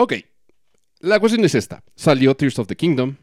[0.00, 0.14] Ok,
[1.00, 1.82] la cuestión es esta.
[1.96, 3.16] Salió Tears of the Kingdom,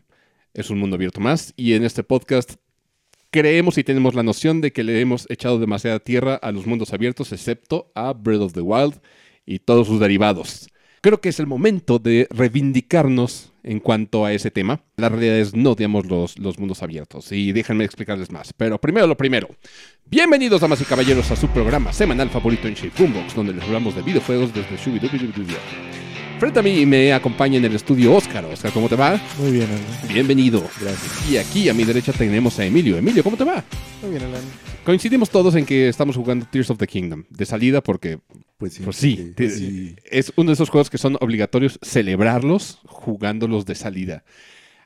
[0.53, 2.55] es un mundo abierto más, y en este podcast
[3.31, 6.91] creemos y tenemos la noción de que le hemos echado demasiada tierra a los mundos
[6.91, 8.95] abiertos, excepto a Breath of the Wild
[9.45, 10.67] y todos sus derivados.
[10.99, 14.83] Creo que es el momento de reivindicarnos en cuanto a ese tema.
[14.97, 18.51] La realidad es no odiamos los, los mundos abiertos y déjenme explicarles más.
[18.51, 19.47] Pero primero lo primero.
[20.07, 23.95] Bienvenidos, damas y caballeros, a su programa semanal favorito en Shape Boombox, donde les hablamos
[23.95, 26.04] de videojuegos desde Shubidubidubidubidub.
[26.39, 28.43] Frente a mí me acompaña en el estudio Oscar.
[28.45, 29.19] Oscar, ¿cómo te va?
[29.39, 30.13] Muy bien, Alan.
[30.13, 30.59] Bienvenido.
[30.81, 31.29] Gracias.
[31.29, 32.97] Y aquí a mi derecha tenemos a Emilio.
[32.97, 33.63] Emilio, ¿cómo te va?
[34.01, 34.41] Muy bien, Alan.
[34.83, 38.19] Coincidimos todos en que estamos jugando Tears of the Kingdom de salida porque
[38.57, 38.83] Pues sí.
[38.83, 39.95] Pues sí, porque te- sí.
[40.11, 44.23] es uno de esos juegos que son obligatorios celebrarlos jugándolos de salida.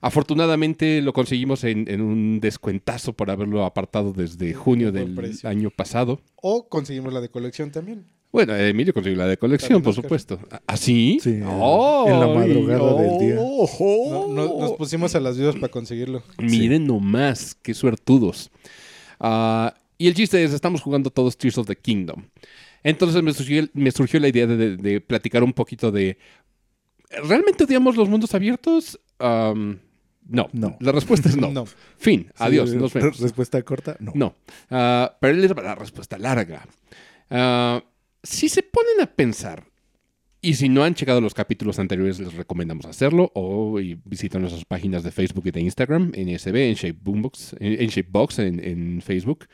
[0.02, 5.49] Afortunadamente lo conseguimos en, en un descuentazo por haberlo apartado desde junio del precio.
[5.49, 6.21] año pasado.
[6.35, 8.05] O conseguimos la de colección también.
[8.31, 10.39] Bueno, Emilio consiguió la de colección, por supuesto.
[10.67, 11.19] ¿Ah, sí?
[11.21, 12.05] Sí, en- ¡Oh!
[12.07, 13.35] en la madrugada del día.
[13.39, 14.27] ¡Oh!
[14.30, 16.22] No- no- nos pusimos a las vidas para conseguirlo.
[16.38, 18.52] Miren nomás, qué suertudos.
[19.19, 22.23] Ah, y el chiste es, estamos jugando todos Tears of the Kingdom.
[22.83, 26.17] Entonces me surgió, me surgió la idea de, de- de platicar un poquito de...
[27.27, 29.00] ¿Realmente odiamos los mundos abiertos?
[29.19, 30.47] No.
[30.53, 30.77] No.
[30.80, 31.50] La respuesta es no.
[31.52, 31.66] No.
[31.97, 32.31] Fin.
[32.38, 32.73] Adiós.
[32.75, 33.19] Nos vemos.
[33.22, 34.11] Respuesta corta, no.
[34.13, 34.35] No.
[34.69, 36.66] Ah, pero él es la respuesta larga.
[37.31, 37.83] Ah,
[38.23, 39.70] si se ponen a pensar,
[40.42, 45.03] y si no han checado los capítulos anteriores, les recomendamos hacerlo, o visitan nuestras páginas
[45.03, 49.47] de Facebook y de Instagram, en SB, en Shape Boombox, en, Shapebox, en, Facebook.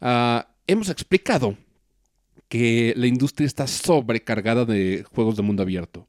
[0.00, 1.56] Ah, hemos explicado
[2.48, 6.06] que la industria está sobrecargada de juegos de mundo abierto.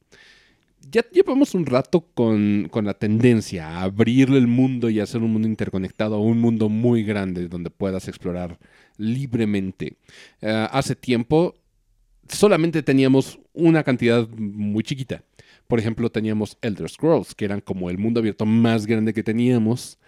[0.92, 5.32] Ya llevamos un rato con, con la tendencia a abrirle el mundo y hacer un
[5.32, 8.58] mundo interconectado a un mundo muy grande donde puedas explorar
[8.98, 9.98] libremente.
[10.42, 11.56] Eh, hace tiempo
[12.30, 15.24] solamente teníamos una cantidad muy chiquita.
[15.68, 20.00] Por ejemplo, teníamos Elder Scrolls, que eran como el mundo abierto más grande que teníamos,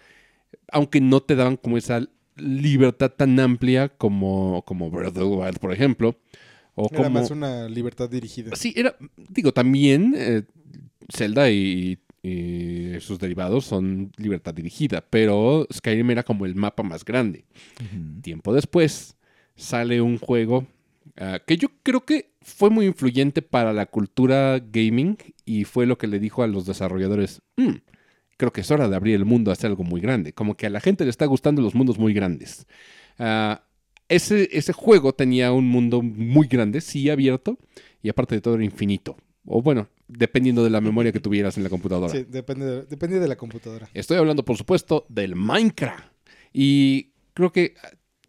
[0.72, 5.58] aunque no te daban como esa libertad tan amplia como, como Breath of the Wild,
[5.58, 6.18] por ejemplo.
[6.74, 7.10] O Era como...
[7.20, 8.56] más una libertad dirigida.
[8.56, 8.96] Sí, era,
[9.28, 10.42] digo, también eh,
[11.14, 17.04] Zelda y, y sus derivados son libertad dirigida, pero Skyrim era como el mapa más
[17.04, 17.44] grande.
[18.22, 19.16] Tiempo después
[19.54, 20.66] sale un juego
[21.16, 25.98] ah, que yo creo que fue muy influyente para la cultura gaming y fue lo
[25.98, 27.76] que le dijo a los desarrolladores, "Mm,
[28.36, 30.66] creo que es hora de abrir el mundo a hacer algo muy grande, como que
[30.66, 32.66] a la gente le está gustando los mundos muy grandes.
[33.18, 33.62] Ah,
[34.08, 37.58] ese, ese juego tenía un mundo muy grande, sí abierto,
[38.02, 39.16] y aparte de todo era infinito.
[39.46, 42.12] O bueno, dependiendo de la memoria que tuvieras en la computadora.
[42.12, 43.88] Sí, depende de, depende de la computadora.
[43.94, 46.04] Estoy hablando, por supuesto, del Minecraft.
[46.52, 47.74] Y creo que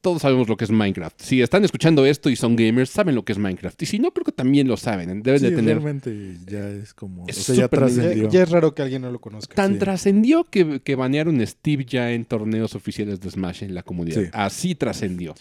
[0.03, 1.19] todos sabemos lo que es Minecraft.
[1.19, 3.81] Si están escuchando esto y son gamers, saben lo que es Minecraft.
[3.81, 5.23] Y si no, creo que también lo saben.
[5.23, 5.81] Deben Sí, de tener...
[5.81, 7.25] realmente ya es como...
[7.27, 8.29] Es o sea, ya trascendió.
[8.29, 9.55] ya es raro que alguien no lo conozca.
[9.55, 9.79] Tan sí.
[9.79, 14.21] trascendió que, que banearon a Steve ya en torneos oficiales de Smash en la comunidad.
[14.21, 14.29] Sí.
[14.33, 15.33] Así trascendió.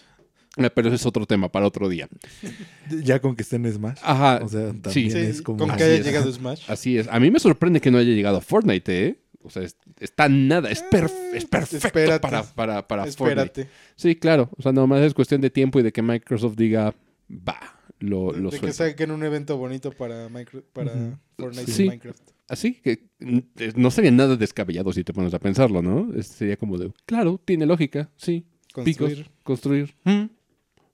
[0.56, 2.08] Eh, Pero ese es otro tema para otro día.
[3.04, 3.98] Ya con que esté en Smash.
[4.02, 4.40] Ajá.
[4.44, 4.78] O sea, sí.
[4.80, 5.58] también Sí, es como...
[5.58, 6.62] con que haya llegado Smash.
[6.68, 7.08] Así es.
[7.08, 9.18] A mí me sorprende que no haya llegado a Fortnite, ¿eh?
[9.44, 10.70] O sea, es- está nada.
[10.70, 12.20] Es, perf- es perfecto espérate.
[12.20, 13.42] para, para, para Fortnite.
[13.62, 13.68] Espérate.
[13.96, 14.50] Sí, claro.
[14.56, 16.94] O sea, nomás es cuestión de tiempo y de que Microsoft diga,
[17.30, 17.58] va,
[17.98, 18.76] lo, lo de que suelto.
[18.78, 21.18] saquen un evento bonito para, Minecraft, para.
[21.38, 21.84] Fortnite Sí.
[21.84, 22.20] y Minecraft.
[22.48, 26.12] Así que eh, no sería nada descabellado si te pones a pensarlo, ¿no?
[26.14, 28.44] Es- sería como de, claro, tiene lógica, sí.
[28.72, 29.16] Construir.
[29.18, 29.94] Picos, construir.
[30.04, 30.24] Mm,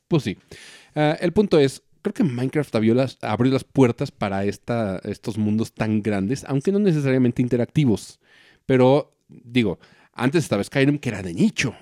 [0.08, 0.36] Pues sí.
[0.94, 5.36] Ah, el punto es, creo que Minecraft abrió las, abrió las puertas para esta, estos
[5.38, 8.18] mundos tan grandes, aunque no necesariamente interactivos.
[8.68, 9.78] Pero, digo,
[10.12, 11.74] antes estaba Skyrim que era de nicho.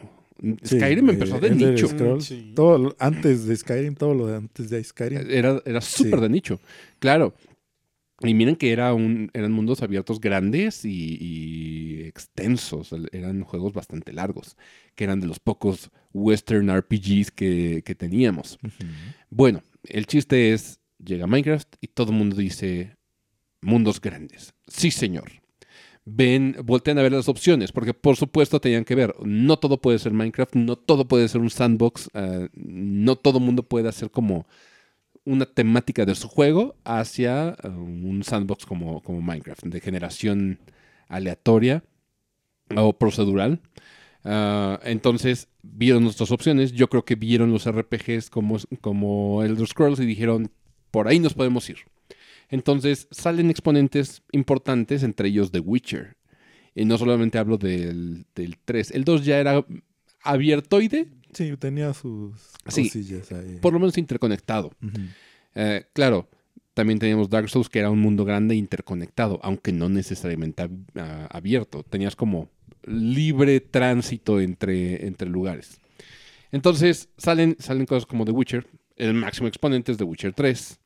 [0.62, 1.88] Sí, Skyrim empezó de nicho.
[1.88, 2.52] Scrolls, Sí.
[2.54, 5.28] todo lo- antes de Skyrim, todo lo de antes de Skyrim.
[5.28, 6.20] Era, era súper Sí.
[6.22, 6.60] de nicho.
[7.00, 7.34] Claro.
[8.20, 12.94] Y miren que era un, eran mundos abiertos grandes y, y extensos.
[13.12, 14.56] Eran juegos bastante largos,
[14.94, 18.58] que eran de los pocos western RPGs que, que teníamos.
[19.28, 22.94] Bueno, el chiste es, llega Minecraft y todo el mundo dice,
[23.60, 24.54] mundos grandes.
[24.68, 25.32] Sí, señor.
[26.08, 29.98] Ven, voltean a ver las opciones, porque por supuesto tenían que ver, no todo puede
[29.98, 34.46] ser Minecraft, no todo puede ser un sandbox, ah, no todo mundo puede hacer como
[35.24, 40.60] una temática de su juego hacia ah, un sandbox como, como Minecraft, de generación
[41.08, 41.82] aleatoria
[42.76, 43.60] o procedural.
[44.22, 46.72] Ah, entonces vieron nuestras opciones.
[46.72, 50.52] Yo creo que vieron los RPGs como, como Elder Scrolls y dijeron,
[50.92, 51.78] por ahí nos podemos ir.
[52.48, 56.16] Entonces salen exponentes importantes, entre ellos The Witcher.
[56.74, 58.90] Y no solamente hablo del, del 3.
[58.92, 59.64] El 2 ya era
[60.22, 62.32] abiertoide, Sí, tenía sus
[62.68, 62.84] Sí.
[62.84, 63.58] cosillas ahí.
[63.60, 64.72] por lo menos interconectado.
[65.54, 66.28] Eh, claro,
[66.72, 71.26] también teníamos Dark Souls, que era un mundo grande e interconectado, aunque no necesariamente ab-
[71.30, 71.82] abierto.
[71.82, 72.48] Tenías como
[72.84, 75.78] libre tránsito entre, entre lugares.
[76.52, 78.66] Entonces salen, salen cosas como The Witcher.
[78.96, 80.78] El máximo exponente es The Witcher 3.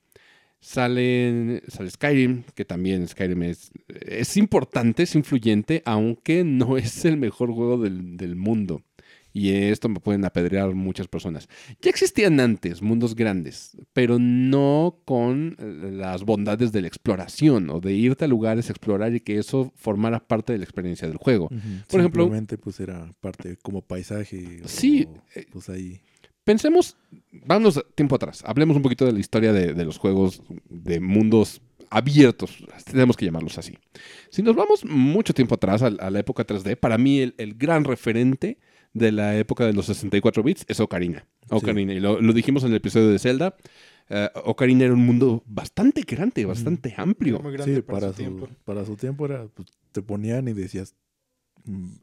[0.60, 7.16] Salen, sale Skyrim, que también Skyrim es, es importante, es influyente, aunque no es el
[7.16, 8.82] mejor juego del, del mundo.
[9.32, 11.48] Y esto me pueden apedrear muchas personas.
[11.80, 17.78] Ya existían antes mundos grandes, pero no con eh, las bondades de la exploración o
[17.80, 21.16] de irte a lugares a explorar y que eso formara parte de la experiencia del
[21.18, 21.48] juego.
[21.88, 22.24] Por ejemplo-
[22.58, 24.62] pues era parte como paisaje.
[24.66, 26.00] Sí, eh, pues ahí.
[26.44, 26.96] Pensemos,
[27.32, 31.60] vámonos tiempo atrás, hablemos un poquito de la historia de, de los juegos de mundos
[31.90, 33.76] abiertos, tenemos que llamarlos así.
[34.30, 37.54] Si nos vamos mucho tiempo atrás a, a la época 3D, para mí el, el
[37.54, 38.58] gran referente
[38.92, 41.26] de la época de los 64 bits es Ocarina.
[41.50, 43.56] Ocarina, y lo, lo dijimos en el episodio de Zelda.
[44.08, 47.34] eh, Ocarina era un mundo bastante grande, bastante amplio.
[47.36, 48.48] Era muy grande Sí, para, para su tiempo.
[48.64, 50.94] para su tiempo era, pues, te ponían y decías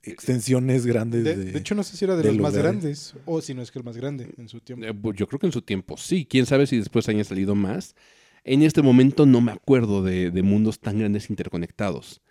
[0.04, 1.52] extensiones grandes De, de...
[1.52, 2.64] de hecho, no sé si era de, de los más lugares.
[2.80, 4.86] grandes o si no es que el más grande en su tiempo.
[4.86, 6.26] Eh, bu- Yo creo que en su tiempo sí.
[6.30, 7.96] Quién sabe si después hayan salido más.
[8.44, 12.22] En este momento no me acuerdo de, de mundos tan grandes interconectados.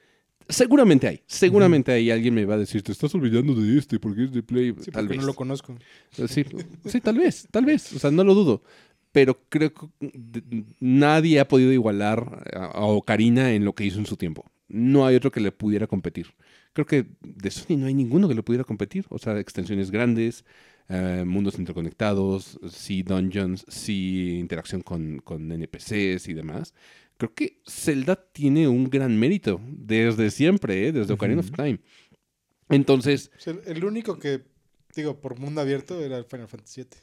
[0.49, 1.23] Seguramente hay.
[1.27, 4.43] Seguramente hay alguien me va a decir, te estás olvidando de este porque es de
[4.43, 4.75] Play.
[4.81, 5.21] Sí, tal porque vez.
[5.21, 5.77] no lo conozco.
[6.19, 6.45] Eh, Sí,
[6.87, 7.93] sí, tal vez, tal vez.
[7.93, 8.63] O sea, no lo dudo.
[9.13, 9.87] Pero creo que
[10.81, 14.45] nadie ha podido igualar a, a Ocarina en lo que hizo en su tiempo.
[14.69, 16.27] No hay otro que le pudiera competir.
[16.77, 19.07] Creo que de Sony no hay ninguno que le pudiera competir.
[19.09, 20.45] O sea, extensiones grandes,
[20.91, 26.75] eh, mundos interconectados, sí dungeons, sí interacción con, con NPCs y demás.
[27.17, 30.93] Creo que Zelda tiene un gran mérito desde siempre, ¿eh?
[30.93, 31.51] desde Ocarina of.
[31.51, 31.81] Time.
[32.69, 34.43] Entonces, O sea, el único que,
[34.95, 37.01] digo, por mundo abierto era el Final Fantasy VII.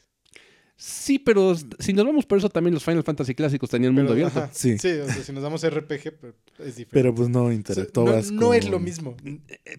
[0.76, 4.26] Sí, pero si nos vamos por eso, también los Final Fantasy clásicos tenían mundo Pero,
[4.28, 4.40] abierto.
[4.46, 4.78] ajá, Sí.
[4.78, 6.88] sí, o sea, si nos damos RPG, pero es diferente.
[6.92, 9.16] Pero pues no O sea, interactuabas no, no es lo mismo.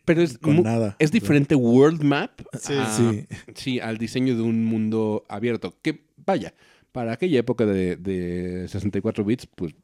[0.05, 0.97] Pero es, Con nada.
[0.99, 2.73] es diferente world map Sí.
[2.75, 3.27] a- Sí.
[3.55, 5.75] sí, al diseño de un mundo abierto.
[5.83, 6.55] Que vaya,
[6.93, 9.75] para aquella época de, de 64 bits, pues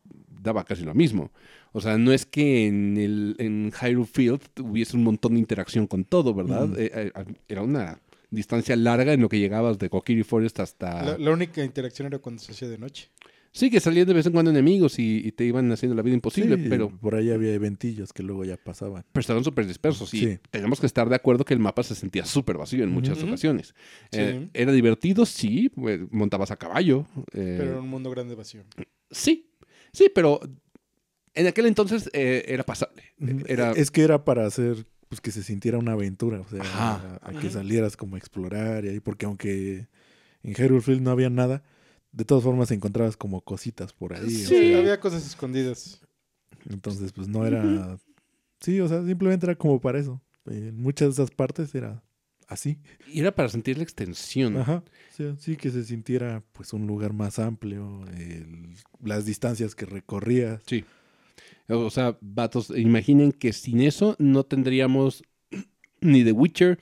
[0.42, 1.32] daba casi lo mismo.
[1.72, 5.86] O sea, no es que en, el, en Hyrule Field hubiese un montón de interacción
[5.86, 6.68] con todo, ¿verdad?
[6.78, 7.12] Eh, eh,
[7.48, 8.00] era una
[8.30, 11.02] distancia larga en lo que llegabas de Kokiri Forest hasta...
[11.02, 13.08] La, la única interacción era cuando se hacía de noche.
[13.52, 16.14] Sí, que salían de vez en cuando enemigos y, y te iban haciendo la vida
[16.14, 16.88] imposible, Sí, pero...
[17.00, 19.04] por ahí había eventillos que luego ya pasaban.
[19.10, 20.14] pero estaban súper dispersos.
[20.14, 20.38] Y Sí.
[20.52, 23.74] tenemos que estar de acuerdo que el mapa se sentía súper vacío en muchas ocasiones.
[24.12, 24.20] Sí.
[24.20, 25.68] Eh, era divertido, sí.
[25.88, 27.06] eh, Montabas a caballo.
[27.32, 28.62] eh, Pero era un mundo grande vacío.
[29.10, 29.50] Sí,
[29.92, 30.38] sí, pero
[31.34, 33.02] en aquel entonces eh, era pasable.
[33.48, 37.18] Era, Es que era para hacer pues que se sintiera una aventura, o sea, Ajá.
[37.20, 39.88] a, a que salieras como a explorar y ahí, porque aunque
[40.44, 41.64] en Hyrule Field no había nada,
[42.12, 44.24] de todas formas encontrabas como cositas por ahí.
[44.24, 44.68] o Sí.
[44.70, 46.00] sea, Había cosas escondidas.
[46.68, 47.98] entonces, pues no era.
[48.60, 50.22] Sí, o sea, simplemente era como para eso.
[50.46, 52.02] En muchas de esas partes era
[52.46, 52.78] así.
[53.12, 54.56] y era para sentir la extensión.
[54.58, 54.84] Ajá.
[55.10, 60.62] Sí, sí, que se sintiera pues un lugar más amplio, el- las distancias que recorrías.
[60.66, 60.84] Sí.
[61.70, 65.22] O sea, vatos, imaginen que sin eso no tendríamos
[66.00, 66.78] ni The Witcher,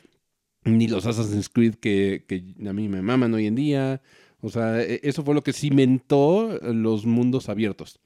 [0.64, 4.02] ni los Assassin's Creed que, que a mí me maman hoy en día.
[4.40, 8.00] O sea, e- eso fue lo que cimentó los mundos abiertos.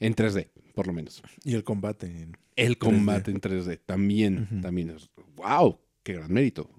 [0.00, 1.22] En 3D, por lo menos.
[1.44, 2.06] Y el combate.
[2.06, 5.10] en- El combate en 3D también, también es.
[5.36, 5.78] ¡Wow!
[6.02, 6.70] ¡Qué gran mérito!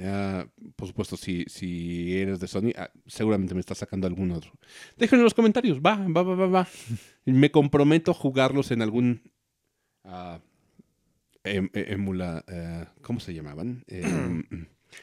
[0.00, 4.52] Ya, por supuesto, si, si eres de Sony, ah, seguramente me estás sacando algún otro.
[4.96, 5.80] Déjenlo en los comentarios.
[5.80, 6.68] Va, va, va, va, va.
[7.24, 9.22] Me comprometo a jugarlos en algún.
[10.04, 10.38] ah,
[11.42, 12.44] em- e- emula.
[12.46, 13.84] eh, ¿Cómo se llamaban?
[13.88, 14.44] Em,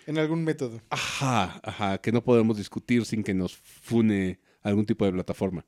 [0.08, 0.82] En algún método.
[0.90, 5.66] Ajá, ajá, que no podemos discutir sin que nos fune algún tipo de plataforma.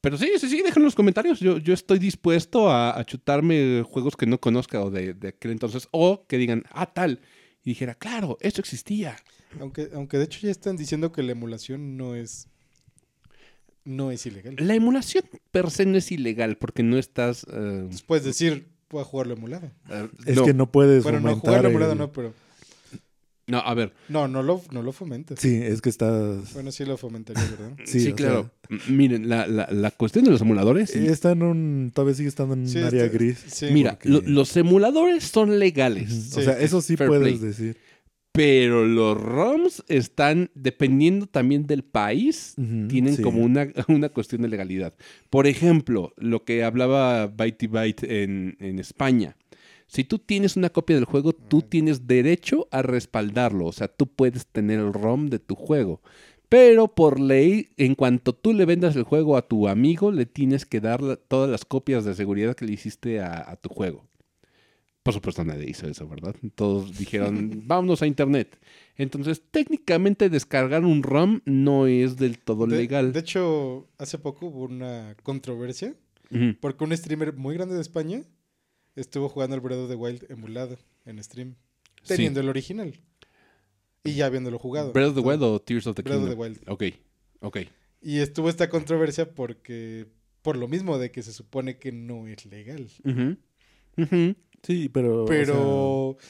[0.00, 1.40] Pero sí, sí, sí, déjenlo en los comentarios.
[1.40, 5.52] Yo, yo estoy dispuesto a, a chutarme juegos que no conozca o de, de aquel
[5.52, 7.20] entonces, o que digan, ah, tal.
[7.68, 9.14] Y dijera, claro, esto existía.
[9.60, 12.48] Aunque, aunque de hecho ya están diciendo que la emulación no es.
[13.84, 14.56] No es ilegal.
[14.58, 17.44] La emulación per se no es ilegal porque no estás.
[17.52, 19.70] eh, Puedes decir, voy a jugarlo emulado.
[20.24, 22.32] Es no, que no puedes Bueno, no, jugarlo emulado el- no, pero.
[23.48, 23.92] No, a ver.
[24.08, 25.40] No, no lo, no lo fomentas.
[25.40, 26.52] Sí, es que estás...
[26.54, 27.72] Bueno, sí lo fomentaría, ¿verdad?
[27.84, 28.50] Sí, Sí, claro.
[28.88, 30.90] Miren, la, la, la cuestión de los emuladores.
[30.90, 31.90] sí, Está en un...
[31.94, 33.44] Todavía sigue estando en un Sí, área está- gris.
[33.48, 36.10] Sí, mira, porque- lo- los emuladores son legales.
[36.12, 37.38] Sí, o sea, eso sí fair puedes play.
[37.38, 37.76] decir.
[38.32, 42.54] Pero los ROMs están, dependiendo también del país,
[42.88, 43.22] tienen sí.
[43.22, 44.94] como una, una cuestión de legalidad.
[45.28, 49.36] Por ejemplo, lo que hablaba Byte Byte en, en España.
[49.88, 53.66] Si tú tienes una copia del juego, tú tienes derecho a respaldarlo.
[53.66, 56.00] O sea, tú puedes tener el ROM de tu juego.
[56.50, 60.64] Pero por ley, en cuanto tú le vendas el juego a tu amigo, le tienes
[60.66, 64.04] que dar la- todas las copias de seguridad que le hiciste a, a tu juego.
[65.02, 66.34] Por supuesto nadie hizo eso, ¿verdad?
[66.54, 68.58] Todos dijeron, vámonos a internet.
[68.96, 73.12] Entonces, técnicamente descargar un ROM no es del todo De, legal.
[73.12, 75.94] de hecho, hace poco hubo una controversia
[76.60, 78.22] porque un streamer muy grande de España
[79.00, 80.76] estuvo jugando el Breath of the Wild emulado
[81.06, 81.54] en stream,
[82.02, 82.14] Sí.
[82.14, 82.94] teniendo el original
[84.04, 84.92] y ya habiéndolo jugado.
[84.92, 86.38] ¿Breath of the Wild o Tears of the Breath of Kingdom?
[86.38, 86.68] the Wild.
[86.68, 86.84] Ok,
[87.40, 87.58] ok.
[88.00, 90.06] Y estuvo esta controversia porque
[90.42, 92.88] por lo mismo de que se supone que no es legal.
[94.62, 95.24] Sí, pero.
[95.24, 96.28] o Pero, sea,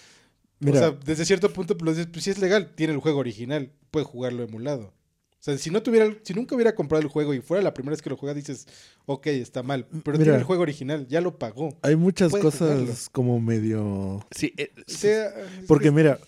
[0.61, 3.19] mira, o sea, desde cierto punto, pues, dices, pues sí es legal, tiene el juego
[3.19, 4.93] original, puede jugarlo emulado.
[5.41, 7.93] O sea, si no tuviera, si nunca hubiera comprado el juego y fuera la primera
[7.93, 8.67] vez que lo juega, dices,
[9.07, 9.87] ok, está mal.
[9.87, 10.25] Pero Mira.
[10.25, 11.79] tiene el juego original, ya lo pagó.
[11.83, 12.95] hay muchas cosas jugarlo.
[13.13, 14.27] como medio.
[14.33, 15.31] Sí, eh, sea,
[15.69, 16.19] Porque es- mira,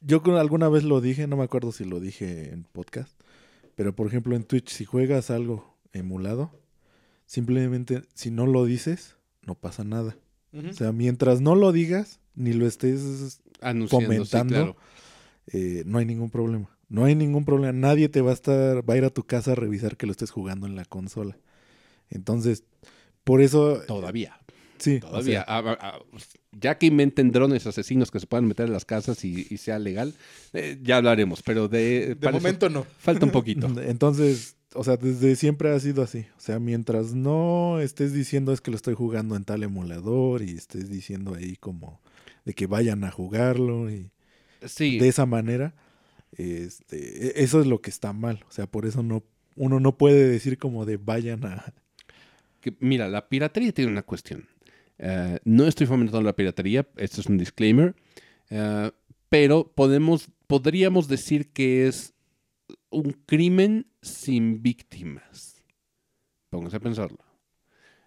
[0.00, 3.12] yo alguna vez lo dije, no me acuerdo si lo dije en podcast,
[3.76, 6.50] pero por ejemplo en Twitch, si juegas algo emulado,
[7.26, 10.16] simplemente si no lo dices, no pasa nada.
[10.68, 14.54] O sea, mientras no lo digas, ni lo estés, anunciando, sí, comentando.
[14.54, 14.76] claro.
[15.46, 16.68] eh, no hay ningún problema.
[16.92, 17.72] No hay ningún problema.
[17.72, 20.12] Nadie te va a estar, va a ir a tu casa a revisar que lo
[20.12, 21.36] estés jugando en la consola.
[22.10, 22.64] Entonces,
[23.24, 24.38] por eso, Todavía,
[24.78, 25.42] sí, o todavía.
[25.44, 25.98] sea, Ah, ah, ah,
[26.52, 29.78] ya que inventen drones asesinos que se puedan meter en las casas y, y sea
[29.78, 30.14] legal,
[30.52, 32.84] eh, ya hablaremos, pero de, De eso momento no.
[32.98, 33.68] falta un poquito.
[33.82, 36.26] Entonces, o sea, desde siempre ha sido así.
[36.36, 40.50] O sea, mientras no estés diciendo es que lo estoy jugando en tal emulador y
[40.50, 42.00] estés diciendo ahí como
[42.44, 44.10] de que vayan a jugarlo y
[44.66, 45.74] Sí, de esa manera,
[46.36, 48.44] este, e- eso es lo que está mal.
[48.48, 49.24] O sea, por eso no,
[49.56, 51.74] uno no puede decir como de vayan a...
[52.60, 54.48] que, mira, la piratería tiene una cuestión.
[54.98, 57.94] Eh, no estoy fomentando la piratería, esto es un disclaimer,
[58.50, 58.90] eh,
[59.28, 62.14] pero podemos, podríamos decir que es
[62.90, 65.64] un crimen sin víctimas.
[66.50, 67.18] Pónganse a pensarlo.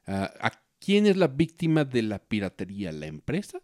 [0.06, 2.92] Ah, ¿A quién es la víctima de la piratería?
[2.92, 3.60] ¿La empresa?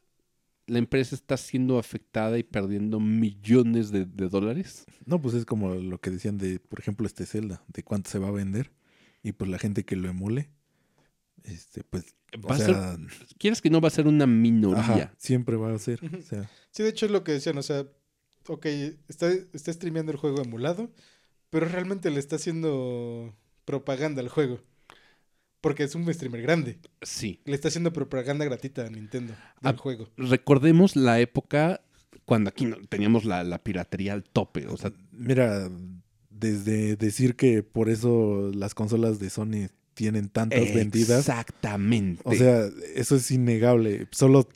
[0.72, 4.86] ¿La empresa está siendo afectada y perdiendo millones de, de dólares?
[5.06, 8.20] No, pues es como lo que decían de, por ejemplo, este Zelda, de cuánto se
[8.20, 8.72] va a vender.
[9.22, 10.50] Y pues la gente que lo emule,
[11.44, 13.00] este, pues, Va o a sea, ser-
[13.38, 14.80] ¿Quieres que no va a ser una minoría?
[14.80, 16.00] ajá, siempre va a ser.
[16.18, 17.86] O sea, Sí, de hecho es lo que decían, o sea,
[18.48, 18.66] ok,
[19.10, 20.90] está, está streameando el juego emulado,
[21.50, 23.36] pero realmente le está haciendo
[23.66, 24.62] propaganda al juego.
[25.62, 26.80] Porque es un streamer grande.
[27.04, 27.40] Sí.
[27.46, 30.10] Le está haciendo propaganda gratuita a Nintendo del Ah, juego.
[30.18, 31.82] recordemos la época
[32.26, 34.66] cuando aquí no- teníamos la, la piratería al tope.
[34.68, 35.70] O sea, Mira,
[36.30, 42.22] desde decir que por eso las consolas de Sony tienen tantas vendidas, Exactamente.
[42.26, 44.08] o sea, eso es innegable.
[44.12, 44.48] Solo,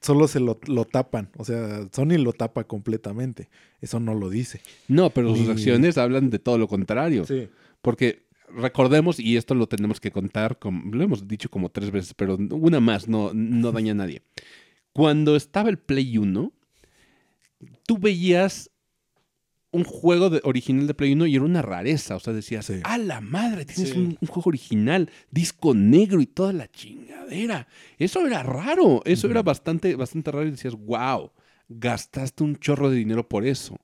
[0.00, 1.30] solo se lo, lo tapan.
[1.36, 3.48] O sea, Sony lo tapa completamente.
[3.80, 4.60] Eso no lo dice.
[4.88, 7.24] no, pero sus acciones hablan de todo lo contrario.
[7.26, 7.48] Sí.
[7.80, 12.14] Porque recordemos, y esto lo tenemos que contar, como, lo hemos dicho como tres veces,
[12.14, 14.22] pero una más no, no daña a nadie.
[14.92, 16.52] Cuando estaba el Play 1,
[17.86, 18.70] tú veías
[19.70, 22.16] un juego de- original de Play 1 y era una rareza.
[22.16, 22.80] O sea, decías, Sí.
[22.84, 23.64] ¡a la madre!
[23.66, 23.98] Tienes Sí.
[23.98, 27.68] un, un juego original, disco negro y toda la chingadera.
[27.98, 29.02] Eso era raro.
[29.04, 31.32] Eso era bastante, bastante raro y decías, ¡wow!
[31.68, 33.78] Gastaste un chorro de dinero por eso.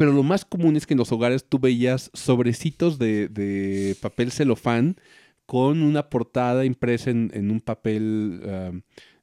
[0.00, 4.32] Pero lo más común es que en los hogares tú veías sobrecitos de, de papel
[4.32, 4.96] celofán
[5.44, 8.72] con una portada impresa en, en un papel, ah,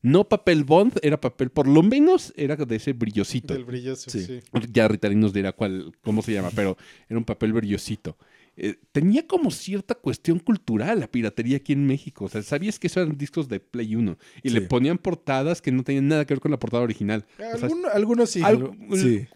[0.03, 3.55] no papel bond, era papel, por lo menos era de ese brillosito.
[3.55, 4.24] Del brilloso, Sí.
[4.24, 4.39] sí.
[4.72, 6.77] Ya Ritalin nos dirá cuál, cómo se llama, pero
[7.10, 8.15] era un papel brillosito.
[8.60, 12.26] Eh, tenía como cierta cuestión cultural la piratería aquí en México.
[12.26, 15.72] O sea, sabías que eso eran discos de Play 1 y le ponían portadas que
[15.72, 17.24] no tenían nada que ver con la portada original.
[17.38, 18.42] O sea, Alguno- algunos sí.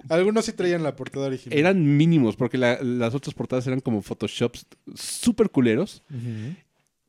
[0.10, 1.58] Algunos sí traían la portada original.
[1.58, 6.02] eran mínimos porque la- las otras portadas eran como photoshops súper culeros.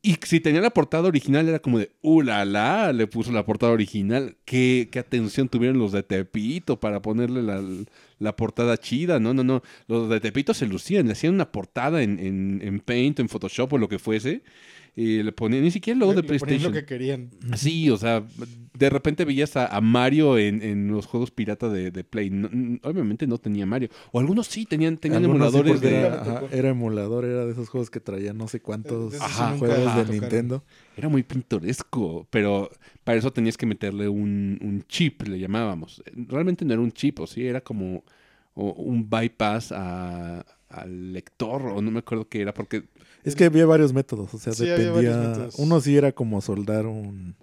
[0.05, 2.93] Y si tenía la portada original era como de, ¡uh, la, la!
[2.93, 4.37] Le puso la portada original.
[4.45, 7.63] ¿Qué, qué atención tuvieron los de Tepito para ponerle la,
[8.23, 9.21] la portada chida?
[9.21, 9.63] No, no, no.
[9.89, 11.07] Los de Tepito se lucían.
[11.07, 14.43] Le hacían una portada en, en, en Paint, en Photoshop o lo que fuese.
[14.95, 16.71] Y le ponían ni siquiera Le- de PlayStation.
[16.71, 17.31] lo que querían.
[17.57, 18.23] Sí, o sea,
[18.79, 22.29] de repente veías a, a Mario en, en los juegos pirata de, de Play.
[22.29, 23.89] No- n- obviamente no tenía Mario.
[24.13, 25.97] O algunos sí tenían, tenían Algunos emuladores de...
[25.99, 29.85] era, ajá, era emulador, era de esos juegos que traían no sé cuántos juegos de
[29.85, 30.11] tocaron.
[30.11, 30.65] Nintendo.
[30.95, 32.71] Era muy pintoresco, pero
[33.03, 36.03] para eso tenías que meterle un, un chip, le llamábamos.
[36.29, 38.05] Realmente no era un chip, o sí, era como
[38.53, 42.85] o- un bypass a- al lector, o no me acuerdo qué era, porque
[43.25, 45.17] Es que había varios métodos, o sea, Sí, dependía.
[45.17, 45.55] métodos.
[45.59, 47.35] Uno sí era como soldar un.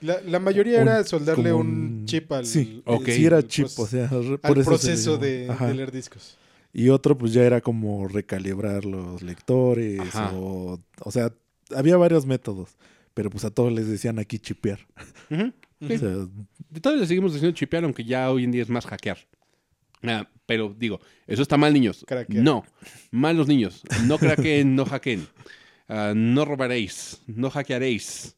[0.00, 3.86] La, la mayoría Un- era soldarle un, un- chip al, sí, sí era chip, o
[3.86, 6.36] sea, al eso proceso de, leer discos.
[6.72, 10.00] Y otro, pues ya era como recalibrar los lectores.
[10.00, 10.32] Ajá.
[10.34, 11.32] O, o sea,
[11.74, 12.76] había varios métodos.
[13.14, 14.80] Pero pues a todos les decían aquí chipear.
[15.80, 16.26] O sea,
[16.80, 19.18] Todavía le seguimos diciendo chipear, aunque ya hoy en día es más hackear.
[20.06, 22.04] Ah, pero digo, eso está mal, niños.
[22.06, 22.42] Craquear.
[22.42, 22.64] No,
[23.10, 23.82] mal los niños.
[24.06, 25.26] No craqueen, no hackeen.
[25.88, 28.36] Ah, no robaréis, no hackearéis.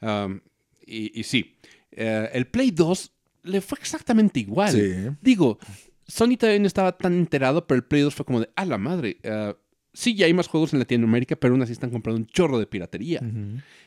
[0.00, 0.40] Am,
[0.86, 1.56] y, y sí,
[1.92, 3.12] eh, el Play 2
[3.44, 4.72] le fue exactamente igual.
[4.72, 4.92] sí.
[5.20, 5.58] Digo,
[6.06, 8.78] Sony todavía no estaba tan enterado, pero el Play 2 fue como de, a la
[8.78, 9.18] madre.
[9.24, 9.56] ah,
[9.92, 12.66] sí, ya hay más juegos en Latinoamérica, pero aún así están comprando un chorro de
[12.66, 13.20] piratería.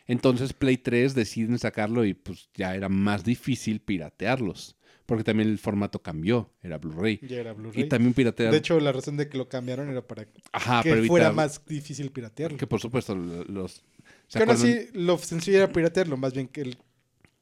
[0.08, 4.76] Entonces Play 3 deciden sacarlo y pues ya era más difícil piratearlos.
[5.10, 7.20] Porque también el formato cambió, era Blu-ray.
[7.28, 7.84] Ya era Blu-ray.
[7.84, 8.52] Y también piratear.
[8.52, 11.66] De hecho, la razón de que lo cambiaron era para Ajá, que para fuera más
[11.66, 12.58] difícil piratearlo.
[12.60, 13.82] Que por supuesto lo- los...
[14.28, 14.78] ¿se Que aún acuerdan?
[14.80, 16.78] así, lo sencillo era piratearlo, más bien que el-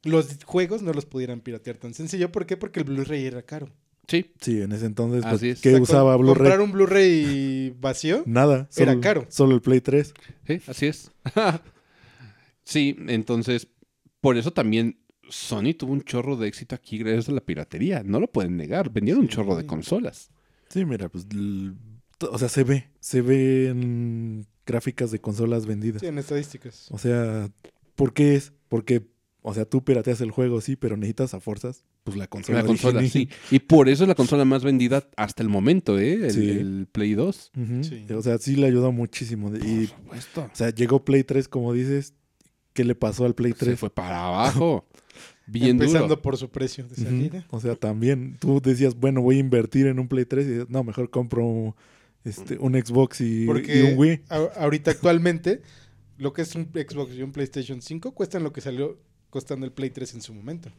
[0.03, 2.31] los juegos no los pudieran piratear tan sencillo.
[2.31, 2.55] ¿Por qué?
[2.55, 3.69] Porque el Blu-ray era caro.
[4.07, 5.59] Sí, Sí, en ese entonces, pues, Así es.
[5.59, 6.35] ¿qué O sea, usaba Blu-ray?
[6.35, 8.23] Comprar un Blu-ray vacío.
[8.25, 8.69] Nada.
[8.77, 9.25] Era solo- caro.
[9.27, 10.13] Solo el Play 3.
[10.47, 11.11] sí, así es.
[12.63, 13.67] sí, entonces,
[14.21, 14.97] por eso también
[15.29, 18.03] Sony tuvo un chorro de éxito aquí gracias a la piratería.
[18.03, 18.91] No lo pueden negar.
[18.91, 19.35] Vendieron un Sí.
[19.35, 20.29] chorro de consolas.
[20.69, 21.25] Sí, mira, pues.
[22.31, 22.87] O sea, se ve.
[22.99, 26.01] Se ve en gráficas de consolas vendidas.
[26.01, 26.87] Sí, en estadísticas.
[26.91, 27.49] O sea,
[27.95, 28.53] ¿por qué es?
[28.69, 29.07] Porque,
[29.41, 32.61] o sea, tú pirateas el juego, sí, pero necesitas a fuerzas, pues la consola.
[32.61, 33.29] La consola, original.
[33.29, 33.37] sí.
[33.55, 36.13] Y por eso es la consola más vendida hasta el momento, ¿eh?
[36.25, 36.49] El, Sí.
[36.49, 37.51] el Play 2.
[37.55, 37.83] Ujú.
[37.83, 38.05] Sí.
[38.13, 39.49] O sea, sí le ayudó muchísimo.
[39.55, 40.41] Y, Por supuesto.
[40.51, 42.13] o sea, llegó Play 3, como dices.
[42.73, 43.79] ¿Qué le pasó al Play Se 3?
[43.79, 44.87] fue para abajo.
[45.47, 46.21] Bien Empezando duro.
[46.21, 47.45] por su precio de salida.
[47.49, 50.83] O sea, también tú decías, bueno, voy a invertir en un Play 3 y no,
[50.83, 51.75] mejor compro
[52.25, 54.21] este, un Xbox y, Porque y un Wii.
[54.29, 55.61] ahorita actualmente
[56.17, 58.99] lo que es un Xbox y un PlayStation 5 cuestan lo que salió
[59.29, 60.69] costando el Play 3 en su momento.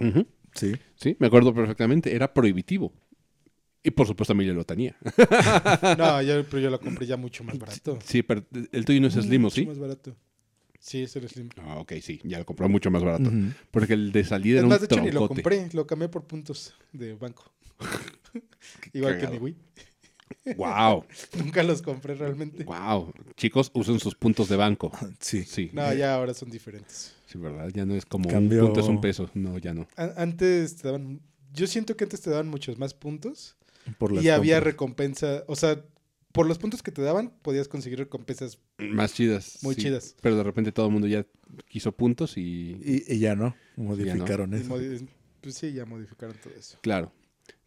[0.55, 0.73] Sí.
[0.97, 2.15] Sí, me acuerdo perfectamente.
[2.15, 2.93] Era prohibitivo.
[3.83, 4.97] Y por supuesto a mí ya lo tenía.
[5.97, 7.99] No, yo, pero yo lo compré ya mucho más barato.
[8.05, 9.67] Sí, pero el tuyo no es Slim, ¿o Mucho sí?
[9.67, 10.15] más barato.
[10.81, 11.49] Sí, es el Slim.
[11.59, 12.21] Ah, ok, sí.
[12.25, 13.31] Ya lo compró mucho más barato.
[13.71, 15.69] Porque el de salida Es era más, un de hecho, ni lo compré.
[15.73, 17.51] Lo cambié por puntos de banco.
[18.93, 19.33] Igual cagado.
[19.33, 19.57] que mi Wii.
[20.57, 21.05] Wow,
[21.39, 22.65] Nunca los compré realmente.
[22.65, 23.13] wow.
[23.37, 24.93] Chicos, usen sus puntos de banco.
[25.21, 25.45] Sí.
[25.45, 27.15] Sí, No, ya ahora son diferentes.
[27.27, 27.71] sí, ¿verdad?
[27.75, 29.31] Ya no es como Cambió- un punto es un peso.
[29.35, 29.87] No, ya no.
[29.97, 31.21] A- antes te daban...
[31.53, 33.57] Yo siento que antes te daban muchos más puntos.
[33.99, 35.45] Por Y había recompensa...
[35.49, 35.83] O sea,
[36.39, 39.59] por los puntos que te daban, podías conseguir recompensas Más chidas.
[39.63, 39.83] muy sí.
[39.83, 40.15] chidas.
[40.23, 41.27] Pero de repente todo el mundo ya
[41.69, 42.77] quiso puntos y...
[42.83, 44.69] Y, y ya no, modificaron Y eso.
[44.77, 45.07] modi-
[45.41, 46.79] pues sí, ya modificaron todo eso.
[46.81, 47.13] Claro.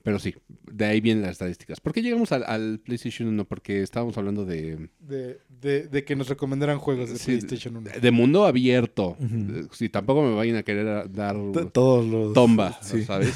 [0.03, 0.33] Pero sí,
[0.71, 1.79] de ahí vienen las estadísticas.
[1.79, 3.45] ¿Por qué llegamos al, al PlayStation 1?
[3.45, 7.89] Porque estábamos hablando de, De, de, de que nos recomendaran juegos de Sí, PlayStation 1.
[8.01, 9.15] de mundo abierto.
[9.19, 9.67] Ujú.
[9.73, 12.33] Si tampoco me vayan a querer a- dar T- Todos los.
[12.33, 13.03] Tomba, Sí.
[13.03, 13.31] ¿sabes?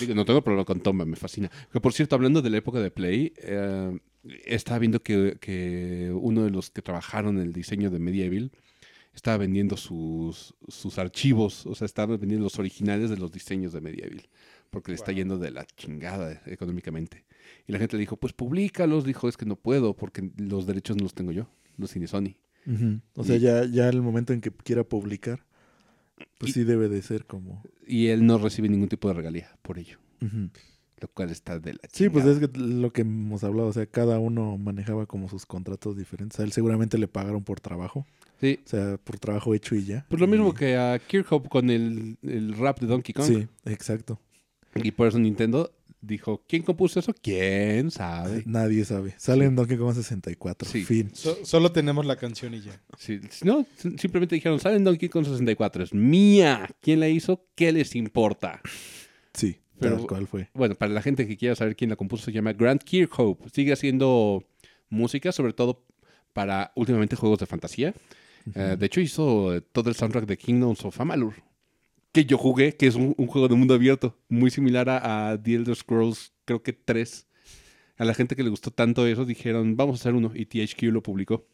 [0.00, 1.50] Digo, no tengo problema con Tomba, me fascina.
[1.72, 3.98] Que por cierto, hablando de la época de Play, eh,
[4.44, 8.50] estaba viendo que, que uno de los que trabajaron en el diseño de Medieval
[9.14, 13.80] estaba vendiendo sus, sus archivos, o sea, estaba vendiendo los originales de los diseños de
[13.80, 14.28] Medieval,
[14.70, 17.24] porque le está yendo de la chingada económicamente.
[17.66, 20.96] Y la gente le dijo, pues públicalos, dijo, es que no puedo, porque los derechos
[20.96, 22.36] no los tengo yo, los tiene Sony.
[23.14, 25.46] O sea, Y- ya, ya el momento en que quiera publicar,
[26.38, 27.62] pues Y- sí debe de ser como.
[27.86, 29.98] Y él no recibe ningún tipo de regalía por ello.
[31.00, 32.44] Lo cual está de la Sí, pues chingada.
[32.46, 36.40] es que lo que hemos hablado, o sea, cada uno manejaba como sus contratos diferentes.
[36.40, 38.06] A él seguramente le pagaron por trabajo,
[38.40, 40.04] Sí, o sea, por trabajo hecho y ya.
[40.08, 43.26] Pues lo mismo Y- que a Kirkhope con el, el rap de Donkey Kong.
[43.26, 44.20] Sí, exacto.
[44.74, 47.14] Y por eso Nintendo dijo, ¿quién compuso eso?
[47.22, 48.42] ¿Quién sabe?
[48.46, 49.14] Nadie sabe.
[49.16, 50.68] Sale en Donkey Kong 64.
[50.68, 50.84] Sí.
[50.84, 51.10] Fin.
[51.14, 52.78] So- solo tenemos la canción y ya.
[52.98, 56.68] Sí, no, sim- simplemente dijeron, sale en Donkey Kong 64, es mía.
[56.82, 57.42] ¿Quién la hizo?
[57.54, 58.60] ¿Qué les importa?
[59.32, 60.48] Sí, Pero- cual fue.
[60.54, 63.48] Bueno, para la gente que quiera saber quién la compuso, se llama Grant Kirkhope.
[63.50, 64.44] Sigue haciendo
[64.88, 65.84] música, sobre todo
[66.32, 67.94] para últimamente juegos de fantasía.
[68.54, 71.34] Eh, de hecho, hizo eh, todo el soundtrack de Kingdoms of Amalur,
[72.12, 75.42] que yo jugué, que es un, un juego de mundo abierto, muy similar a, a
[75.42, 77.26] The Elder Scrolls, creo que 3.
[77.98, 80.82] A la gente que le gustó tanto eso, dijeron, vamos a hacer uno, y THQ
[80.92, 81.46] lo publicó.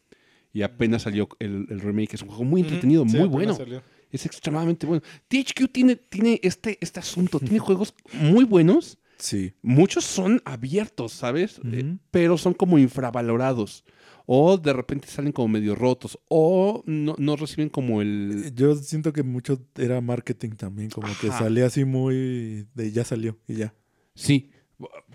[0.51, 3.55] Y apenas salió el, el remake, es un juego muy entretenido, sí, muy bueno.
[3.55, 3.81] salió.
[4.13, 5.03] Es extremadamente bueno.
[5.27, 8.99] THQ tiene, tiene este, este asunto, tiene juegos muy buenos.
[9.17, 9.53] Sí.
[9.61, 11.59] Muchos son abiertos, ¿sabes?
[11.65, 13.83] Eh, pero son como infravalorados.
[14.25, 16.19] O de repente salen como medio rotos.
[16.29, 18.53] O no, no reciben como el...
[18.55, 23.37] Yo siento que mucho era marketing también, como que salía así muy de ya salió
[23.47, 23.73] y ya.
[24.15, 24.51] Sí.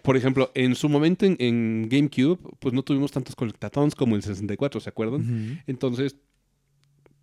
[0.02, 4.22] Por ejemplo, en su momento en, en GameCube, pues no tuvimos tantos colectatons como el
[4.22, 5.62] 64, ¿se acuerdan?
[5.66, 6.16] Entonces,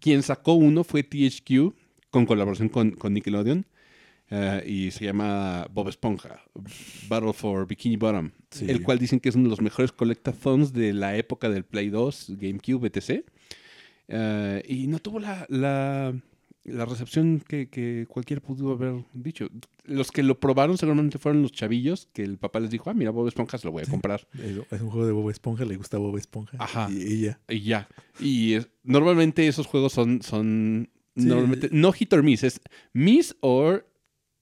[0.06, 1.74] quien sacó uno fue THQ,
[2.12, 3.65] con colaboración con, con Nickelodeon.
[4.30, 6.44] eh, y se llama Bob Esponja,
[7.08, 8.30] Battle for Bikini Bottom.
[8.52, 8.68] Sí.
[8.70, 11.89] el cual dicen que es uno de los mejores collectathons de la época del Play
[11.89, 13.26] 2, GameCube, etc.
[14.08, 16.13] Eh, y no tuvo la, la,
[16.65, 19.47] la recepción que, que cualquiera pudo haber dicho.
[19.84, 23.12] Los que lo probaron seguramente fueron los chavillos, que el papá les dijo, ah, mira,
[23.12, 24.28] Bob Esponja se lo voy a comprar.
[24.34, 26.58] Es, es un juego de Bob Esponja, le gusta Bob Esponja.
[26.60, 26.89] Ajá.
[26.91, 27.39] Y ella.
[27.47, 27.88] Y ya.
[28.19, 31.25] Y es- normalmente esos juegos son, son Sí.
[31.28, 32.60] normalmente, no hit or miss, es
[32.93, 33.88] miss or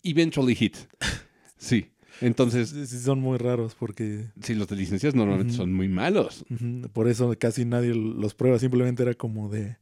[0.04, 0.76] eventually hit.
[1.58, 1.86] Sí.
[2.22, 6.46] Entonces, Sí, son muy raros porque sí, los de licencias normalmente son muy malos.
[6.94, 8.60] por eso casi nadie los prueba.
[8.60, 9.78] Simplemente era como de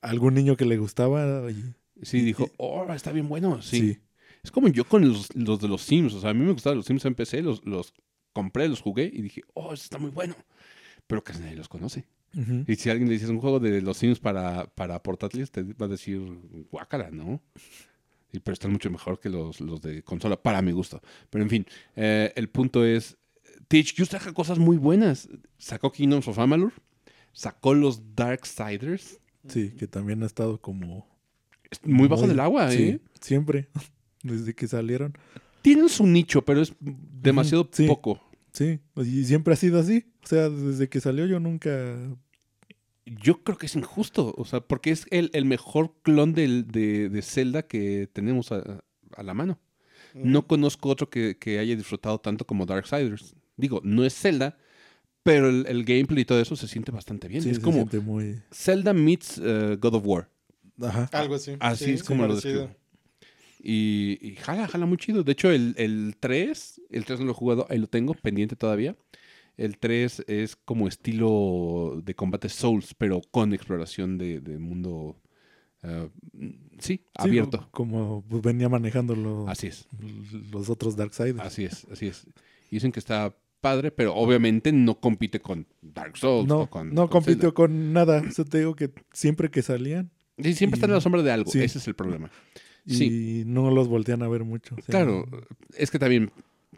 [0.00, 1.50] algún niño que le gustaba.
[1.50, 3.60] Y, Sí, dijo, oh, está bien bueno.
[3.62, 3.80] Sí.
[3.80, 3.98] sí.
[4.42, 6.14] Es como yo con los, los de los Sims.
[6.14, 7.92] O sea, a mí me gustaban los Sims en PC, los, los
[8.32, 10.34] compré, los jugué y dije, oh, está muy bueno.
[11.06, 12.06] Pero casi nadie los conoce.
[12.68, 15.86] Y si alguien le dices un juego de los Sims para, para portátiles, te va
[15.86, 16.20] a decir,
[16.70, 17.42] guácala, ¿no?
[18.32, 21.02] Y, pero están mucho mejor que los, los de consola, para mi gusto.
[21.28, 23.18] Pero en fin, eh, el punto es,
[23.66, 25.28] THQ saca cosas muy buenas.
[25.58, 26.72] Sacó Kingdoms of Amalur,
[27.32, 31.06] sacó los Darksiders, Sí, que también ha estado como...
[31.84, 33.00] Muy bajo muy- del agua, sí, ¿eh?
[33.20, 33.68] siempre.
[34.22, 35.16] Desde que salieron.
[35.62, 37.86] Tienen su nicho, pero es demasiado sí.
[37.86, 38.20] poco.
[38.52, 40.04] Sí, y siempre ha sido así.
[40.24, 41.70] O sea, desde que salió yo nunca...
[43.06, 47.08] Yo creo que es injusto, o sea, porque es el, el mejor clon del- de,
[47.08, 48.82] de Zelda que tenemos a,
[49.16, 49.58] a la mano.
[50.14, 53.34] No conozco otro que, que haya disfrutado tanto como Darksiders.
[53.56, 54.58] Digo, no es Zelda,
[55.22, 57.42] pero el, el gameplay y todo eso se siente bastante bien.
[57.42, 58.40] Sí, es se como siente muy...
[58.52, 60.28] Zelda meets eh, God of War.
[60.82, 61.08] Ajá.
[61.12, 61.52] Algo así.
[61.60, 62.70] Así sí, es como lo describo.
[63.62, 65.22] Y, y jala, jala muy chido.
[65.22, 68.56] De hecho, el, el 3, el 3 no lo he jugado, ahí lo tengo, pendiente
[68.56, 68.96] todavía.
[69.58, 75.20] El 3 es como estilo de combate Souls, pero con exploración de, de mundo,
[75.82, 76.08] eh,
[76.78, 77.68] sí, Sí, abierto.
[77.70, 79.86] Como venía manejando lo- Así es,
[80.50, 81.40] los otros Darksiders.
[81.40, 82.26] así es, así es.
[82.70, 86.48] Y dicen que está padre, pero obviamente no compite con Dark Souls.
[86.48, 87.54] No, o con, no con compitió Zelda.
[87.54, 88.22] con nada.
[88.26, 90.10] O sea, te digo que siempre que salían
[90.42, 91.60] Sí, siempre está en la sombra de algo, sí.
[91.62, 92.30] ese es el problema.
[92.86, 93.42] y Sí.
[93.46, 94.74] no los voltean a ver mucho.
[94.74, 95.26] o sea, Claro,
[95.76, 96.30] es que también,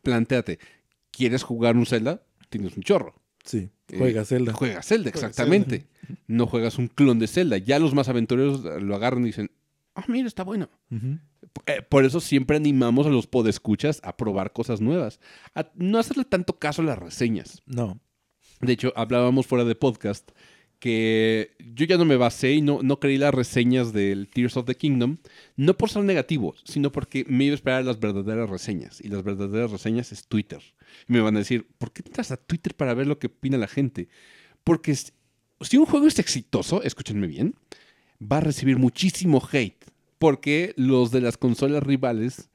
[0.03, 0.59] planteate,
[1.13, 2.23] ¿quieres jugar un Zelda?
[2.51, 3.15] Tienes un chorro.
[3.45, 4.53] Sí, Eh, juega Zelda.
[4.53, 5.87] Juegas Zelda, exactamente.
[6.27, 7.57] No juegas un clon de Zelda.
[7.59, 9.51] Ya los más aventureros lo agarran y dicen,
[9.95, 10.69] ah, mira, está bueno.
[10.91, 11.19] Ujú.
[11.67, 15.21] Eh, por eso siempre animamos a los podescuchas a probar cosas nuevas.
[15.55, 17.63] A no hacerle tanto caso a las reseñas.
[17.67, 18.01] No,
[18.61, 20.31] De hecho, hablábamos fuera de podcast
[20.83, 24.67] que yo ya no me basé y no, no creí las reseñas del Tears of
[24.67, 25.19] the Kingdom,
[25.55, 29.01] no por ser negativo, sino porque me iba a esperar las verdaderas reseñas.
[29.01, 30.61] Y las verdaderas reseñas es Twitter.
[31.09, 33.59] Y me van a decir, ¿por qué entras a Twitter para ver lo que opina
[33.59, 34.09] la gente?
[34.65, 37.55] Porque si un juego es exitoso, escúchenme bien,
[38.21, 39.85] va a recibir muchísimo hate.
[40.23, 42.49] Porque los de las consolas rivales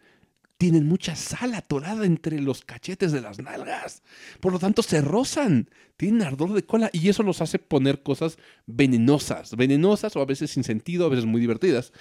[0.57, 4.03] tienen mucha sal atorada entre los cachetes de las nalgas.
[4.39, 5.69] Por lo tanto, se rozan.
[5.97, 9.53] Tienen ardor de cola y eso los hace poner cosas venenosas.
[9.57, 11.91] Venenosas o a veces sin sentido, a veces muy divertidas.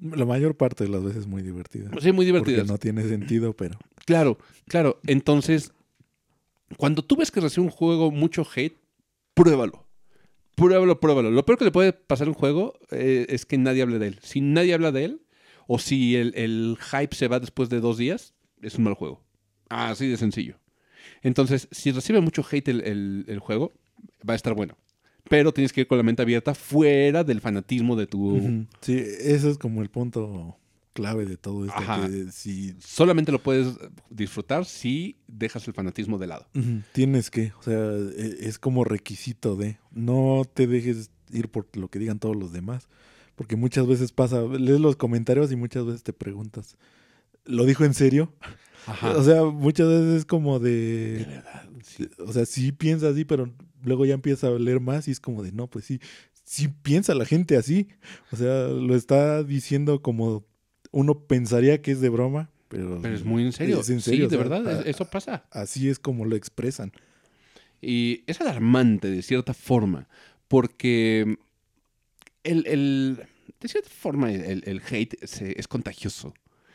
[0.00, 1.88] la mayor parte de las veces muy divertida.
[2.00, 2.66] Sí, muy Porque divertidas.
[2.66, 4.98] no tiene sentido, pero Claro, claro.
[5.06, 5.72] Entonces,
[6.76, 8.76] cuando tú ves que recibe un juego mucho hate,
[9.34, 9.85] pruébalo.
[10.56, 11.30] Pruébalo, pruébalo.
[11.30, 14.08] Lo peor que le puede pasar a un juego eh, es que nadie hable de
[14.08, 14.18] él.
[14.22, 15.22] Si nadie habla de él,
[15.66, 19.22] o si el, hype se va después de dos días, es un mal juego.
[19.68, 20.58] Así de sencillo.
[21.22, 23.72] Entonces, si recibe mucho hate el, el- juego,
[24.28, 24.76] va a estar bueno.
[25.28, 28.66] Pero tienes que ir con la mente abierta fuera del fanatismo de tu...
[28.80, 30.56] Sí, eso es como el punto
[30.96, 31.78] clave de todo esto.
[32.08, 33.76] Que si Solamente lo puedes
[34.10, 36.46] disfrutar si dejas el fanatismo de lado.
[36.92, 41.88] Tienes que, o sea, e- es como requisito de, no te dejes ir por lo
[41.88, 42.88] que digan todos los demás,
[43.34, 46.76] porque muchas veces pasa, lees los comentarios y muchas veces te preguntas,
[47.44, 48.32] ¿lo dijo en serio?
[48.86, 49.16] Ajá.
[49.18, 51.68] O sea, muchas veces es como de, de verdad.
[51.82, 52.08] sí.
[52.24, 53.52] o sea, sí piensa así, pero
[53.84, 56.00] luego ya empieza a leer más y es como de, no, pues sí,
[56.44, 57.88] sí piensa la gente así,
[58.30, 60.44] o sea, lo está diciendo como
[60.92, 63.80] uno pensaría que es de broma, pero, Pero es muy en serio.
[63.80, 65.44] Es en serio, Sí, de verdad, a- eso pasa.
[65.50, 66.92] así es como lo expresan.
[67.80, 70.08] Y es alarmante de cierta forma,
[70.48, 71.36] porque
[72.44, 73.18] el, el-
[73.60, 76.34] de cierta forma el, el- el hate se- es contagioso.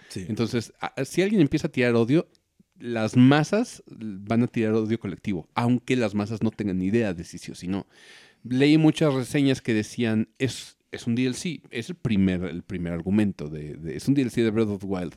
[0.10, 0.26] Sí.
[0.28, 2.28] Entonces, a- si alguien empieza a tirar odio,
[2.80, 7.24] las masas van a tirar odio colectivo, aunque las masas no tengan ni idea de
[7.24, 7.86] si sí o si no.
[8.44, 13.48] Leí muchas reseñas que decían, es, es un DLC, es el primer, el primer argumento,
[13.50, 15.16] de, de- es un DLC de Breath of the Wild.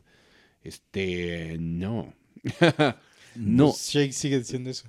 [0.62, 2.14] Este, no.
[3.36, 4.86] no, Shake sigue diciendo eso.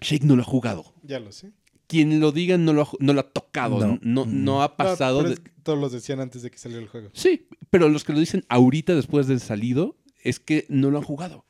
[0.00, 0.94] Shake no lo ha jugado.
[1.02, 1.52] Ya lo sé.
[1.86, 4.26] Quien lo diga no lo ha, no lo ha tocado, no, No.
[4.26, 5.18] no, ha No, pasado.
[5.18, 7.10] pero de- es que todos los decían antes de que saliera el juego.
[7.12, 11.04] Sí, pero los que lo dicen ahorita después del salido es que no lo han
[11.04, 11.44] jugado.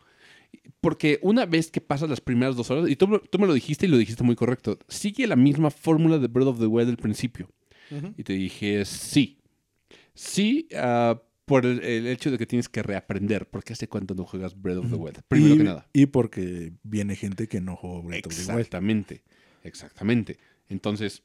[0.81, 3.87] Porque una vez que pasas las primeras dos horas, y tú, tú me lo dijiste
[3.87, 6.97] y lo dijiste muy correcto, sigue la misma fórmula de Breath of the Wild del
[6.99, 7.49] principio.
[8.17, 9.39] Y te dije, sí.
[10.15, 14.25] Sí, ah, por el, el hecho de que tienes que reaprender, porque hace cuánto no
[14.25, 15.23] juegas Breath of the Wild.
[15.29, 15.89] Primero y, que nada.
[15.93, 18.59] Y porque viene gente que no jugó Breath of the Wild.
[18.61, 19.23] Exactamente,
[19.63, 20.39] exactamente.
[20.69, 21.23] Entonces,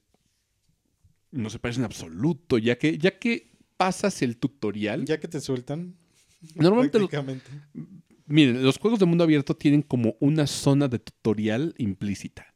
[1.32, 5.06] no se parece en absoluto, ya que, ya que pasas el tutorial.
[5.06, 5.96] Ya que te sueltan.
[6.56, 7.10] Normalmente, los-
[8.26, 12.51] miren, los juegos de mundo abierto tienen como una zona de tutorial implícita.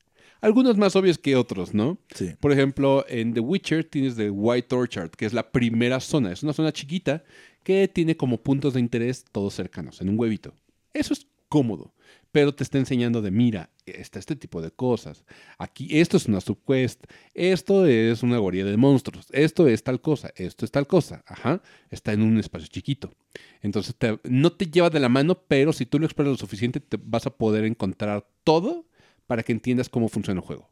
[0.46, 1.98] Algunos más obvios que otros, ¿no?
[2.14, 2.34] Sí.
[2.40, 6.32] Por ejemplo, en The Witcher tienes The White Orchard, que es la primera zona.
[6.32, 7.24] Es una zona chiquita
[7.64, 10.54] que tiene como puntos de interés todos cercanos, en un huevito.
[10.94, 11.94] Eso es cómodo,
[12.32, 15.26] pero te está enseñando de, mira, está este tipo de cosas.
[15.58, 17.04] Aquí, esto es una subquest,
[17.34, 21.24] esto es una guarida de monstruos, esto es tal cosa, esto es tal cosa.
[21.28, 23.12] Ajá, está en un espacio chiquito.
[23.62, 26.80] Entonces, te- no te lleva de la mano, pero si tú lo exploras lo suficiente,
[26.80, 28.86] te vas a poder encontrar todo
[29.28, 30.70] para que entiendas cómo funciona el juego.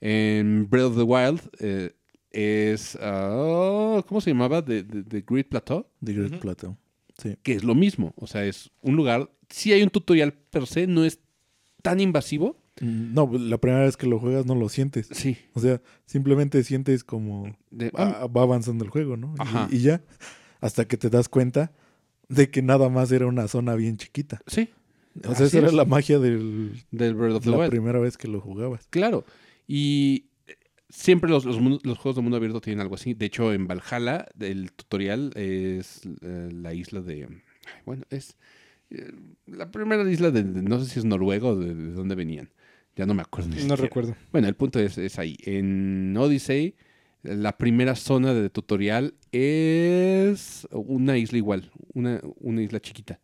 [0.00, 1.92] En Breath of the Wild eh,
[2.30, 2.96] es.
[3.00, 4.64] ah, ¿Cómo se llamaba?
[4.64, 5.86] The, the- the Great Plateau.
[6.04, 6.40] The Great.
[6.40, 6.76] Plateau.
[7.18, 7.36] Sí.
[7.42, 8.12] Que es lo mismo.
[8.16, 9.30] O sea, es un lugar.
[9.48, 11.18] Sí hay un tutorial per se, no es
[11.82, 12.60] tan invasivo.
[12.80, 15.08] Mm, No, la primera vez que lo juegas no lo sientes.
[15.12, 15.38] Sí.
[15.54, 19.28] O sea, simplemente sientes como De- va, va avanzando el juego, ¿no?
[19.38, 19.68] Y- Ajá.
[19.70, 20.02] Y, ya,
[20.60, 21.72] hasta que te das cuenta
[22.28, 24.40] de que nada más era una zona bien chiquita.
[24.46, 24.68] sí.
[25.26, 27.70] O sea, esa era la magia del, Del Breath of the la Wild.
[27.70, 28.86] primera vez que lo jugabas.
[28.90, 29.24] Claro.
[29.66, 30.26] Y
[30.88, 31.56] siempre los, los,
[31.98, 33.14] juegos de mundo abierto tienen algo así.
[33.14, 37.28] De hecho, en Valhalla, el tutorial es eh, la isla de.
[37.84, 38.36] Bueno, es
[38.90, 39.12] eh,
[39.46, 42.50] la primera isla de, de- No sé si es Noruega o de, de dónde venían.
[42.94, 43.48] Ya no me acuerdo.
[43.50, 43.82] ni No siquiera.
[43.82, 44.16] recuerdo.
[44.32, 45.36] Bueno, el punto es, es ahí.
[45.44, 46.76] En Odyssey,
[47.22, 53.20] la primera zona de tutorial es una isla igual, una, una isla chiquita.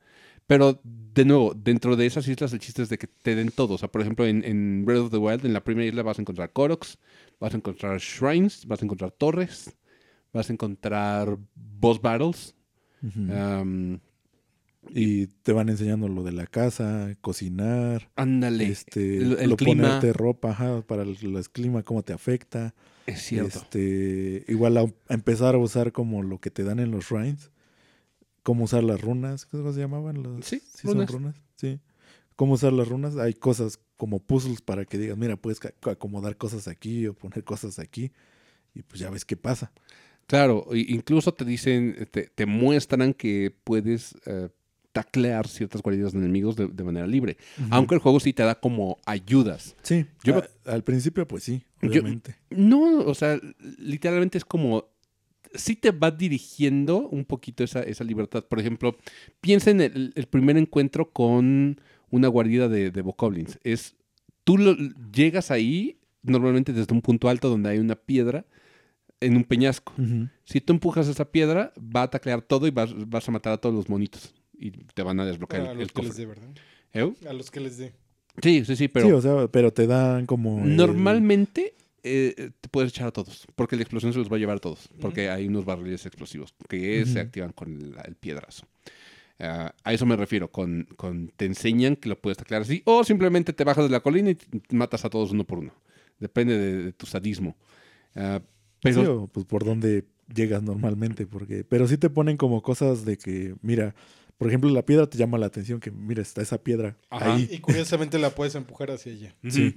[0.53, 0.81] Pero,
[1.15, 3.75] de nuevo, dentro de esas islas el chiste es de que te den todo.
[3.75, 6.19] O sea, por ejemplo, en, en Breath of the Wild, en la primera isla vas
[6.19, 6.99] a encontrar Koroks,
[7.41, 9.75] vas a encontrar shrines, vas a encontrar torres,
[10.33, 12.55] vas a encontrar boss battles.
[14.95, 19.75] Y te van enseñando lo de la casa, cocinar, ándale, este, el- el lo clima.
[19.85, 22.75] ponerte ropa, ajá, para el, el clima, cómo te afecta.
[23.07, 23.59] es cierto.
[23.61, 27.51] Este, igual a, a empezar a usar como lo que te dan en los shrines,
[28.43, 30.23] cómo usar las runas, ¿cómo se llamaban?
[30.23, 31.11] Las, Sí, son runas.
[31.11, 31.81] runas, sí.
[32.37, 36.67] Cómo usar las runas, hay cosas como puzzles para que digas, mira, puedes acomodar cosas
[36.67, 38.11] aquí o poner cosas aquí
[38.75, 39.71] y pues ya ves qué pasa.
[40.27, 44.49] Claro, incluso te dicen, te, te muestran que puedes eh,
[44.93, 47.37] taclear ciertas guaridas de enemigos de, de manera libre.
[47.71, 49.77] Aunque el juego sí te da como ayudas.
[49.83, 52.37] Sí, Yo a- al principio pues sí, Yo- obviamente.
[52.51, 53.39] No, o sea,
[53.79, 54.91] literalmente es como.
[55.55, 58.45] Sí te va dirigiendo un poquito esa, esa libertad.
[58.45, 58.97] Por ejemplo,
[59.41, 63.59] piensa en el, el primer encuentro con una guarida de, de bokoblins.
[63.65, 63.95] Es.
[64.45, 64.77] Tú lo-
[65.13, 68.45] llegas ahí, normalmente desde un punto alto donde hay una piedra,
[69.21, 69.93] en un peñasco.
[70.45, 73.57] Si tú empujas esa piedra, va a taclear todo y vas, vas a matar a
[73.59, 74.35] todos los monitos.
[74.59, 76.23] Y te van a desbloquear a el, los el que les cofre.
[76.23, 76.49] dé, ¿verdad?
[76.93, 77.13] ¿Eh?
[77.29, 77.93] A los que les dé.
[78.43, 80.65] Sí, sí, sí, pero sí, o sea, pero te dan como...
[80.65, 83.47] el- normalmente eh, te puedes echar a todos.
[83.55, 84.89] Porque la explosión se los va a llevar a todos.
[85.01, 88.67] Porque hay unos barriles explosivos que se activan con el, el piedrazo.
[89.39, 93.03] Ah, a eso me refiero, con, con te enseñan que lo puedes taclear así, o
[93.03, 94.39] simplemente te bajas de la colina y
[94.71, 95.73] matas a todos uno por uno.
[96.21, 97.57] Depende de, de tu sadismo.
[98.15, 98.41] Ah,
[98.81, 101.65] pero Sí, o, pues por donde llegas normalmente, porque...
[101.65, 103.95] Pero sí te ponen como cosas de que, mira,
[104.43, 107.37] por ejemplo, la piedra te llama la atención, que mira, está esa piedra Ajá.
[107.37, 107.49] ahí.
[107.49, 109.37] Y curiosamente la puedes empujar hacia ella.
[109.49, 109.73] Sí.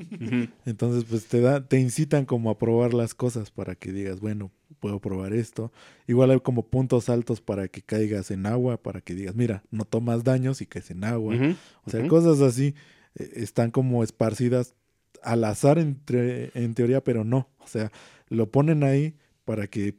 [0.65, 4.51] Entonces, pues te da, te incitan como a probar las cosas para que digas, bueno,
[4.79, 5.71] puedo probar esto.
[6.07, 9.85] Igual hay como puntos altos para que caigas en agua, para que digas, mira, no
[9.85, 11.35] tomas daños y caes en agua.
[11.83, 12.73] O sea, cosas así
[13.13, 14.73] eh, están como esparcidas
[15.21, 17.49] al azar entre, en teoría, pero no.
[17.59, 17.91] O sea,
[18.29, 19.93] lo ponen ahí para que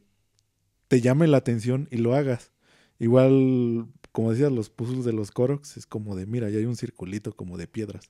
[0.89, 2.51] te llame la atención y lo hagas.
[2.99, 6.75] Igual, como decías, los puzzles de los Koroks es como de, mira, ya hay un
[6.77, 8.09] circulito como de piedras.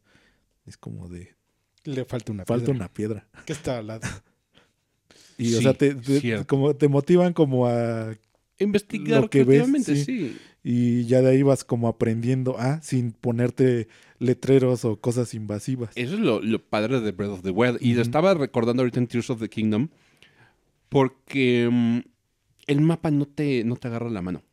[0.64, 1.34] Es como de,
[1.82, 2.76] Le falta una falta piedra.
[2.76, 3.28] una piedra.
[3.44, 4.06] Que está al lado.
[5.36, 5.96] Y o sea, te,
[6.46, 8.14] como te motivan como a...
[8.60, 10.04] Investigar Lo que ves, sí.
[10.04, 10.36] sí.
[10.62, 13.88] Y ya de ahí vas como aprendiendo, ah, sin ponerte
[14.20, 15.90] letreros o cosas invasivas.
[15.96, 17.78] Eso es lo, lo padre de Breath of the Wild.
[17.80, 18.02] Y lo Ujú.
[18.02, 19.88] estaba recordando ahorita en Tears of the Kingdom.
[20.88, 21.98] Porque mm,
[22.68, 24.44] el mapa no te, no te agarra la mano.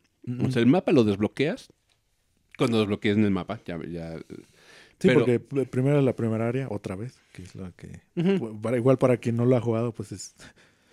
[0.46, 1.70] O sea, el mapa lo desbloqueas.
[2.58, 3.80] Cuando desbloqueas en el mapa, ya.
[3.88, 4.18] ya
[5.00, 8.00] Sí, pero- porque pr- primero la primera área, otra vez, que es la que...
[8.62, 10.34] Para, igual para quien no lo ha jugado, pues es,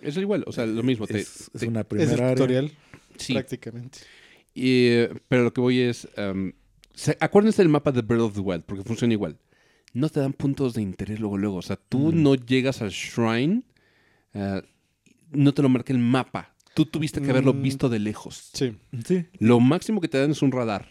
[0.01, 1.07] Es igual, o sea, lo mismo.
[1.07, 2.35] te- es, es te- una Es primera área.
[2.35, 2.71] tutorial,
[3.17, 3.33] sí.
[3.33, 3.99] prácticamente.
[4.53, 6.07] Y, eh, pero lo que voy es.
[6.93, 9.37] se- acuérdense del mapa de Breath of the Wild, porque funciona igual.
[9.93, 11.57] No te dan puntos de interés luego, luego.
[11.57, 13.61] O sea, tú no llegas al shrine,
[14.33, 14.61] eh,
[15.31, 16.50] no te lo marca el mapa.
[16.73, 17.61] Tú tuviste que haberlo Mm.
[17.61, 18.49] visto de lejos.
[18.53, 18.75] Sí.
[19.05, 19.25] Sí.
[19.39, 20.87] Lo máximo que te dan es un radar.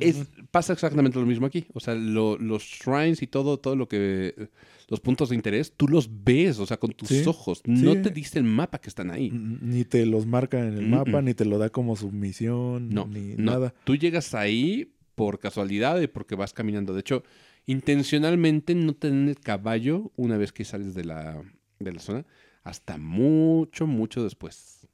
[0.00, 1.66] Es, pasa exactamente lo mismo aquí.
[1.74, 4.48] O sea, lo- los shrines y todo, todo lo que.
[4.88, 7.62] Los puntos de interés, tú los ves, o sea, con tus Sí, ojos.
[7.66, 8.02] No sí.
[8.02, 9.30] te dice el mapa que están ahí.
[9.30, 13.06] Ni te los marca en el Mm, mapa, ni te lo da como submisión, No,
[13.06, 13.52] ni no.
[13.52, 13.74] nada.
[13.84, 16.92] Tú llegas ahí por casualidad y porque vas caminando.
[16.94, 17.22] De hecho,
[17.66, 21.42] intencionalmente no te dan el caballo una vez que sales de la,
[21.78, 22.24] de la zona
[22.62, 24.86] hasta mucho, mucho después.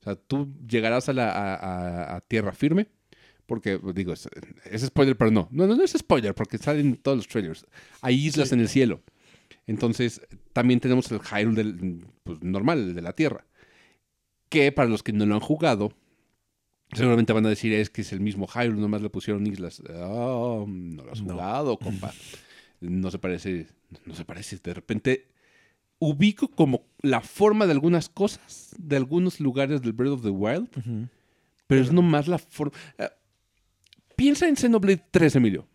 [0.00, 2.88] O sea, tú llegarás a, la, a, a- a tierra firme.
[3.46, 4.26] Porque, digo, es,
[4.70, 5.48] es spoiler, pero no.
[5.50, 7.66] No, no, no es spoiler, porque salen todos los trailers.
[8.00, 8.54] Hay islas Sí.
[8.54, 9.02] en el cielo.
[9.66, 10.22] Entonces,
[10.54, 13.46] también tenemos el Hyrule del, pues, normal, el de la Tierra.
[14.48, 15.92] Que para los que no lo han jugado,
[16.92, 19.82] seguramente van a decir es que es el mismo Hyrule, nomás le pusieron islas.
[19.94, 21.32] Oh, no lo has No.
[21.34, 22.12] jugado, compa.
[22.80, 23.66] No se parece,
[24.04, 24.58] no se parece.
[24.62, 25.28] De repente
[25.98, 30.68] ubico como la forma de algunas cosas, de algunos lugares del Breath of the Wild,
[30.76, 31.08] Ujú.
[31.66, 32.72] pero es nomás la forma.
[32.98, 33.10] Ah,
[34.16, 35.66] piensa en Xenoblade 3, Emilio.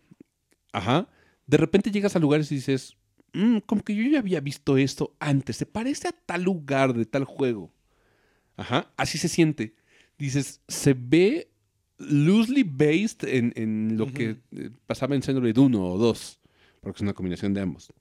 [0.71, 1.07] Ajá.
[1.47, 2.95] De repente llegas a lugares y dices,
[3.33, 5.57] "Mm, como que yo ya había visto esto antes.
[5.57, 7.71] Se parece a tal lugar de tal juego.
[8.55, 8.91] Ajá.
[8.97, 9.73] Así se siente.
[10.17, 11.49] Dices, se ve
[11.97, 16.39] loosely based en, en lo que eh, pasaba en Xenoblade 1 o 2,
[16.81, 17.91] porque es una combinación de ambos.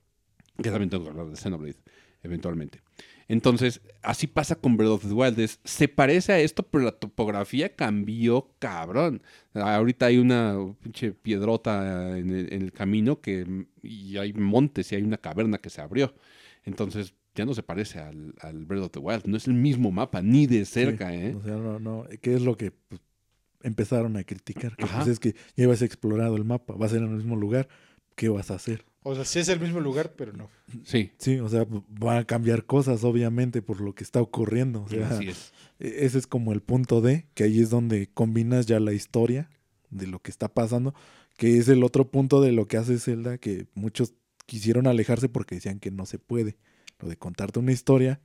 [0.61, 1.77] Que también tengo que hablar de Xenoblade,
[2.23, 2.81] eventualmente.
[3.27, 5.39] Entonces, así pasa con Breath of the Wild.
[5.39, 9.21] es, se parece a esto, pero la topografía cambió cabrón.
[9.53, 14.95] Ahorita hay una pinche piedrota en el, en el camino que, y hay montes y
[14.95, 16.15] hay una caverna que se abrió.
[16.63, 19.25] Entonces, ya no se parece al, al Breath of the Wild.
[19.25, 21.35] No es el mismo mapa, ni de cerca, Sí, ¿eh?
[21.35, 22.05] O sea, no, no.
[22.21, 22.99] ¿Qué es lo que pues,
[23.61, 24.75] empezaron a criticar?
[24.75, 27.69] Que, pues, es que ya habías explorado el mapa, vas a ir el mismo lugar,
[28.15, 28.85] ¿qué vas a hacer?
[29.03, 30.49] O sea, sí es el mismo lugar, pero no.
[30.83, 34.83] Sí, Sí, o sea, van a cambiar cosas, obviamente, por lo que está ocurriendo.
[34.83, 35.53] O sea, así es.
[35.79, 39.49] e- ese es como el punto D, que ahí es donde combinas ya la historia
[39.89, 40.93] de lo que está pasando,
[41.37, 44.13] que es el otro punto de lo que hace Zelda, que muchos
[44.45, 46.57] quisieron alejarse porque decían que no se puede.
[46.99, 48.19] Lo de contarte una historia.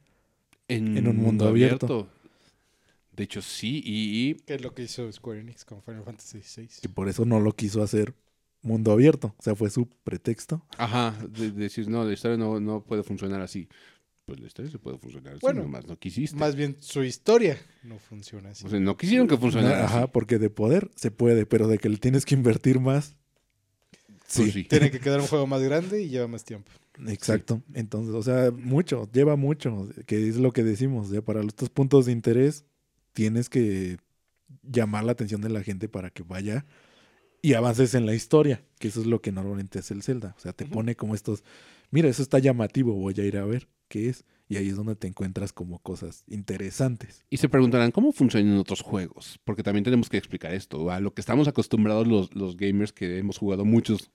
[0.67, 2.09] En un mundo abierto.
[3.13, 6.41] De hecho, sí, y, y Que es lo que hizo Square Enix con Final Fantasy
[6.57, 6.69] VI.
[6.83, 8.13] que por eso no lo quiso hacer
[8.65, 9.35] mundo abierto.
[9.39, 10.65] O sea, fue su pretexto.
[10.79, 13.69] Ajá, de, de decir, no, la historia no, no puede funcionar así.
[14.27, 16.37] Pues la historia se puede funcionar así, Bueno, nomás no quisiste.
[16.37, 18.65] Más bien, su historia no funciona así.
[18.67, 20.11] O sea, no quisieron que funcionara Ajá, así.
[20.13, 23.17] porque de poder se puede, pero de que le tienes que invertir más.
[24.27, 24.65] Sí, Pues sí.
[24.65, 26.71] Tiene que quedar un juego más grande y lleva más tiempo.
[27.07, 27.63] exacto.
[27.75, 31.11] Entonces, o sea, mucho, lleva mucho, que es lo que decimos.
[31.11, 32.65] Ya para estos puntos de interés
[33.13, 33.99] tienes que
[34.63, 36.65] llamar la atención de la gente para que vaya
[37.45, 40.35] y avances en la historia, que eso es lo que normalmente hace el Zelda.
[40.35, 41.45] O sea, te pone como estos,
[41.91, 44.25] mira, eso está llamativo, voy a ir a ver qué es.
[44.49, 47.23] Y ahí es donde te encuentras como cosas interesantes.
[47.29, 50.91] Y se preguntarán cómo funcionan otros juegos, porque también tenemos que explicar esto.
[50.91, 54.11] A lo que estamos acostumbrados los, los gamers que hemos jugado muchos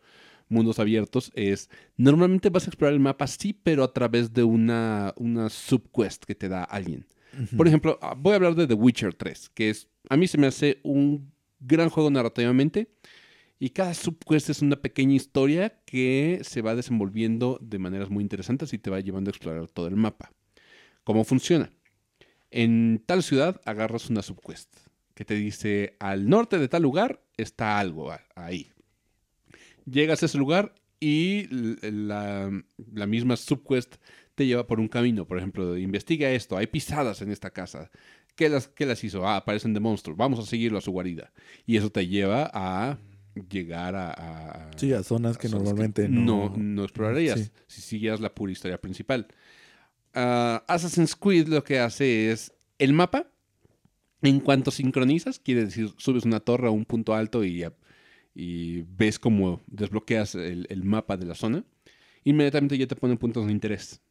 [0.48, 5.13] mundos abiertos es, normalmente vas a explorar el mapa, sí, pero a través de una,
[5.18, 7.06] una subquest que te da alguien.
[7.56, 10.39] Por ejemplo, ah, voy a hablar de The Witcher 3, que es, a mí se
[10.39, 12.89] me hace un gran juego narrativamente
[13.60, 18.74] y cada subquest es una pequeña historia que se va desenvolviendo de maneras muy interesantes
[18.74, 20.32] y te va llevando a explorar todo el mapa.
[21.04, 21.69] ¿Cómo funciona?
[22.52, 24.74] En tal ciudad agarras una subquest
[25.13, 28.72] que te dice al norte de tal lugar está algo ahí.
[29.86, 31.48] Llegas a ese lugar y
[31.82, 33.98] la misma subquest
[34.36, 35.28] te lleva por un camino.
[35.28, 37.91] Por ejemplo, investiga esto, hay pisadas en esta casa.
[38.36, 39.28] ¿Qué las, qué las hizo?
[39.28, 40.17] Ah, aparecen de monstruos.
[40.17, 41.34] Vamos a seguirlo a su guarida.
[41.65, 42.98] Y eso te lleva a
[43.50, 44.72] llegar a...
[44.76, 46.54] Sí, a zonas que zonas normalmente no, no.
[46.58, 47.50] no explorarías Sí.
[47.68, 49.28] si siguieras la pura historia principal.
[50.13, 53.28] Ah, Assassin's Creed lo que hace es el mapa.
[54.22, 57.63] En cuanto sincronizas, quiere decir, subes una torre a un punto alto y,
[58.36, 61.63] y ves cómo desbloqueas el, el mapa de la zona,
[62.26, 64.02] inmediatamente ya te ponen puntos de interés.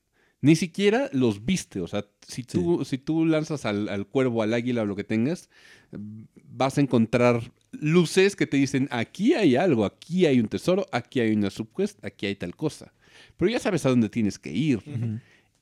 [0.41, 4.55] Ni siquiera los viste, o sea, si tú, si tú lanzas al, al cuervo, al
[4.55, 5.51] águila o lo que tengas,
[5.91, 11.21] vas a encontrar luces que te dicen, aquí hay algo, aquí hay un tesoro, aquí
[11.21, 12.93] hay una subquest, aquí hay tal cosa.
[13.37, 14.81] Pero ya sabes a dónde tienes que ir.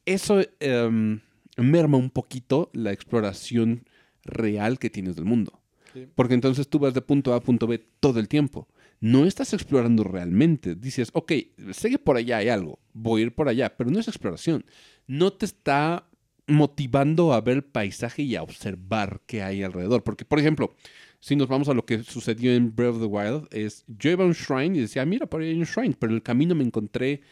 [0.04, 1.20] Eso em,
[1.56, 3.84] merma un poquito la exploración
[4.24, 5.60] real que tienes del mundo.
[5.92, 6.06] Sí.
[6.14, 8.68] Porque entonces tú vas de punto A a punto B todo el tiempo.
[9.00, 10.74] No estás explorando realmente.
[10.74, 11.32] Dices, ok,
[11.72, 14.64] sé que por allá hay algo, voy a ir por allá, pero no es exploración.
[15.06, 16.08] No te está
[16.46, 20.02] motivando a ver el paisaje y a observar qué hay alrededor.
[20.02, 20.74] Porque, por ejemplo,
[21.20, 24.24] Si nos vamos a lo que sucedió en Breath of the Wild, es yo iba
[24.24, 26.54] a un shrine y decía, mira, por ahí hay un shrine, pero en el camino
[26.54, 27.22] me encontré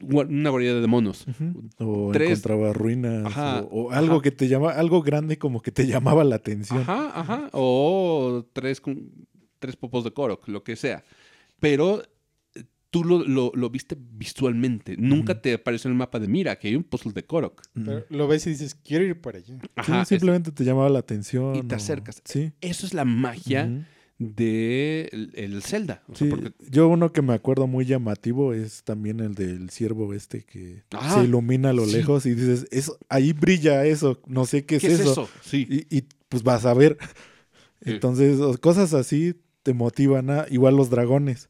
[0.00, 1.24] una variedad de monos.
[1.78, 3.24] O Tres- encontraba ruinas.
[3.26, 4.22] Ajá, o, o algo ajá.
[4.22, 6.80] que te llama, algo grande como que te llamaba la atención.
[6.80, 7.48] Ajá, ajá.
[7.52, 8.82] O tres,
[9.58, 11.02] tres popos de Korok, lo que sea.
[11.60, 12.02] Pero
[12.94, 14.96] tú lo, lo- lo viste visualmente.
[14.96, 17.60] Nunca te apareció en el mapa de mira, que hay un puzzle de Korok.
[17.74, 17.84] Mm.
[17.84, 19.58] Pero lo ves y dices, quiero ir para allá.
[19.60, 20.02] Sí, Ajá.
[20.02, 21.56] es- simplemente te llamaba la atención.
[21.56, 22.22] Y te o- acercas.
[22.24, 22.52] Sí.
[22.60, 23.82] eso es la magia Ujú.
[24.20, 26.04] de el, el Zelda.
[26.06, 29.70] O sea, Sí, porque- yo uno que me acuerdo muy llamativo es también el del
[29.70, 31.94] ciervo este que Ah, se ilumina a lo sí.
[31.96, 35.10] lejos y dices, eso, ahí brilla eso, no sé qué es, ¿Qué es eso.
[35.10, 35.28] eso?
[35.42, 35.66] Sí.
[35.68, 36.96] Y, y, pues vas a ver.
[37.84, 37.90] Sí.
[37.90, 39.34] Entonces, cosas así
[39.64, 41.48] te motivan a, igual los dragones,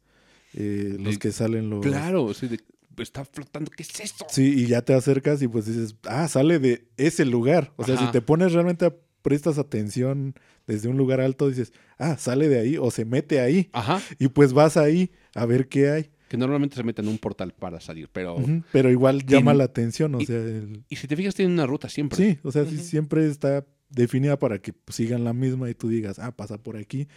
[0.54, 1.80] eh, los que salen los...
[1.84, 2.60] Claro, sí, de-
[3.02, 3.70] está flotando.
[3.70, 4.24] ¿Qué es eso?
[4.28, 7.72] Sí, y ya te acercas y pues dices, ah, sale de ese lugar.
[7.76, 8.06] O sea, Ajá.
[8.06, 10.34] si te pones realmente, a- prestas atención
[10.66, 13.68] desde un lugar alto, dices, ah, sale de ahí o se mete ahí.
[13.72, 14.00] Ajá.
[14.18, 16.10] Y pues vas ahí a ver qué hay.
[16.28, 18.36] Que normalmente se meten en un portal para salir, pero...
[18.72, 21.66] Pero igual llama la atención, o y- sea, el- Y si te fijas, tiene una
[21.66, 22.16] ruta siempre.
[22.16, 26.18] sí, o sea, sí, siempre está definida para que sigan la misma y tú digas,
[26.18, 27.08] ah, pasa por aquí.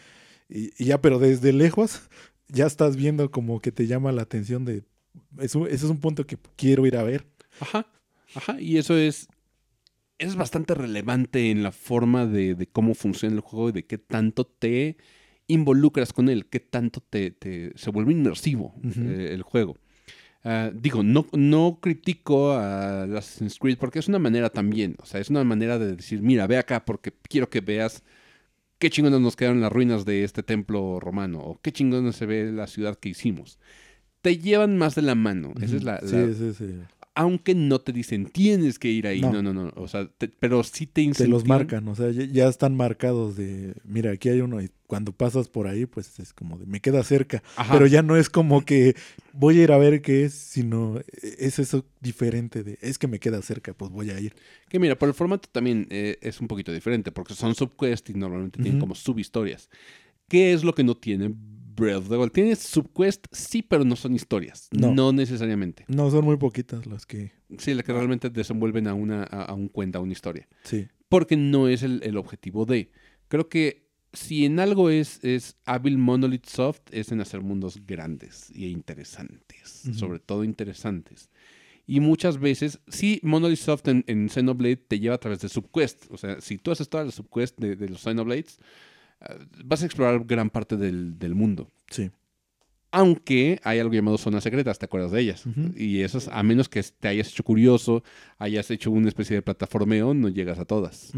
[0.49, 2.01] Y, y ya, pero desde lejos
[2.49, 4.83] ya estás viendo como que te llama la atención de,
[5.39, 7.25] eso, ese es un punto que quiero ir a ver.
[7.59, 7.87] Ajá,
[8.35, 9.27] ajá, y eso es,
[10.19, 13.97] es bastante relevante en la forma de, de cómo funciona el juego y de qué
[13.97, 14.97] tanto te
[15.47, 19.77] involucras con él, qué tanto te, te- se vuelve inmersivo eh, el juego.
[20.43, 25.19] Ah, digo, no, no critico a Assassin's Creed porque es una manera también, o sea,
[25.19, 28.03] es una manera de decir, mira, ve acá porque quiero que veas
[28.79, 32.51] qué chingones nos quedaron las ruinas de este templo romano o qué chingones se ve
[32.51, 33.59] la ciudad que hicimos.
[34.21, 36.79] Te llevan más de la mano, esa es la, Sí, la- sí, sí.
[37.19, 39.21] Aunque no te dicen tienes que ir ahí.
[39.21, 39.41] No, No.
[39.41, 39.73] no, no.
[39.75, 41.31] O sea, te- pero sí te Te incentivan.
[41.31, 45.49] los marcan, o sea, ya, están marcados de, mira, aquí hay uno y cuando pasas
[45.49, 47.41] por ahí, pues es como de, me queda cerca.
[47.55, 47.73] Ajá.
[47.73, 48.95] Pero ya no es como que
[49.33, 53.19] voy a ir a ver qué es, sino es eso diferente de, es que me
[53.19, 54.33] queda cerca, pues voy a ir.
[54.69, 58.13] Que mira, por el formato también eh, es un poquito diferente, porque son subquests y
[58.13, 59.69] normalmente tienen como subhistorias.
[60.29, 61.33] ¿Qué es lo que no tiene
[61.77, 62.31] Breath of the Wild?
[62.33, 64.67] Tiene subquest, sí, pero no son historias.
[64.71, 65.13] No, No.
[65.13, 65.85] necesariamente.
[65.87, 69.53] No, son muy poquitas las que, Sí, las que realmente desenvuelven a, una, a, a
[69.53, 70.47] un cuento, a una historia.
[70.63, 70.87] sí.
[71.09, 72.91] Porque no es el, el objetivo de.
[73.29, 78.49] Creo que si en algo es, es hábil Monolith Soft, es en hacer mundos grandes
[78.53, 79.83] e interesantes.
[79.85, 79.93] Ujú.
[79.97, 81.29] Sobre todo interesantes.
[81.85, 86.11] Y muchas veces, sí, Monolith Soft en, en Xenoblade te lleva a través de subquest.
[86.11, 88.59] O sea, si tú haces todas las subquests de, de los Xenoblades,
[89.65, 91.71] vas a explorar gran parte del, del mundo.
[91.89, 92.11] Sí.
[92.91, 95.43] Aunque hay algo llamado zonas secretas, ¿te acuerdas de ellas?
[95.75, 98.03] Y esas, a menos que te hayas hecho curioso,
[98.37, 101.11] hayas hecho una especie de plataformeo, no llegas a todas.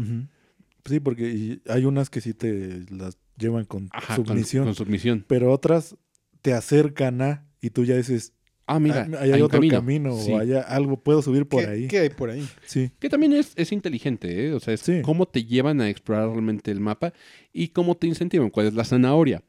[0.84, 5.24] Sí, porque hay unas que sí te las llevan con Ajá, con- submisión, Con, submisión.
[5.28, 5.96] pero otras
[6.42, 8.32] te acercan a y tú ya dices,
[8.72, 10.30] Ah, mira, "Ah, ahí hay, otro camino, Sí.
[10.32, 11.88] o hay algo, puedo subir por ¿Qué, ahí.
[11.88, 12.46] qué hay por ahí?
[12.66, 14.52] Sí, Que también es, es inteligente, ¿eh?
[14.52, 15.00] O sea, es Sí.
[15.02, 17.12] cómo te llevan a explorar realmente el mapa
[17.52, 19.42] y cómo te incentivan, cuál es la zanahoria.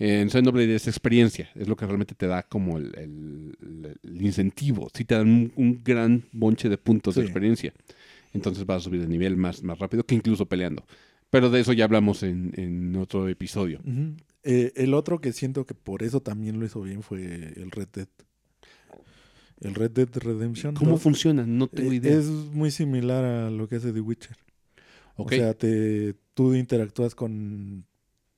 [0.00, 4.22] En Xenoblade es experiencia, es lo que realmente te da como el, el- el- el
[4.22, 4.88] incentivo.
[4.94, 7.72] Sí te dan un, un gran bonche de puntos de experiencia.
[8.32, 10.84] Entonces vas a subir de nivel más, más rápido que incluso peleando.
[11.30, 13.80] Pero de eso ya hablamos en, en otro episodio.
[14.44, 17.20] Eh, el otro que siento que por eso también lo hizo bien fue
[17.56, 18.08] el Red Dead.
[19.60, 20.74] El Red Dead Redemption.
[20.74, 21.44] ¿Cómo 2, funciona?
[21.46, 22.16] No tengo eh, idea.
[22.18, 24.36] Es muy similar a lo que hace The Witcher.
[25.16, 27.84] O sea, te, tú interactúas con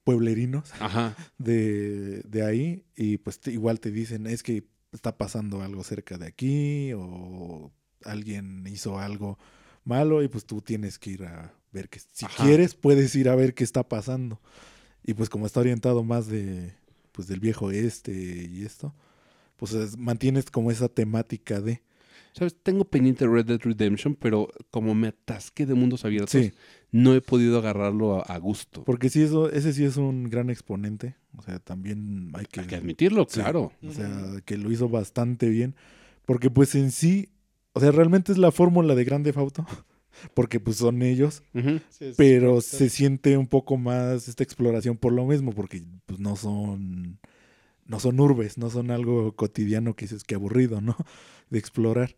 [0.04, 1.14] pueblerinos Ajá.
[1.38, 6.16] de, de ahí y pues te- igual te dicen es que está pasando algo cerca
[6.16, 7.70] de aquí o
[8.04, 9.38] alguien hizo algo
[9.84, 12.44] malo y pues tú tienes que ir a ver que si Ajá.
[12.44, 14.40] quieres puedes ir a ver qué está pasando
[15.04, 16.72] y pues como está orientado más de
[17.12, 18.12] pues del viejo este
[18.50, 18.94] y esto
[19.60, 21.82] pues es- mantienes como esa temática de
[22.32, 22.54] ¿Sabes?
[22.62, 26.52] Tengo pendiente Red Dead Redemption, pero como me atasqué de mundos abiertos, Sí.
[26.92, 28.84] no he podido agarrarlo a, a gusto.
[28.84, 32.66] porque sí eso ese sí es un gran exponente o sea también hay que Hay
[32.68, 33.40] que admitirlo, Sí.
[33.40, 33.72] claro.
[33.86, 35.74] O sea, que lo hizo bastante bien.
[36.24, 37.30] Porque pues en sí,
[37.72, 39.66] o sea, realmente es la fórmula de Grande Auto.
[40.34, 41.42] Porque pues son ellos.
[41.88, 45.52] Sí, Pero se siente un poco más esta exploración por lo mismo.
[45.52, 47.18] Porque pues no son.
[47.90, 50.96] No son urbes, no son algo cotidiano que dices que aburrido, ¿no?
[51.50, 52.16] De explorar.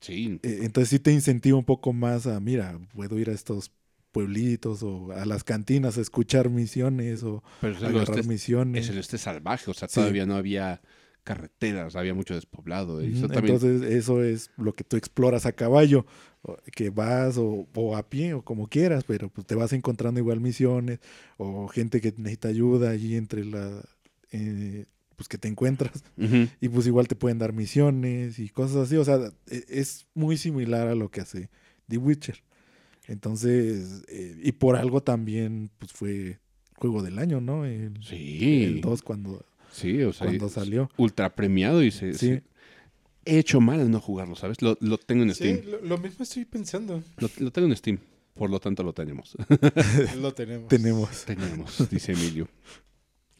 [0.00, 0.38] Sí.
[0.42, 3.72] Eh, entonces sí te incentiva un poco más a, mira, puedo ir a estos
[4.12, 8.84] pueblitos o a las cantinas a escuchar misiones o Pero es el, agarrar oeste, misiones.
[8.84, 9.94] es el oeste salvaje, o sea, Sí.
[9.96, 10.80] todavía no había
[11.24, 13.00] carreteras, había mucho despoblado.
[13.00, 16.06] eso también- Entonces, eso es lo que tú exploras a caballo,
[16.72, 20.40] que vas o, o a pie o como quieras, pero pues te vas encontrando igual
[20.40, 21.00] misiones
[21.38, 23.82] o gente que necesita ayuda allí entre la...
[24.32, 24.84] eh,
[25.16, 26.04] pues que te encuentras
[26.60, 30.36] y pues igual te pueden dar misiones y cosas así, o sea, e- es muy
[30.36, 31.48] similar a lo que hace
[31.88, 32.42] The Witcher.
[33.08, 36.38] Entonces, eh, y por algo también pues fue
[36.76, 37.64] juego del año, ¿no?
[37.64, 38.64] El, Sí.
[38.64, 40.90] el 2 cuando, Sí, o sea, cuando es salió.
[40.96, 42.26] ultra premiado y se, Sí.
[42.26, 42.42] se-
[43.28, 44.62] He hecho mal en no jugarlo, ¿sabes?
[44.62, 45.60] Lo, lo tengo en Sí, Steam.
[45.68, 47.02] lo, lo mismo estoy pensando.
[47.18, 47.98] Lo, lo tengo en Steam.
[48.34, 49.36] Por lo tanto, lo tenemos.
[50.20, 50.68] Lo tenemos.
[50.68, 51.24] Tenemos.
[51.24, 52.46] Tenemos, dice Emilio.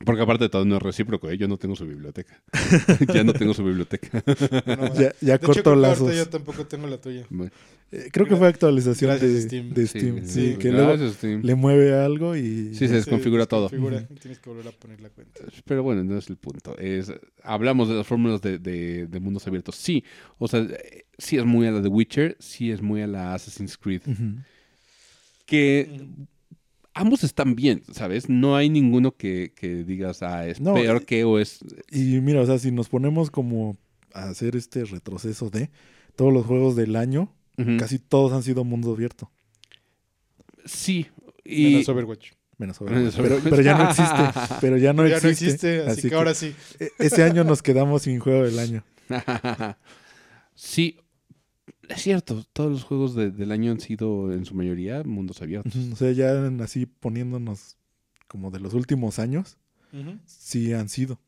[0.04, 1.38] Porque aparte de todo, no es recíproco, ¿eh?
[1.38, 2.42] Yo no tengo su biblioteca.
[3.14, 4.22] ya no tengo su biblioteca.
[4.66, 6.14] No, Ya, ya de hecho, creo que lazos.
[6.16, 7.24] yo tampoco tengo la tuya.
[7.30, 7.50] Bueno,
[7.92, 9.72] Eh, creo que fue actualización Gracias, de Steam.
[9.72, 10.26] de Steam.
[10.26, 11.40] Sí, sí, que luego gracias, Steam.
[11.42, 13.62] le mueve algo y Sí, se desconfigura todo.
[13.68, 14.14] desconfigura, Ujú.
[14.16, 15.40] Tienes que volver a poner la cuenta.
[15.64, 16.76] Pero bueno, no es el punto.
[16.76, 17.10] Es,
[17.42, 19.76] hablamos de las fórmulas de, de- de mundos abiertos.
[19.76, 20.04] Sí,
[20.38, 23.32] o sea, eh, sí es muy a la de Witcher, sí es muy a la
[23.34, 24.02] Assassin's Creed.
[25.46, 26.00] Que
[26.96, 28.28] ambos están bien, ¿sabes?
[28.28, 31.60] No hay ninguno que, que digas, ah, es No, peor y- que o es...
[31.90, 33.76] Y mira, o sea, si nos ponemos como
[34.12, 35.70] a hacer este retroceso de
[36.16, 37.32] todos los juegos del año,
[37.78, 39.30] casi todos han sido mundo abierto.
[40.64, 41.06] Sí.
[41.44, 41.72] Y...
[41.72, 42.32] Menos Overwatch.
[42.58, 43.44] Menos Menos Overwatch.
[43.44, 44.40] Pero, ya no existe.
[44.60, 45.28] Pero ya no ya existe.
[45.28, 46.54] no existe, así, que, ahora sí.
[46.80, 48.82] e- Ese año nos quedamos sin juego del año.
[50.54, 50.98] sí,
[51.88, 52.44] es cierto.
[52.52, 55.74] Todos los juegos de- del año han sido, en su mayoría, mundos abiertos.
[55.92, 57.76] O sea, ya así poniéndonos
[58.28, 59.56] como de los últimos años,
[60.26, 61.18] sí han sido.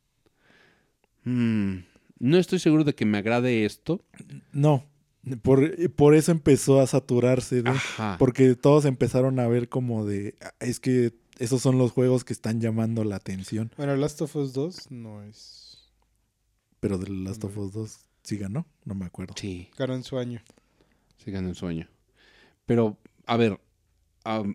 [1.25, 1.79] Mm,
[2.19, 4.05] no estoy seguro de que me agrade esto.
[4.53, 4.85] No,
[5.43, 7.63] por, por eso empezó a saturarse.
[7.63, 7.73] de-.
[8.19, 12.33] Porque todos empezaron a ver como de, "Ah, es que esos son los juegos que
[12.33, 13.71] están llamando la atención.
[13.77, 15.91] Bueno, Last of Us 2 no es.
[16.81, 17.99] Pero de Last of Us 2
[18.29, 19.35] sí ganó, no me acuerdo.
[19.37, 19.68] Sí.
[19.79, 20.41] Ganó en su año.
[21.16, 21.89] se gana el sueño.
[22.66, 23.59] Pero, a ver,
[24.24, 24.55] am,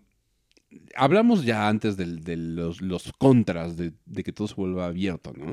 [0.96, 5.32] hablamos ya antes del- de, los, los contras de, de que todo se vuelva abierto,
[5.36, 5.52] ¿no?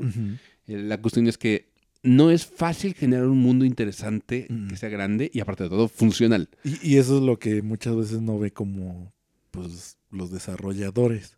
[0.66, 1.70] Eh, La cuestión es que
[2.02, 6.48] no es fácil generar un mundo interesante que sea grande y aparte de todo funcional.
[6.64, 9.12] Y, y eso es lo que muchas veces no ve como
[9.52, 11.36] pues los desarrolladores,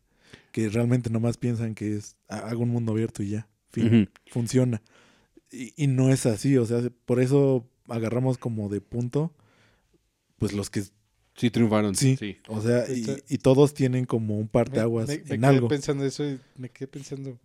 [0.52, 4.80] que realmente nomás piensan que es "Ah, hago un mundo abierto y ya, fin, funciona.
[5.54, 9.32] Y, y no es así, o sea, por eso agarramos como de punto
[10.38, 10.82] pues los que,
[11.36, 11.94] Sí, triunfaron.
[11.96, 12.16] Sí.
[12.16, 12.36] sí.
[12.48, 15.68] o sea, y, todos tienen como un parteaguas me, me en quedé algo.
[15.68, 17.36] pensando eso y me quedé pensando.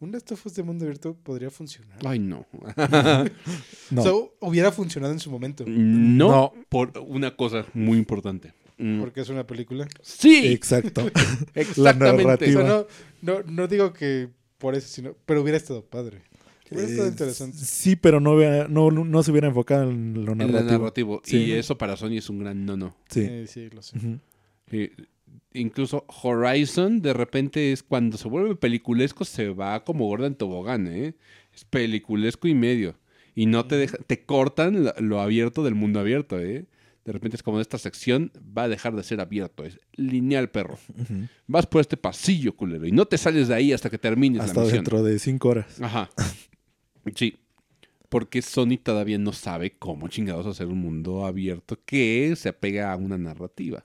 [0.00, 1.98] ¿Un Last of Us de mundo abierto podría funcionar?
[2.04, 2.44] Ay, no.
[3.90, 5.64] No, O sea, hubiera funcionado en su momento.
[5.66, 6.52] no, No.
[6.68, 8.52] por una cosa muy importante.
[8.78, 9.86] Mm, Porque es una película.
[10.02, 11.08] Sí, exacto.
[11.54, 12.24] exactamente.
[12.24, 12.62] O narrativa.
[12.62, 12.86] sea, no,
[13.22, 15.14] no, no digo que por eso, sino.
[15.24, 16.22] Pero hubiera estado padre.
[16.70, 17.58] Hubiera estado Eh, interesante.
[17.58, 18.34] Sí, pero no,
[18.68, 20.78] no, no se hubiera enfocado en lo En el narrativo.
[20.78, 21.22] narrativo.
[21.24, 21.36] Sí.
[21.38, 22.96] Y eso para Sony es un gran no, no.
[23.08, 23.20] Sí.
[23.28, 23.96] Eh, sí, lo sé.
[24.72, 24.92] Eh,
[25.54, 30.86] incluso Horizon, de repente, es cuando se vuelve peliculesco, se va como gorda en tobogán,
[30.88, 31.14] ¿eh?
[31.54, 32.96] Es peliculesco y medio.
[33.34, 36.64] Y no te deja, te cortan lo, lo abierto del mundo abierto, ¿eh?
[37.04, 40.76] De repente es como esta sección va a dejar de ser abierto, es lineal, perro.
[41.46, 44.54] Vas por este pasillo, culero, y no te sales de ahí hasta que termines Hasta
[44.58, 44.78] la misión.
[44.78, 45.80] dentro de cinco horas.
[45.80, 46.10] Ajá.
[47.14, 47.36] Sí.
[48.08, 52.96] Porque Sony todavía no sabe cómo chingados hacer un mundo abierto que se apega a
[52.96, 53.84] una narrativa.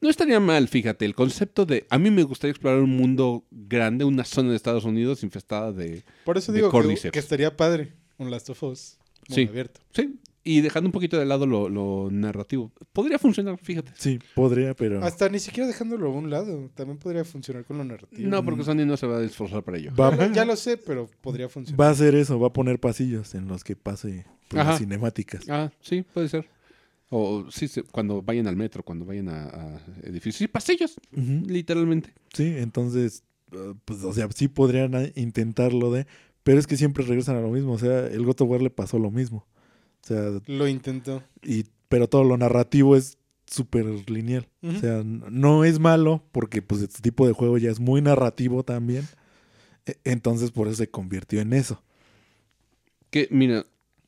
[0.00, 1.86] No estaría mal, fíjate, el concepto de...
[1.90, 6.04] A mí me gustaría explorar un mundo grande, una zona de Estados Unidos infestada de...
[6.24, 6.70] Por eso De digo
[7.10, 8.98] que, estaría padre un Last of Us.
[9.26, 9.42] mundo Sí.
[9.46, 9.80] abierto.
[9.92, 12.72] Sí, y dejando un poquito de lado lo, lo narrativo.
[12.92, 13.92] Podría funcionar, fíjate.
[13.96, 16.70] Sí, podría, pero Hasta ni siquiera dejándolo a un lado.
[16.74, 18.28] También podría funcionar con lo narrativo.
[18.28, 19.92] No, porque Sony no se va a esforzar para ello.
[19.94, 21.80] va, ya lo sé, pero podría funcionar.
[21.80, 25.48] va a hacer eso, va a poner pasillos en los que pase pues, las cinemáticas.
[25.48, 26.48] Ah, sí, puede ser.
[27.10, 30.36] O sí, sí, cuando vayan al metro, cuando vayan a, a edificios.
[30.36, 31.42] Sí, pasillos, Ujú.
[31.46, 32.12] literalmente.
[32.34, 33.22] Sí, entonces,
[33.52, 36.06] uh, pues, o sea, sí podrían intentarlo de,
[36.42, 37.72] pero es que siempre regresan a lo mismo.
[37.72, 39.46] O sea, el God of War le pasó lo mismo.
[40.02, 41.22] O sea, Lo intentó.
[41.42, 44.46] y, pero todo lo narrativo es súper lineal.
[44.62, 48.62] O sea, no es malo porque pues este tipo de juego ya es muy narrativo
[48.62, 49.06] también.
[49.86, 51.82] E- Entonces por eso se convirtió en eso.
[53.10, 53.64] Que, mira,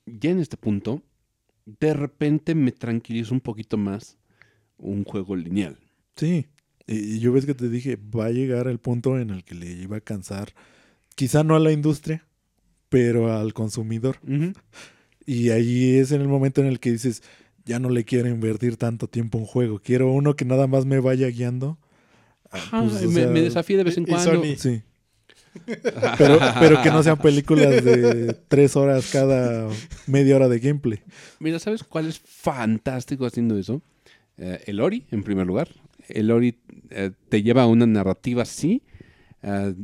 [0.07, 1.03] ya en este punto,
[1.65, 4.19] de repente me tranquiliza un poquito más
[4.77, 5.79] un juego lineal.
[6.17, 6.47] Sí.
[6.87, 9.71] Y, yo ves que te dije, va a llegar el punto en el que le
[9.71, 10.53] iba a cansar,
[11.15, 12.27] quizá no a la industria,
[12.91, 14.19] pero al consumidor.
[15.33, 17.23] Y ahí es en el momento en el que dices,
[17.65, 20.87] ya no le quiero invertir tanto tiempo a un juego, quiero uno que nada más
[20.87, 21.79] me vaya guiando.
[22.51, 24.43] Ah, Ajá, pues, o me, sea, me desafía de vez en y cuando.
[24.43, 24.83] Sony- Sí,
[26.19, 29.69] Pero, pero que no sean películas de tres horas cada
[30.09, 31.01] media hora de gameplay.
[31.39, 33.83] Mira, ¿sabes cuál es fantástico haciendo eso?
[34.37, 35.69] Eh, el Ori, en primer lugar.
[36.09, 36.59] El Ori
[36.91, 38.83] eh, te lleva a una narrativa así.
[39.43, 39.75] eh,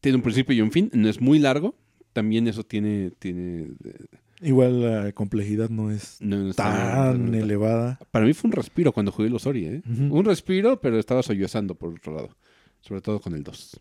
[0.00, 0.90] tiene un principio y un fin.
[0.92, 1.76] No es muy largo.
[2.12, 3.12] También eso tiene...
[3.18, 3.94] tiene eh,
[4.42, 6.64] Igual la complejidad no es no, no está-
[7.12, 7.98] tan elevada.
[8.10, 9.82] Para mí fue un respiro cuando jugué los Ori, ¿eh?
[9.86, 12.36] Un respiro, pero estaba sollozando por otro lado.
[12.82, 13.80] Sobre todo con el 2.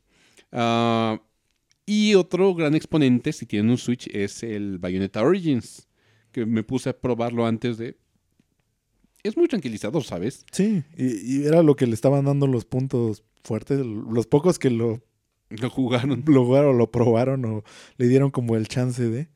[0.53, 1.21] Ah,
[1.85, 5.87] y otro gran exponente, si tienen un Switch, es el Bayonetta Origins.
[6.31, 7.97] Que me puse a probarlo antes de.
[9.23, 10.45] Es muy tranquilizador, ¿sabes?
[10.51, 13.79] Sí, y, y era lo que le estaban dando los puntos fuertes.
[13.85, 15.01] Los pocos que lo,
[15.49, 16.23] Lo jugaron.
[16.27, 17.63] lo jugaron o lo probaron o
[17.97, 19.27] le dieron como el chance de.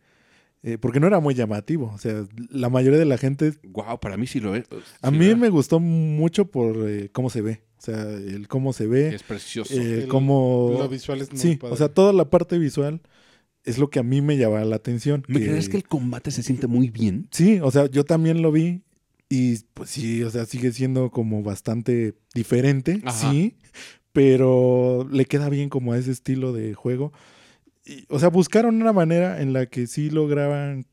[0.63, 1.91] Eh, porque no era muy llamativo.
[1.93, 3.53] O sea, la mayoría de la gente.
[3.63, 4.65] Wow, para mí sí lo es.
[5.01, 5.37] A mí ¿verdad?
[5.37, 7.61] me gustó mucho por eh, cómo se ve.
[7.77, 9.15] O sea, el cómo se ve.
[9.15, 9.73] Es precioso.
[9.73, 10.75] eh, El- cómo.
[10.77, 11.73] Lo visual es muy Sí, padre.
[11.73, 13.01] o sea, toda la parte visual
[13.63, 15.23] es lo que a mí me llama la atención.
[15.27, 17.27] ¿Me crees que el combate se siente muy bien?
[17.31, 18.81] Sí, o sea, yo también lo vi
[19.29, 23.31] y pues sí, o sea, sigue siendo como bastante diferente, Ajá.
[23.31, 23.55] sí,
[24.11, 27.13] pero le queda bien como a ese estilo de juego.
[27.89, 30.85] Y, o sea, buscaron una manera en la que sí lograban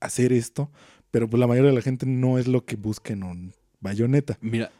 [0.00, 0.70] hacer esto,
[1.10, 4.38] pero pues la mayoría de la gente no es lo que busca en un bayoneta.
[4.40, 4.72] Mira,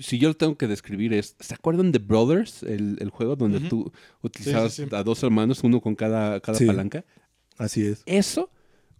[0.00, 2.62] si yo lo tengo que describir es, ¿se acuerdan de Brothers?
[2.62, 4.94] El, el juego donde tú utilizabas sí, sí.
[4.94, 7.04] a dos hermanos, uno con cada, cada palanca.
[7.58, 8.02] Así es.
[8.06, 8.50] Eso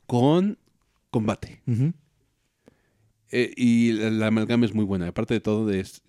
[0.07, 0.59] con
[1.11, 1.63] combate.
[3.31, 5.09] Eh, y la, la amalgama es muy buena.
[5.09, 6.03] Aparte de todo, es,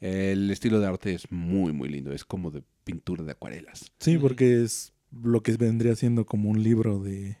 [0.00, 2.12] el estilo de arte es muy, muy lindo.
[2.12, 3.90] Es como de pintura de acuarelas.
[3.98, 4.92] Sí, porque es
[5.22, 7.38] lo que vendría siendo como un libro de,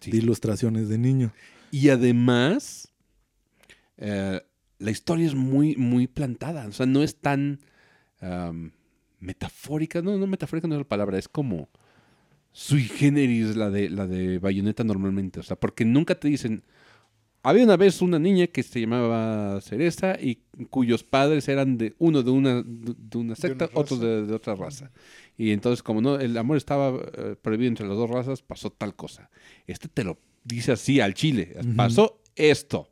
[0.00, 0.10] Sí.
[0.10, 1.32] de ilustraciones de niño.
[1.70, 2.92] Y además,
[3.96, 4.40] eh,
[4.78, 6.66] la historia es muy, muy plantada.
[6.66, 7.60] O sea, no es tan
[9.20, 10.02] metafórica.
[10.02, 11.18] No, no metafórica no es la palabra.
[11.18, 11.68] Es como
[12.52, 15.40] sui generis la de, la de Bayonetta normalmente.
[15.40, 16.62] O sea, porque nunca te dicen...
[17.48, 22.24] Había una vez una niña que se llamaba Cereza y cuyos padres eran de uno
[22.24, 23.78] de una, de una secta, raza.
[23.78, 24.90] otro de, de otra raza.
[25.38, 28.96] Y entonces, como no, el amor estaba eh, prohibido entre las dos razas, pasó tal
[28.96, 29.30] cosa.
[29.68, 31.54] Este te lo dice así al chile.
[31.60, 31.76] Ujú.
[31.76, 32.90] Pasó esto.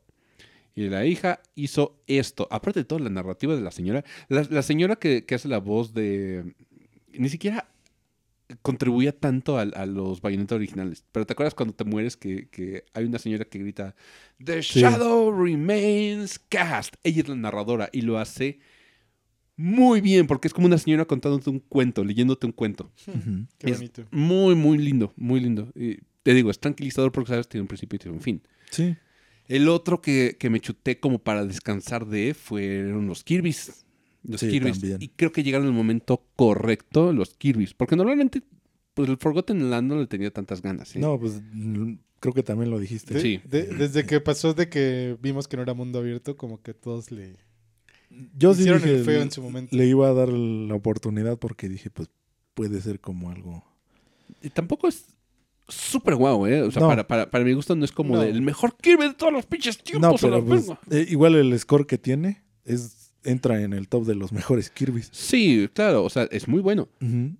[0.73, 2.47] Y la hija hizo esto.
[2.49, 4.05] Aparte de todo, la narrativa de la señora.
[4.29, 6.55] La, la señora que, que hace la voz de.
[7.11, 7.67] Ni siquiera
[8.61, 11.03] contribuía tanto al- a, los Bayonetta originales.
[11.11, 13.95] Pero ¿te acuerdas cuando te mueres que, que hay una señora que grita
[14.43, 14.81] The Sí.
[14.81, 16.95] Shadow Remains Cast?
[17.03, 18.59] Ella es la narradora y lo hace
[19.57, 22.91] muy bien porque es como una señora contándote un cuento, leyéndote un cuento.
[23.57, 24.05] Qué es- bonito.
[24.11, 25.71] Muy, muy lindo, muy lindo.
[25.75, 28.41] Y te digo, es tranquilizador porque sabes tiene un principio y tiene un fin.
[28.71, 28.95] Sí.
[29.47, 33.84] El otro que, que me chuté como para descansar de fueron los Kirby's.
[34.27, 34.79] Los Sí, Kirby's.
[34.79, 35.01] también.
[35.01, 37.73] Y creo que llegaron en el momento correcto los Kirby's.
[37.73, 38.41] Porque normalmente,
[38.93, 40.95] pues el Forgotten Land no le tenía tantas ganas.
[40.95, 40.99] ¿eh?
[40.99, 41.41] No, pues
[42.19, 43.13] creo que también lo dijiste.
[43.13, 43.41] De- Sí.
[43.45, 47.11] de- desde que pasó de que vimos que no era mundo abierto, como que todos
[47.11, 47.35] le
[48.37, 49.75] Yo sí dije, el feo en su momento.
[49.75, 52.09] le iba a dar la oportunidad porque dije, pues
[52.53, 53.63] puede ser como algo.
[54.41, 55.05] Y tampoco es
[55.67, 56.61] súper guau, ¿eh?
[56.61, 56.87] O sea, No.
[56.87, 58.23] para, para, para mi gusto no es como No.
[58.23, 60.21] el mejor Kirby de todos los pinches tiempos.
[60.21, 62.81] No, pero pues, eh, igual el score que tiene es
[63.25, 65.09] entra en el top de los mejores Kirby's.
[65.11, 66.87] Sí, claro, o sea, es muy bueno.
[67.01, 67.35] Ujú.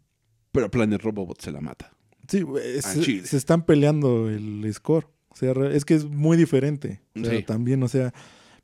[0.51, 1.91] Pero Planet Robobot se la mata.
[2.27, 2.85] Sí, es-
[3.29, 5.07] se están peleando el score.
[5.29, 7.01] O sea, es que es muy diferente.
[7.15, 7.43] O sea, Sí.
[7.43, 8.13] también, o sea,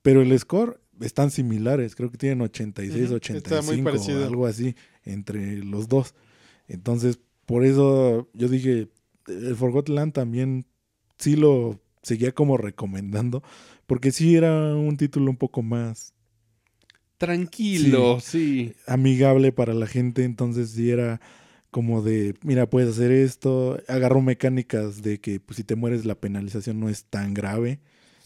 [0.02, 1.96] pero el score están similares.
[1.96, 4.26] Creo que tienen 86, Ujú, 85, está muy parecido.
[4.26, 6.16] algo así, entre los dos.
[6.68, 8.88] Entonces, por eso yo dije,
[9.28, 10.66] el Forgotten Land también
[11.18, 13.44] sí lo seguía como recomendando,
[13.86, 16.14] porque sí era un título un poco más
[17.26, 18.74] Tranquilo, sí.
[18.88, 21.22] amigable para la gente, entonces sí era
[21.70, 26.16] como de, mira, puedes hacer esto, agarró mecánicas de que pues, si te mueres la
[26.16, 27.80] penalización no es tan grave,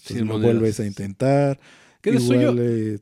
[0.09, 0.41] lo monedas.
[0.43, 1.59] vuelves a intentar.
[2.01, 2.99] Que de suyo, eh,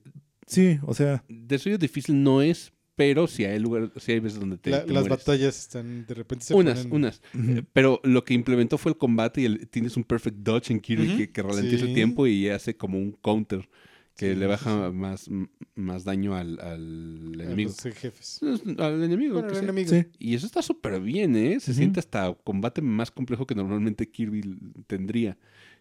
[0.47, 4.39] sí, o sea, de suyo difícil no es, pero sí hay lugar, sí hay veces
[4.39, 5.19] donde te, La- te las mueres.
[5.25, 7.21] batallas están de repente se Unas, ponen- unas.
[7.35, 10.79] Eh, Pero lo que implementó fue el combate y el- tienes un perfect dodge en
[10.79, 13.67] Kirby que, que ralentiza el tiempo y hace como un counter
[14.15, 14.93] que Sí, le baja sí.
[14.95, 15.29] más,
[15.75, 17.71] más daño al, al a enemigo.
[17.83, 18.39] los, jefes.
[18.77, 19.33] Al enemigo.
[19.35, 19.63] Bueno, sea.
[19.63, 19.89] enemigo.
[19.89, 21.59] sí, Y eso está súper bien, ¿eh?
[21.59, 25.37] Se siente hasta combate más complejo que normalmente Kirby tendría.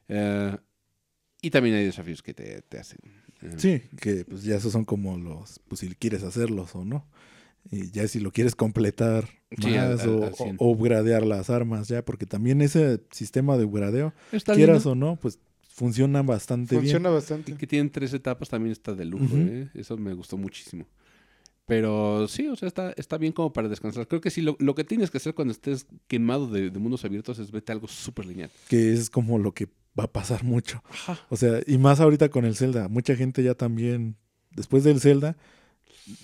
[0.09, 0.57] Eh,
[1.43, 2.99] y también hay desafíos que te, te hacen.
[3.43, 7.07] eh, sí, que pues ya esos son como los, pues si quieres hacerlos o no.
[7.71, 9.29] Y ya si lo quieres completar
[9.61, 13.57] Sí, al- más al- o, al o upgradear las armas ya, porque también ese sistema
[13.59, 14.91] de upgradeo, Está quieras lindo.
[14.93, 15.39] o no, pues
[15.75, 17.55] funciona bastante Funciona Y bastante.
[17.57, 19.35] que tienen tres etapas también está de lujo.
[19.37, 19.69] ¿eh?
[19.75, 20.87] Eso me gustó muchísimo.
[21.67, 24.07] Pero sí, o sea, está, está bien como para descansar.
[24.09, 27.05] Creo que sí, lo, lo que tienes que hacer cuando estés quemado de, de mundos
[27.05, 28.51] abiertos es vete a algo súper lineal.
[28.69, 29.69] Que es como lo que
[29.99, 30.83] va a pasar mucho.
[30.91, 31.21] Ajá.
[31.31, 32.89] O sea, y más ahorita con el Zelda.
[32.89, 34.17] Mucha gente ya también,
[34.51, 35.37] después del Zelda,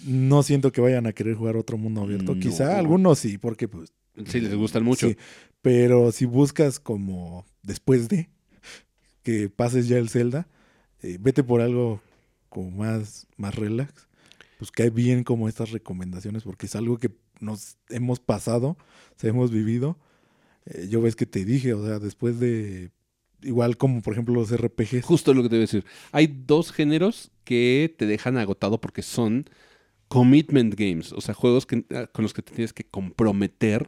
[0.05, 2.34] no siento que vayan a querer jugar otro mundo abierto.
[2.34, 2.40] No.
[2.40, 3.92] Quizá algunos sí, porque pues...
[4.26, 5.09] Sí, les gustan mucho.
[5.09, 5.16] Sí,
[5.62, 8.28] pero si buscas como después de
[9.28, 10.48] que pases ya el Zelda,
[11.02, 12.00] eh, vete por algo
[12.48, 14.08] como más, más relax.
[14.56, 19.28] Pues cae bien como estas recomendaciones porque es algo que nos hemos pasado, o sea,
[19.28, 19.98] hemos vivido.
[20.64, 22.90] Eh, yo ves que te dije, o sea, después de...
[23.42, 25.04] Igual como por ejemplo los RPGs.
[25.04, 25.84] Justo lo que te voy a decir.
[26.10, 29.44] Hay dos géneros que te dejan agotado porque son
[30.08, 33.86] commitment games, o sea, juegos que- ah, con los que te tienes que comprometer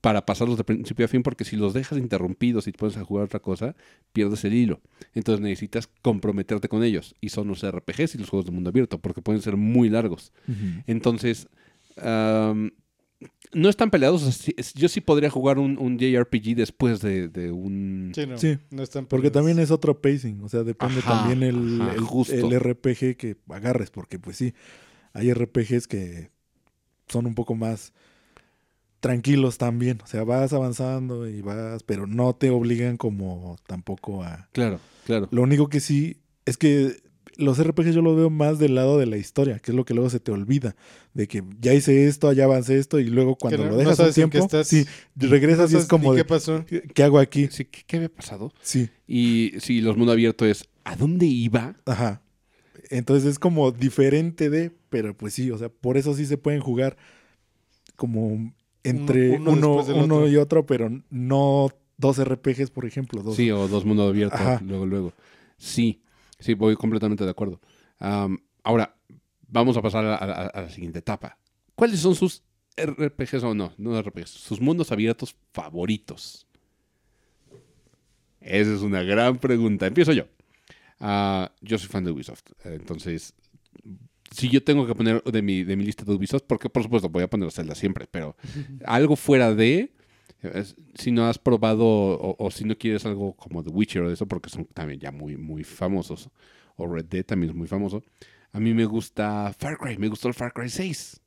[0.00, 3.04] para pasarlos de principio a fin, porque si los dejas interrumpidos y te pones a
[3.04, 3.76] jugar otra cosa,
[4.12, 4.80] pierdes el hilo.
[5.14, 7.14] Entonces necesitas comprometerte con ellos.
[7.20, 10.32] Y son los RPGs y los juegos de mundo abierto, porque pueden ser muy largos.
[10.86, 11.46] Entonces,
[13.54, 14.22] no están peleados.
[14.22, 18.12] o sea, yo sí podría jugar un, un JRPG después de, de un...
[18.14, 18.38] Sí, no.
[18.38, 21.94] Sí, no están Porque también es otro pacing, o sea, depende Ajá, también el, ajá,
[21.94, 22.34] el- justo.
[22.34, 24.54] el RPG que agarres, porque pues sí,
[25.12, 26.30] hay RPGs que
[27.08, 27.92] son un poco más
[29.02, 34.48] tranquilos también, o sea, vas avanzando y vas, pero no te obligan como tampoco a...
[34.52, 35.28] Claro, claro.
[35.32, 37.02] Lo único que sí es que
[37.36, 39.92] los RPGs yo los veo más del lado de la historia, que es lo que
[39.94, 40.76] luego se te olvida,
[41.14, 43.98] de que ya hice esto, ya avancé esto y luego cuando no- lo no dejas
[43.98, 44.68] un en qué tiempo, estás.
[44.68, 44.86] sí,
[45.16, 46.64] regresas y No es sabes como de, ¿Qué pasó?
[46.64, 47.48] ¿qué qué hago aquí?
[47.50, 48.52] Sí, ¿qué, qué había pasado?
[48.62, 48.88] Sí.
[49.08, 51.74] Y si los mundo abierto es ¿a dónde iba?
[51.86, 52.22] Ajá.
[52.90, 56.60] Entonces es como diferente de, pero pues sí, o sea, por eso sí se pueden
[56.60, 56.96] jugar
[57.96, 58.52] como
[58.84, 60.28] entre Uno- uno, uno después del uno otro.
[60.28, 61.68] y otro, pero no
[61.98, 63.22] dos RPGs, por ejemplo.
[63.22, 63.36] Dos.
[63.36, 64.60] Sí, o dos mundo abierto, Ajá.
[64.64, 65.12] luego, luego.
[65.56, 66.02] Sí,
[66.38, 67.60] sí, voy completamente de acuerdo.
[68.64, 68.96] Ahora,
[69.48, 71.38] vamos a pasar a, a- a la siguiente etapa.
[71.74, 72.42] ¿Cuáles son sus
[72.76, 73.72] RPGs o no?
[73.78, 76.46] No RPGs, sus mundos abiertos favoritos.
[78.40, 79.86] Esa es una gran pregunta.
[79.86, 80.24] Empiezo yo.
[80.98, 82.42] Ah, yo soy fan de Ubisoft.
[82.64, 83.34] Entonces,
[84.32, 87.08] si yo tengo que poner de mi, de mi lista de Ubisoft, porque por supuesto
[87.08, 88.36] voy a poner Zelda siempre, pero
[88.84, 89.92] algo fuera de,
[90.94, 94.14] si no has probado o, o si no quieres algo como The Witcher o de
[94.14, 96.30] eso, porque son también ya muy, muy famosos,
[96.76, 98.02] o Red Dead también es muy famoso,
[98.52, 101.20] a mí me gusta Far Cry, me gustó el Far Cry 6.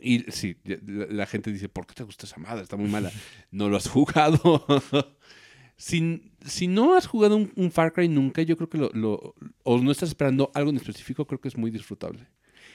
[0.00, 2.62] Y sí, la, la gente dice, ¿por qué te gusta esa madre?
[2.62, 3.12] Está muy mala.
[3.50, 4.64] No lo has jugado.
[5.82, 9.34] si, si no has jugado un, un Far Cry nunca, yo creo que lo, lo-
[9.64, 12.28] o no estás esperando algo en específico, creo que es muy disfrutable.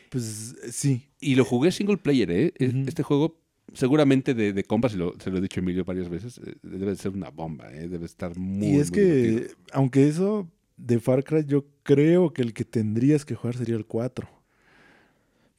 [0.09, 1.07] Pues sí.
[1.21, 2.53] Y lo jugué single player, ¿eh?
[2.59, 2.83] E-.
[2.85, 3.39] Este juego,
[3.73, 6.55] seguramente de, de compas, y lo, se lo he dicho a Emilio varias veces, eh,
[6.63, 7.87] debe de ser una bomba, ¿eh?
[7.87, 8.67] Debe estar muy.
[8.67, 9.57] y es muy que, divertido.
[9.71, 13.85] aunque eso de Far Cry, yo creo que el que tendrías que jugar sería el
[13.85, 14.27] 4.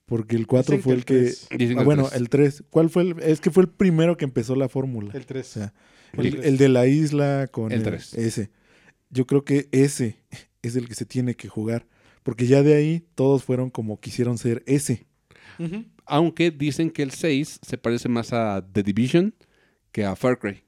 [0.05, 1.19] Porque el 4 Dicen fue que
[1.55, 1.81] el que...
[1.81, 2.65] Ah, bueno, el 3.
[2.71, 3.17] ¿Cuál fue el...?
[3.23, 5.13] Es que fue el primero que empezó la fórmula.
[5.15, 5.47] El 3.
[5.47, 5.75] O sea,
[6.17, 8.51] El de la isla con El ese.
[9.11, 10.17] Yo creo que ese
[10.63, 11.87] es el que se tiene que jugar.
[12.23, 15.07] Porque ya de ahí todos fueron como quisieron ser ese.
[16.07, 19.35] Aunque dicen que el 6 se parece más a The Division
[19.93, 20.63] que a Far Cry.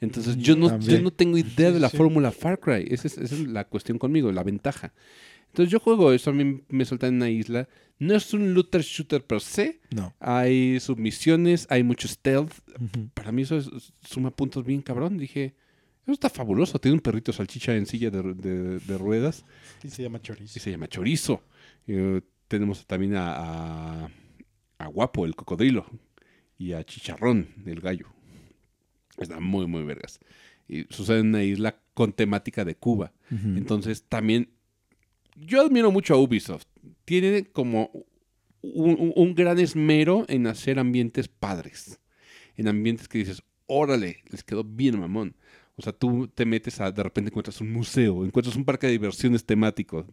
[0.00, 1.96] Entonces yo no, yo no tengo idea de la Sí.
[1.96, 2.86] fórmula Far Cry.
[2.90, 4.92] Esa es, esa es la cuestión conmigo, la ventaja.
[5.48, 7.68] Entonces yo juego eso, a mí me sueltan en una isla.
[7.98, 9.80] No es un looter shooter per se.
[9.94, 10.14] No.
[10.20, 12.52] Hay submisiones, hay mucho stealth.
[13.14, 15.16] Para mí eso es- suma puntos bien cabrón.
[15.16, 15.54] Dije,
[16.02, 16.78] eso está fabuloso.
[16.78, 19.44] Tiene un perrito salchicha en silla de, de- de ruedas
[19.82, 20.58] Y se llama chorizo.
[20.58, 21.42] y se llama Chorizo.
[21.86, 24.10] Eh, tenemos también a, a,
[24.78, 25.86] a Guapo, el cocodrilo,
[26.58, 28.06] y a Chicharrón, el gallo.
[29.18, 30.18] Están muy, muy vergas.
[30.68, 33.12] Y sucede en una isla con temática de Cuba.
[33.30, 34.50] Entonces también
[35.36, 36.66] yo admiro mucho a Ubisoft.
[37.04, 37.90] Tiene como
[38.62, 42.00] un, gran esmero en hacer ambientes padres.
[42.56, 45.36] En ambientes que dices, órale, les quedó bien mamón.
[45.76, 48.92] O sea, tú te metes a, de repente encuentras un museo, encuentras un parque de
[48.92, 50.06] diversiones temático,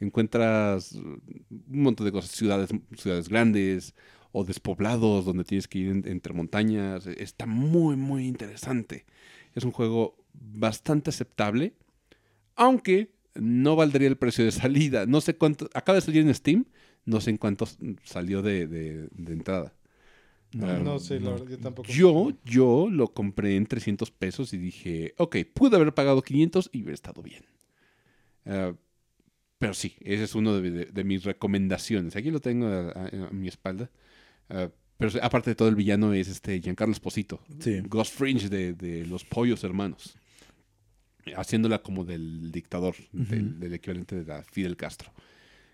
[0.00, 1.22] encuentras un
[1.66, 3.94] montón de cosas, ciudades, ciudades grandes
[4.32, 7.06] o despoblados donde tienes que ir en- entre montañas.
[7.06, 9.06] Está muy, muy interesante.
[9.54, 11.74] Es un juego bastante aceptable,
[12.54, 15.06] aunque no valdría el precio de salida.
[15.06, 16.66] No sé cuánto, acaba de salir en Steam,
[17.04, 17.66] no sé en cuánto
[18.04, 19.74] salió de, de- de entrada.
[20.52, 21.30] No, No, sé, la no.
[21.32, 21.90] verdad, yo tampoco.
[21.92, 26.78] Yo, yo lo compré en 300 pesos y dije, ok, pude haber pagado 500 y
[26.82, 27.44] hubiera estado bien.
[28.46, 28.72] Ah,
[29.58, 32.16] pero sí, ese es uno de, de- de mis recomendaciones.
[32.16, 33.90] Aquí lo tengo a, a- a mi espalda.
[34.48, 37.40] Ah, pero aparte de todo, el villano es este Giancarlo Esposito.
[37.60, 37.80] Sí.
[37.86, 40.16] Ghost Fringe de, de los pollos hermanos.
[41.36, 45.12] Haciéndola como del dictador, del, del equivalente de la Fidel Castro.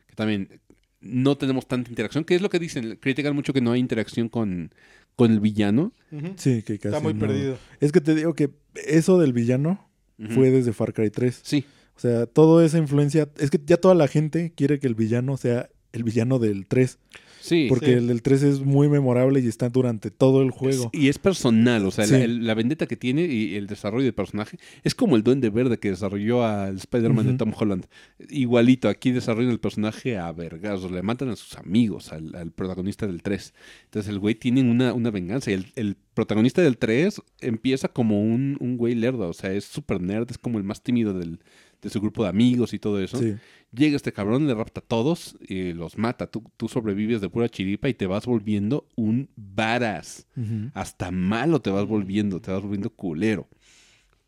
[0.06, 0.60] Que también
[1.00, 4.28] no tenemos tanta interacción, que es lo que dicen, critican mucho que no hay interacción
[4.28, 4.72] con,
[5.16, 5.92] con el villano.
[6.36, 7.20] Sí, que casi Está muy no.
[7.20, 7.58] perdido.
[7.80, 8.50] Es que te digo que
[8.86, 9.88] eso del villano
[10.30, 11.40] fue desde Far Cry 3.
[11.42, 11.64] Sí,
[11.96, 13.28] O sea, toda esa influencia.
[13.38, 16.98] Es que ya toda la gente quiere que el villano sea el villano del 3.
[17.44, 17.66] Sí.
[17.68, 17.92] Porque Sí.
[17.92, 20.90] el del 3 es muy memorable y está durante todo el juego.
[20.92, 22.12] Y es personal, o sea, Sí.
[22.12, 25.50] la, el- la vendetta que tiene y el desarrollo de personaje es como el Duende
[25.50, 27.34] Verde que desarrolló al Spider-Man de.
[27.34, 27.86] Tom Holland.
[28.30, 33.06] Igualito, aquí desarrollan el personaje a vergazos, le matan a sus amigos, al, al protagonista
[33.06, 33.52] del 3.
[33.84, 38.22] Entonces el güey tiene una, una venganza y el, el protagonista del 3 empieza como
[38.22, 41.40] un, un güey lerdo, o sea, es súper nerd, es como el más tímido del,
[41.84, 43.18] de su grupo de amigos y todo eso.
[43.18, 43.34] Sí.
[43.72, 46.26] Llega este cabrón, le rapta a todos y los mata.
[46.28, 50.26] Tú, tú sobrevives de pura chiripa y te vas volviendo un varas
[50.74, 53.48] hasta malo te vas volviendo, te vas volviendo culero.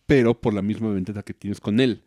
[0.07, 2.03] Pero por la misma ventaja que tienes con él.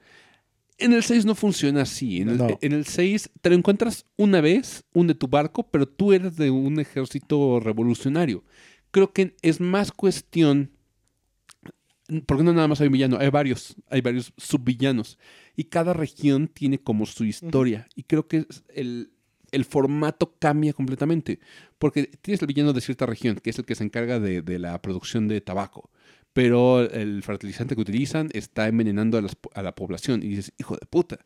[0.78, 2.22] En el 6 no funciona así.
[2.22, 2.48] En el, No.
[2.62, 6.52] en el 6 te lo encuentras una vez, hunde tu barco, pero tú eres de
[6.52, 8.44] un ejército revolucionario.
[8.92, 10.72] Creo que es más cuestión.
[12.26, 15.18] Porque no nada más hay un villano, hay varios, hay varios subvillanos.
[15.56, 17.88] Y cada región tiene como su historia.
[17.96, 19.12] Y creo que el,
[19.52, 21.40] el formato cambia completamente.
[21.78, 24.58] Porque tienes el villano de cierta región, que es el que se encarga de, de
[24.60, 25.90] la producción de tabaco.
[26.34, 30.24] Pero el fertilizante que utilizan está envenenando a, las- a la población.
[30.24, 31.26] Y dices, hijo de puta.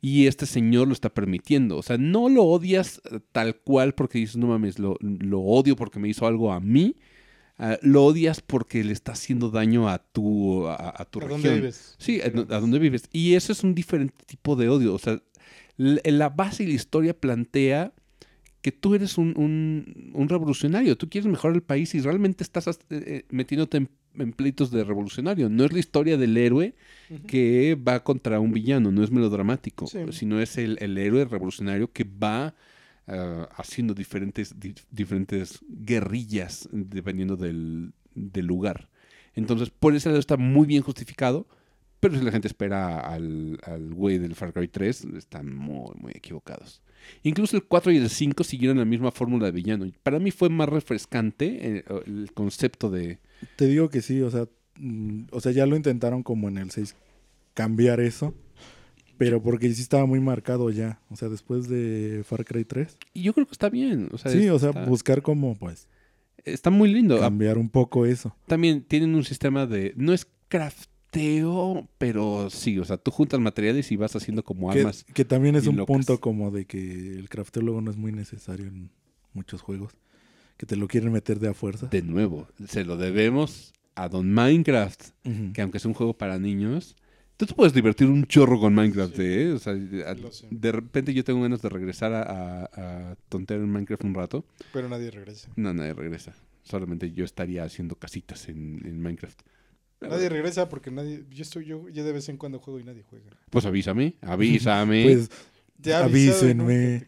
[0.00, 1.76] Y este señor lo está permitiendo.
[1.78, 5.76] O sea, no lo odias eh, tal cual porque dices, no mames, lo, lo odio
[5.76, 6.96] porque me hizo algo a mí.
[7.62, 11.42] Ah, lo odias porque le está haciendo daño a tu, a, a tu ¿A región.
[11.42, 11.94] dónde vives?
[11.98, 13.02] Sí, a, a donde vives.
[13.12, 14.94] Y eso es un diferente tipo de odio.
[14.94, 15.20] O sea,
[15.76, 17.92] l- la base y la historia plantea
[18.62, 20.96] que tú eres un, un- un revolucionario.
[20.96, 24.82] Tú quieres mejorar el país y realmente estás eh, eh, metiéndote en, en pleitos de
[24.82, 25.50] revolucionario.
[25.50, 26.74] No es la historia del héroe
[27.26, 29.98] que va contra un villano, no es melodramático, Sí.
[30.12, 32.54] sino es el, el héroe revolucionario que va
[33.10, 38.88] ah, haciendo diferentes, di- diferentes guerrillas dependiendo del, del lugar.
[39.34, 41.46] Entonces, por ese lado está muy bien justificado,
[42.00, 46.12] pero si la gente espera al, al güey del Far Cry 3, están muy, muy
[46.14, 46.80] equivocados.
[47.22, 49.90] Incluso el 4 y el 5 siguieron la misma fórmula de villano.
[50.02, 53.18] Para mí fue más refrescante eh, el concepto de...
[53.56, 54.46] Te digo que sí, o sea,
[54.78, 56.94] mm, o sea, ya lo intentaron como en el 6
[57.54, 58.34] cambiar eso,
[59.20, 62.96] pero porque sí estaba muy marcado ya, o sea, después de Far Cry 3.
[63.12, 64.08] Y yo creo que está bien.
[64.12, 65.88] O sea, sí, o sea, está- buscar como pues
[66.42, 67.20] Está muy lindo.
[67.20, 68.34] cambiar un poco eso.
[68.46, 69.92] También tienen un sistema de.
[69.98, 72.78] No es crafteo, pero sí.
[72.78, 75.04] O sea, tú juntas materiales y vas haciendo como armas.
[75.12, 75.94] que también es un locas.
[75.94, 78.90] punto como de que el crafteo luego no es muy necesario en
[79.34, 79.92] muchos juegos,
[80.56, 81.88] que te lo quieren meter de a fuerza.
[81.88, 85.02] De nuevo, se lo debemos a Don Minecraft.
[85.52, 86.96] Que aunque es un juego para niños.
[87.40, 89.22] Tú te puedes divertir un chorro con Minecraft, Sí.
[89.24, 89.52] ¿eh?
[89.52, 90.14] O sea, a-
[90.50, 92.64] de repente yo tengo ganas de regresar a, a,
[93.12, 94.44] a tontear en Minecraft un rato.
[94.74, 95.48] Pero nadie regresa.
[95.56, 96.34] No, nadie regresa.
[96.64, 99.40] Solamente yo estaría haciendo casitas en, en Minecraft.
[100.02, 101.24] Nadie regresa porque nadie.
[101.30, 103.30] Yo estoy yo, yo de vez en cuando juego y nadie juega.
[103.48, 105.02] Pues avísame, avísame.
[105.04, 105.30] Pues
[105.80, 107.06] Te he avisado y Avísenme.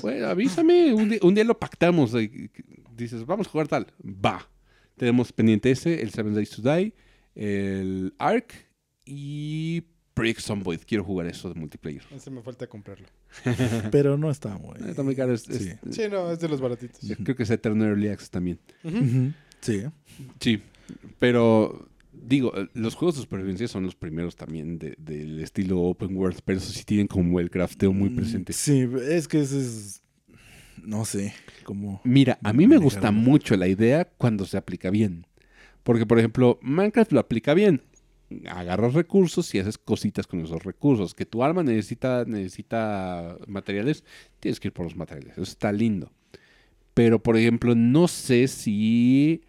[0.00, 0.94] Bueno, avísame.
[0.94, 2.14] Un día, un día lo pactamos.
[2.14, 2.48] eh,
[2.96, 3.86] Dices, vamos a jugar tal.
[4.02, 4.48] Va.
[4.96, 6.94] Tenemos pendiente ese, el Seven Days to Die,
[7.34, 8.65] el Ark
[9.06, 9.84] y
[10.14, 10.80] Project Zomboid.
[10.86, 12.02] Quiero jugar eso de multiplayer.
[12.10, 13.06] Ese me falta comprarlo.
[13.90, 14.76] pero no está muy.
[14.88, 15.32] Está muy caro.
[15.32, 15.72] es- es- Sí.
[15.90, 17.00] Sí, no, es de los baratitos.
[17.02, 18.58] yo creo que es Eterno Early Access también.
[19.60, 19.82] Sí.
[20.40, 20.62] Sí,
[21.18, 26.38] pero digo, los juegos de supervivencia son los primeros también de- del estilo open world,
[26.44, 28.52] pero eso sí tienen como el crafteo muy Mm, presente.
[28.52, 30.02] Sí, es que ese es.
[30.82, 31.34] No sé,
[31.64, 32.00] como.
[32.04, 35.26] Mira, a mí me gusta mucho la idea cuando se aplica bien.
[35.82, 37.82] Porque, por ejemplo, Minecraft lo aplica bien.
[38.50, 41.14] Agarras recursos y haces cositas con esos recursos.
[41.14, 44.04] Que tu arma necesita, necesita materiales,
[44.40, 45.32] tienes que ir por los materiales.
[45.34, 46.10] Eso está lindo.
[46.94, 49.42] Pero, por ejemplo, no sé si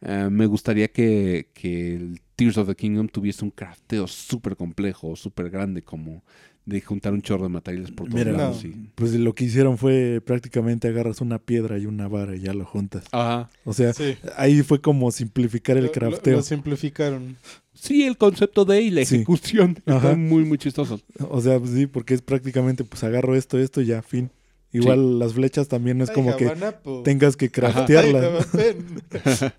[0.00, 5.14] eh, me gustaría que, que el Tears of the Kingdom tuviese un crafteo súper complejo,
[5.16, 6.22] súper grande, como
[6.64, 8.64] de juntar un chorro de materiales por todos Mira, lados.
[8.64, 8.70] no.
[8.70, 12.54] y- Pues lo que hicieron fue prácticamente agarras una piedra y una vara y ya
[12.54, 13.04] lo juntas.
[13.10, 13.50] Ajá.
[13.64, 14.14] O sea, Sí.
[14.36, 16.36] ahí fue como simplificar el Lo- lo- crafteo.
[16.36, 17.36] Lo, simplificaron.
[17.74, 19.16] Sí, el concepto de y la Sí.
[19.16, 19.76] ejecución.
[19.78, 20.14] Está Ajá.
[20.16, 21.00] muy, muy chistoso.
[21.30, 24.30] O sea, pues sí, porque es prácticamente, pues agarro esto, esto y ya, fin.
[24.74, 28.46] Igual las flechas también no es Ay, como que Havana tengas que craftearlas.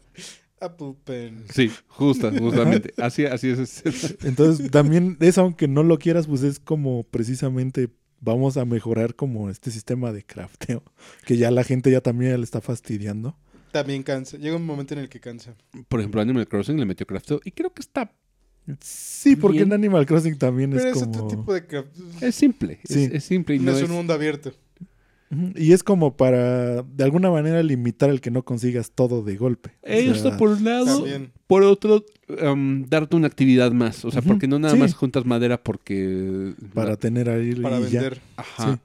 [0.60, 1.44] Apple Pen.
[1.54, 2.94] Sí, justa, justamente.
[2.98, 3.84] Así, así es.
[4.24, 7.90] Entonces, también eso, aunque no lo quieras, pues es como precisamente
[8.22, 10.82] vamos a mejorar como este sistema de crafteo,
[11.26, 13.36] que ya la gente ya también le está fastidiando.
[13.74, 14.38] También cansa.
[14.38, 15.56] Llega un momento en el que cansa.
[15.88, 18.14] Por ejemplo, Animal Crossing le metió crafteo y creo que está.
[18.80, 19.70] Sí, porque Bien.
[19.70, 21.12] en Animal Crossing también Pero es es como...
[21.26, 21.88] otro tipo de craft.
[22.22, 22.80] Es simple.
[22.84, 23.10] es- Sí.
[23.12, 24.54] Es, simple y No, no, es un mundo abierto.
[25.56, 29.72] Y es como para, de alguna manera, limitar el que no consigas todo de golpe.
[29.82, 31.32] O Esto sea, por un lado, También.
[31.48, 32.06] por otro,
[32.44, 34.06] um, darte una actividad más.
[34.06, 34.80] O sea, porque no nada sí.
[34.80, 36.54] más juntas madera porque...
[36.76, 38.02] Para tener ahí Para y ya.
[38.02, 38.22] vender.
[38.38, 38.80] Ajá.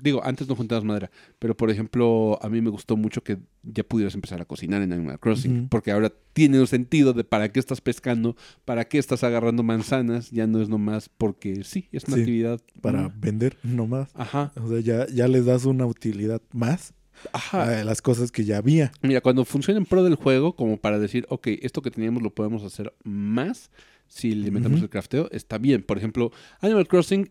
[0.00, 3.82] Digo, antes no juntabas madera, pero por ejemplo, a mí me gustó mucho que ya
[3.82, 7.58] pudieras empezar a cocinar en Animal Crossing, porque ahora tiene un sentido de para qué
[7.60, 12.14] estás pescando, para qué estás agarrando manzanas, ya no es nomás porque sí, es una
[12.16, 12.60] Sí, actividad.
[12.80, 14.10] Para vender nomás.
[14.14, 16.94] Ajá, O sea, ya, ya les das una utilidad más
[17.32, 17.80] ajá.
[17.80, 18.92] a las cosas que ya había.
[19.02, 22.30] Mira, cuando funciona en pro del juego, como para decir, ok, esto que teníamos lo
[22.34, 23.70] podemos hacer más
[24.06, 25.82] si le metemos el crafteo, está bien.
[25.82, 27.30] Por ejemplo, Animal Crossing,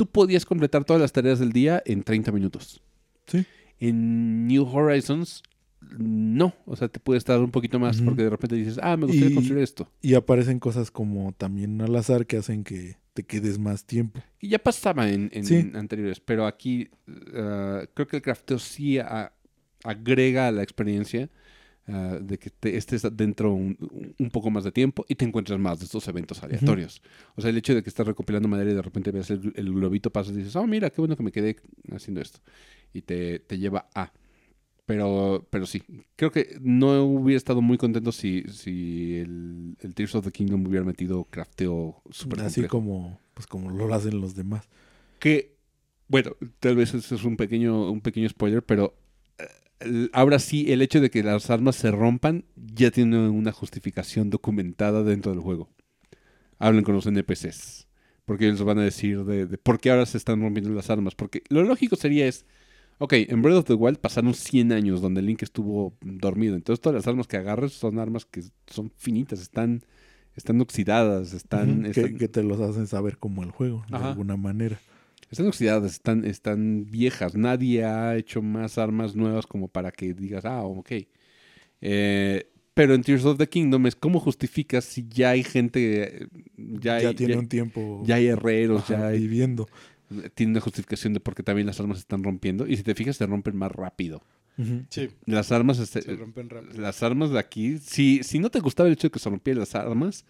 [0.00, 2.80] tú podías completar todas las tareas del día en 30 minutos.
[3.26, 3.44] Sí.
[3.78, 5.42] En New Horizons,
[5.98, 6.54] no.
[6.64, 9.28] O sea, te puedes tardar un poquito más porque de repente dices, ah, me gustaría
[9.30, 9.90] Y- construir esto.
[10.00, 14.22] Y aparecen cosas como también al azar que hacen que te quedes más tiempo.
[14.40, 15.70] Y ya pasaba en, en Sí.
[15.74, 16.88] anteriores, pero aquí
[17.34, 19.34] ah, creo que el crafteo sí a-
[19.84, 21.28] agrega a la experiencia
[21.88, 23.76] ah, de que te estés dentro un,
[24.18, 27.02] un poco más de tiempo y te encuentras más de estos eventos aleatorios.
[27.36, 29.72] O sea, el hecho de que estás recopilando madera y de repente ves el, el
[29.72, 31.56] globito pasa y dices, oh, mira, qué bueno que me quedé
[31.92, 32.40] haciendo esto.
[32.92, 34.12] Y te, te lleva a...
[34.86, 35.82] Pero, pero sí,
[36.16, 40.66] creo que no hubiera estado muy contento si, si el, el Tears of the Kingdom
[40.66, 42.70] hubiera metido crafteo súper Así complejo.
[42.70, 44.68] como, pues como lo hacen los demás.
[45.20, 45.54] que
[46.08, 48.99] bueno tal vez ese es un pequeño un pequeño spoiler pero eh,
[50.12, 55.02] ahora sí el hecho de que las armas se rompan ya tiene una justificación documentada
[55.02, 55.68] dentro del juego
[56.58, 57.86] hablen con los NPCs
[58.24, 61.14] porque ellos van a decir de, de por qué ahora se están rompiendo las armas
[61.14, 62.44] porque lo lógico sería es
[63.02, 66.54] Ok, en Breath of the Wild pasaron 100 años donde Link estuvo dormido.
[66.54, 69.80] Entonces todas las armas que agarres son armas que son finitas, están,
[70.36, 74.10] están oxidadas, están, que, están- que te los hacen saber como el juego, de Ajá.
[74.10, 74.78] alguna manera.
[75.30, 77.34] Están oxidadas, están, están viejas.
[77.36, 80.90] Nadie ha hecho más armas nuevas como para que digas, ah, ok.
[81.80, 86.28] Eh, pero en Tears of the Kingdom es cómo justificas si ya hay gente, eh,
[86.56, 89.68] ya Ya, hay, tiene ya, un tiempo ya hay herreros, ajá, ya hay, viviendo.
[90.34, 92.66] tiene una justificación de por qué también las armas se están rompiendo.
[92.66, 94.22] Y si te fijas, se rompen más rápido.
[94.90, 96.80] Sí, Las armas, este, se rompen rápido.
[96.82, 99.60] las armas de aquí, si, si no te gustaba el hecho de que se rompieran
[99.60, 100.26] las armas,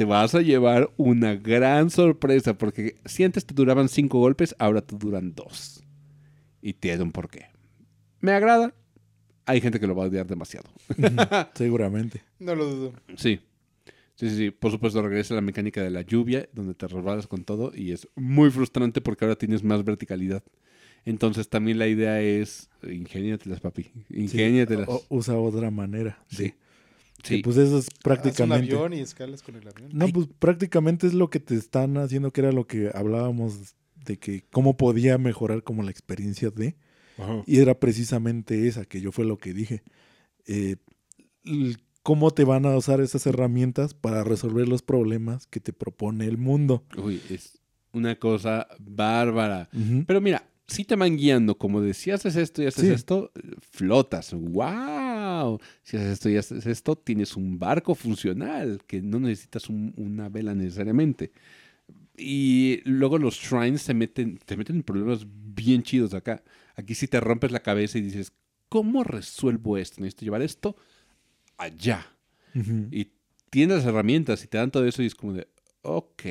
[0.00, 4.80] te vas a llevar una gran sorpresa, porque si antes te duraban cinco golpes, ahora
[4.80, 5.84] te duran dos.
[6.62, 7.48] Y tiene un porqué.
[8.22, 8.72] Me agrada.
[9.44, 10.70] Hay gente que lo va a odiar demasiado.
[11.54, 12.22] Seguramente.
[12.38, 12.92] No lo dudo.
[13.16, 13.40] Sí.
[14.14, 14.50] Sí, sí, sí.
[14.50, 18.08] Por supuesto, regresa la mecánica de la lluvia, donde te resbalas con todo, y es
[18.16, 20.42] muy frustrante porque ahora tienes más verticalidad.
[21.04, 23.90] Entonces también la idea es, ingéniatelas, papi.
[24.08, 24.88] Ingéniatelas.
[24.88, 26.24] O- usa otra manera.
[26.30, 26.54] Sí.
[27.22, 27.36] Sí.
[27.36, 28.74] que, pues eso es Haz un prácticamente.
[28.74, 29.90] avión y escalas con el avión.
[29.92, 34.18] No, pues prácticamente es lo que te están haciendo, que era lo que hablábamos de
[34.18, 36.76] que cómo podía mejorar como la experiencia de.
[37.18, 37.42] Ajá.
[37.46, 39.82] Y era precisamente esa, que yo fue lo que dije.
[40.46, 40.76] Eh,
[42.02, 46.38] ¿Cómo te van a usar esas herramientas para resolver los problemas que te propone el
[46.38, 46.84] mundo?
[46.96, 47.58] Uy, es
[47.92, 49.68] una cosa bárbara.
[50.06, 52.92] Pero mira, si te van guiando, como de si haces esto y haces Sí.
[52.92, 53.32] esto,
[53.70, 54.32] flotas.
[54.32, 55.58] ¡Wow!
[55.82, 60.28] Si haces esto y haces esto, tienes un barco funcional, que no necesitas un- una
[60.28, 61.32] vela necesariamente.
[62.16, 66.42] Y luego los shrines se meten, te meten en problemas bien chidos acá.
[66.76, 68.32] Aquí sí te rompes la cabeza y dices,
[68.68, 70.00] ¿cómo resuelvo esto?
[70.00, 70.76] Necesito llevar esto
[71.56, 72.06] allá.
[72.90, 73.12] Y
[73.50, 75.48] tienes las herramientas y te dan todo eso y es como de,
[75.82, 76.22] ok.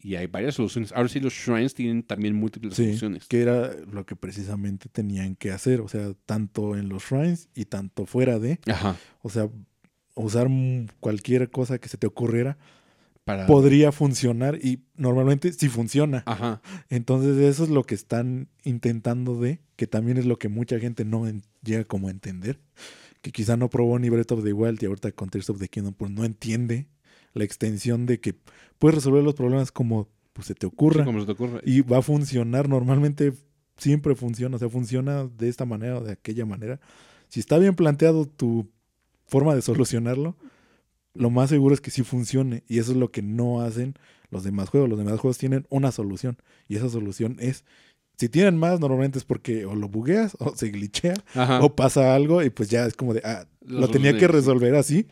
[0.00, 0.92] Y hay varias soluciones.
[0.92, 3.26] Ahora sí los shrines tienen también múltiples Sí, soluciones.
[3.26, 7.64] que era lo que precisamente tenían que hacer, o sea, tanto en los shrines y
[7.64, 8.96] tanto fuera de, Ajá.
[9.22, 9.48] o sea,
[10.14, 10.48] usar
[11.00, 12.58] cualquier cosa que se te ocurriera
[13.24, 13.46] Para...
[13.46, 16.22] podría funcionar y normalmente sí funciona.
[16.26, 16.62] Ajá.
[16.90, 21.04] Entonces eso es lo que están intentando de, que también es lo que mucha gente
[21.04, 21.24] no
[21.64, 22.60] llega como a entender,
[23.20, 25.68] que quizá no probó ni Breath of the Wild y ahorita con Tears of the
[25.68, 26.86] Kingdom pues no entiende
[27.34, 28.34] la extensión de que
[28.78, 31.60] puedes resolver los problemas como pues, se te ocurra Sí, como se te ocurre.
[31.64, 33.32] y va a funcionar normalmente
[33.76, 36.80] siempre funciona, o sea, funciona de esta manera o de aquella manera.
[37.28, 38.68] Si está bien planteado tu
[39.26, 40.36] forma de solucionarlo,
[41.14, 43.94] lo más seguro es que sí funcione y eso es lo que no hacen
[44.30, 44.88] los demás juegos.
[44.88, 47.64] Los demás juegos tienen una solución y esa solución es
[48.16, 51.60] si tienen más normalmente es porque o lo bugueas o se glitchea Ajá.
[51.62, 54.74] o pasa algo y pues ya es como de ah, Lo lo tenía que resolver
[54.74, 55.06] así.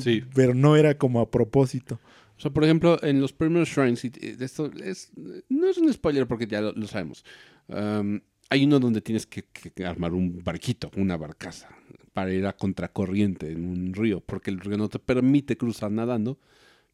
[0.00, 0.22] Sí.
[0.34, 2.00] Pero no era como a propósito.
[2.36, 5.10] O sea, por ejemplo, en los primeros shrines, esto es,
[5.48, 7.24] no es un spoiler porque ya lo, lo sabemos.
[7.66, 8.20] Um,
[8.50, 11.68] hay uno donde tienes que, que armar un barquito, una barcaza,
[12.12, 16.38] para ir a contracorriente en un río, porque el río no te permite cruzar nadando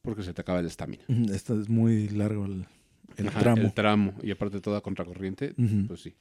[0.03, 1.05] porque se te acaba el estamina.
[1.33, 2.67] Esto es muy largo el,
[3.17, 3.63] el Ajá, tramo.
[3.63, 5.87] El tramo, y aparte toda contracorriente, Ujú.
[5.89, 6.15] pues sí.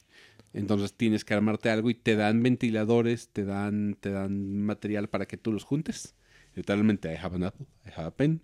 [0.52, 5.26] Entonces tienes que armarte algo y te dan ventiladores, te dan, te dan material para
[5.26, 6.14] que tú los juntes.
[6.54, 8.40] Literalmente, I have an apple, I have a pen,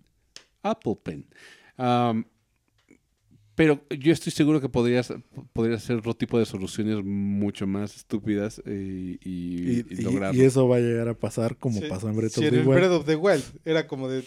[0.63, 1.25] apple pen.
[1.77, 2.25] Um,
[3.55, 5.13] pero yo estoy seguro que podrías,
[5.53, 10.41] podrías hacer otro tipo de soluciones mucho más estúpidas y, y, Y, lograrlo.
[10.41, 12.51] y eso va a llegar a pasar como Sí, pasó en Breath sí, of en
[12.53, 12.79] the el Wild.
[12.79, 14.23] Breath of the Wild era como de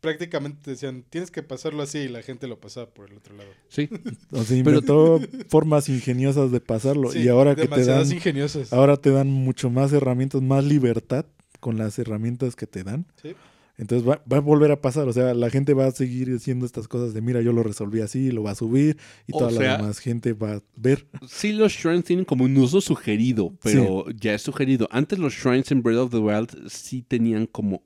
[0.00, 3.36] prácticamente te decían tienes que pasarlo así y la gente lo pasaba por el otro
[3.36, 3.50] lado.
[3.68, 3.88] Sí,
[4.30, 7.10] O sea, inventó formas ingeniosas de pasarlo.
[7.10, 8.72] Sí, y ahora que te dan, ingeniosas.
[8.72, 11.26] ahora te dan mucho más herramientas, más libertad
[11.60, 13.06] con las herramientas que te dan.
[13.22, 13.34] Sí.
[13.76, 15.06] Entonces va, va a volver a pasar.
[15.06, 18.00] O sea, la gente va a seguir haciendo estas cosas de mira, yo lo resolví
[18.00, 18.96] así, lo va a subir
[19.28, 21.06] y O toda sea- la demás gente va a ver.
[21.28, 24.88] sí los shrines tienen como un uso sugerido, pero ya es sugerido.
[24.90, 27.82] Antes los shrines en Breath of the Wild sí tenían como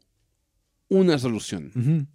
[0.89, 2.09] una solución.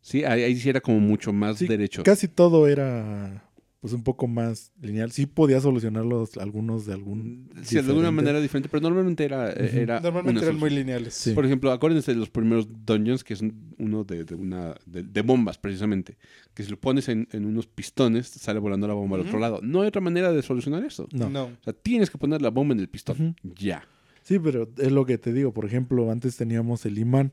[0.00, 2.02] Sí, ahí, ahí sí era como mucho más Sí, derecho.
[2.04, 3.44] Casi todo era
[3.80, 5.10] pues un poco más lineal.
[5.10, 9.76] Sí podía solucionarlos algunos de algún Sí, de alguna manera diferente, pero normalmente era, Ujú.
[9.78, 11.14] era Normalmente eran muy lineales.
[11.14, 11.32] Sí.
[11.32, 15.02] Por ejemplo, acuérdense de los primeros dungeons, que es un- uno de, de una de,
[15.02, 16.18] de bombas, precisamente.
[16.52, 19.60] Que si lo pones en, en unos pistones, sale volando la bomba al otro lado.
[19.62, 21.08] No hay otra manera de solucionar eso.
[21.12, 21.30] No.
[21.30, 21.44] No.
[21.44, 23.34] O sea, tienes que poner la bomba en el pistón.
[23.42, 23.82] Ya.
[24.22, 25.54] Sí, pero es lo que te digo.
[25.54, 27.32] Por ejemplo, antes teníamos el imán.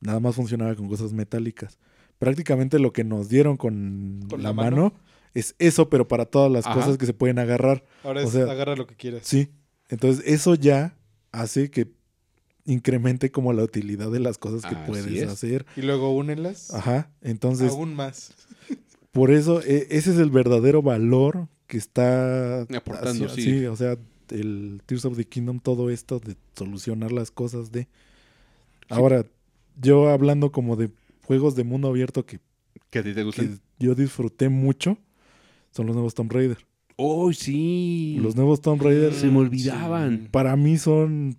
[0.00, 1.80] Nada más funcionaba con cosas metálicas.
[2.20, 4.76] Prácticamente lo que nos dieron con, ¿Con la, la mano?
[4.76, 4.92] mano?
[5.34, 6.74] Es eso, pero para todas las Ajá.
[6.74, 7.84] cosas que se pueden agarrar.
[8.04, 9.22] Ahora O es sea, agarra lo que quieras.
[9.24, 9.50] Sí.
[9.88, 10.96] Entonces, eso ya
[11.32, 11.90] hace que
[12.64, 15.28] incremente como la utilidad de las cosas que puedes es.
[15.28, 15.64] hacer.
[15.76, 17.10] Y luego únelas Ajá.
[17.22, 18.32] Entonces, aún más.
[19.12, 23.66] por eso, e- ese es el verdadero valor que está Aportando, hacia- sí.
[23.66, 23.96] o sea,
[24.30, 27.88] el Tears of the Kingdom, todo esto de solucionar las cosas de.
[28.90, 29.24] Ahora,
[29.80, 30.90] yo hablando como de
[31.26, 32.40] juegos de mundo abierto que,
[32.90, 33.60] ¿Que a ti te que gustan?
[33.78, 34.98] yo disfruté mucho,
[35.70, 36.58] son los nuevos Tomb Raider.
[36.96, 38.18] ¡Oh, sí!
[38.20, 40.28] Los nuevos Tomb Raider Se me olvidaban.
[40.32, 41.38] para mí son,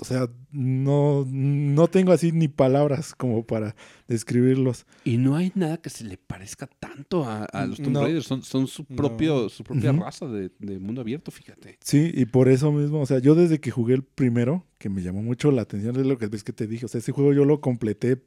[0.00, 3.74] o sea, no, no tengo así ni palabras como para
[4.06, 4.86] describirlos.
[5.04, 8.02] Y no hay nada que se le parezca tanto a, a los Tomb No.
[8.02, 8.26] Raiders.
[8.26, 8.94] Son, son su, No.
[8.96, 11.78] propio, su propia raza de, de mundo abierto, fíjate.
[11.82, 15.02] Sí, y por eso mismo, o sea, yo desde que jugué el primero, que me
[15.02, 17.32] llamó mucho la atención, es lo que ves que te dije, o sea, ese juego
[17.32, 18.22] yo lo completé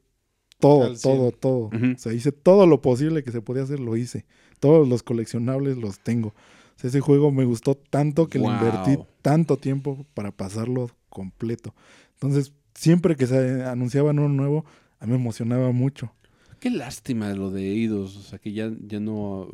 [0.58, 1.70] todo, todo, todo.
[1.72, 4.26] O sea, hice todo lo posible que se podía hacer, lo hice.
[4.60, 6.28] Todos los coleccionables los tengo.
[6.28, 8.48] O sea, ese juego me gustó tanto que Wow.
[8.50, 11.74] le invertí tanto tiempo para pasarlo completo.
[12.14, 14.64] Entonces, siempre que se anunciaban uno nuevo,
[14.98, 16.12] a mí me emocionaba mucho.
[16.60, 18.16] Qué lástima lo de Eidos.
[18.16, 19.48] O sea, que ya, ya no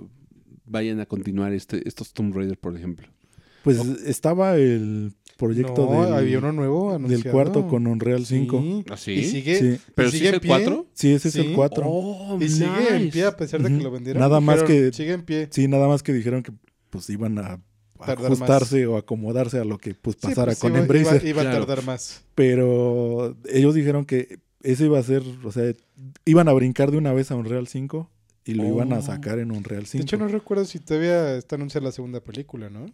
[0.67, 3.07] vayan a continuar este, estos Tomb Raiders, por ejemplo.
[3.63, 8.61] Pues estaba el proyecto no, del, había uno nuevo del cuarto con Unreal 5.
[8.61, 8.85] Sí.
[8.91, 9.13] ¿Ah, sí?
[9.13, 9.81] Y sigue, Sí.
[9.95, 10.49] ¿Pero y sigue el pie.
[10.49, 10.87] 4?
[10.95, 11.41] Sí, ese es Sí.
[11.41, 11.85] el 4.
[11.87, 14.21] Oh, Y sigue en pie a pesar de que lo vendieron.
[14.21, 15.49] Nada más que- Sigue en pie.
[15.51, 16.53] Sí, nada más que dijeron que
[16.91, 17.61] pues iban a
[17.99, 21.25] Tardar ajustarse o acomodarse a lo que pues Sí, pasara pues, con iba, Embracer.
[21.27, 22.23] Iba, iba a tardar más.
[22.35, 25.73] Pero ellos dijeron que ese iba a ser, o sea,
[26.25, 28.11] iban a brincar de una vez a Unreal 5
[28.45, 28.97] y lo iban Oh.
[28.97, 29.99] a sacar en Unreal 5.
[29.99, 32.87] De hecho, no recuerdo si todavía está anunciada la segunda película, ¿no?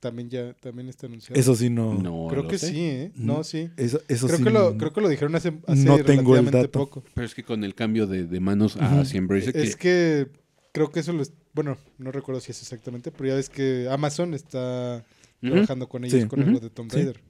[0.00, 1.40] También ya también está anunciada.
[1.40, 1.94] Eso sí no.
[1.94, 2.68] No, creo que sé.
[2.68, 3.12] sí, ¿eh?
[3.16, 3.68] No, sí.
[3.76, 6.44] Eso, eso Creo, sí que lo, creo que lo dijeron hace, hace No tengo el
[6.44, 6.70] relativamente dato.
[6.70, 7.02] poco.
[7.14, 8.84] Pero es que con el cambio de, de manos Ujú.
[8.84, 10.28] hacia Embracer, que Es que
[10.72, 11.22] creo que eso lo...
[11.22, 15.04] es- Bueno, no recuerdo si es exactamente, pero ya ves que Amazon está
[15.40, 16.28] trabajando con ellos Sí.
[16.28, 16.48] con Ujú.
[16.48, 16.96] algo de Tomb Sí.
[16.98, 17.20] Raider.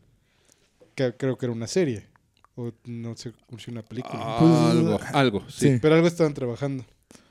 [0.94, 2.04] Que creo que era una serie.
[2.54, 4.18] O no sé si una película.
[4.20, 5.72] Ah, algo, algo, sí.
[5.74, 5.78] Sí.
[5.80, 6.84] Pero algo estaban trabajando.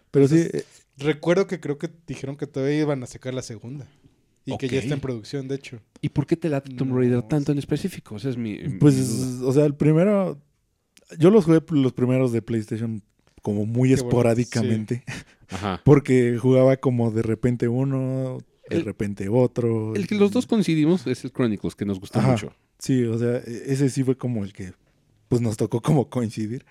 [0.09, 0.65] Pero sí, Entonces,
[0.99, 3.87] Recuerdo que creo que dijeron que todavía iban a sacar la segunda.
[4.53, 5.79] Y que ya está en producción, de hecho.
[6.01, 8.15] ¿Y por qué te late Tomb Raider tanto en específico?
[8.15, 9.47] Esa es mi, mi pues, duda.
[9.47, 10.39] o sea, el primero,
[11.19, 13.01] yo los jugué los primeros de PlayStation
[13.41, 15.03] como muy Qué bueno, esporádicamente,
[15.49, 15.81] Ajá.
[15.85, 19.95] porque jugaba como de repente uno, de El- repente otro.
[19.95, 22.31] El que los dos coincidimos es el Chronicles, que nos gustó Ajá.
[22.31, 22.53] mucho.
[22.79, 24.73] Sí, o sea, e- ese sí fue como el que
[25.27, 26.65] pues nos tocó como coincidir.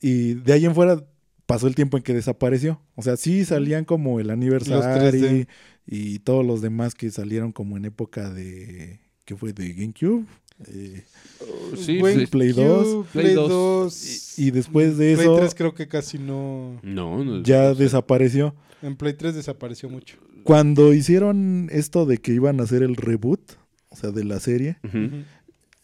[0.00, 1.02] Y de ahí en fuera
[1.46, 2.80] pasó el tiempo en que desapareció.
[2.94, 5.46] O sea, sí salían como el aniversario 3D.
[5.90, 9.52] Y todos los demás que salieron como en época de ¿qué fue?
[9.52, 10.24] de GameCube.
[10.68, 11.04] Eh,
[11.76, 12.26] Sí, Güey, sí.
[12.26, 13.06] Play Cube, 2.
[13.12, 13.48] Play Play 2.
[13.48, 14.38] 2.
[14.38, 16.78] y después de Play eso 3 creo que casi no...
[16.82, 17.42] No, no.
[17.42, 17.84] ya no sé.
[17.84, 18.54] desapareció.
[18.82, 20.16] En Play 3 desapareció mucho.
[20.44, 23.40] Cuando hicieron esto de que iban a hacer el reboot,
[23.88, 24.78] o sea, de la serie,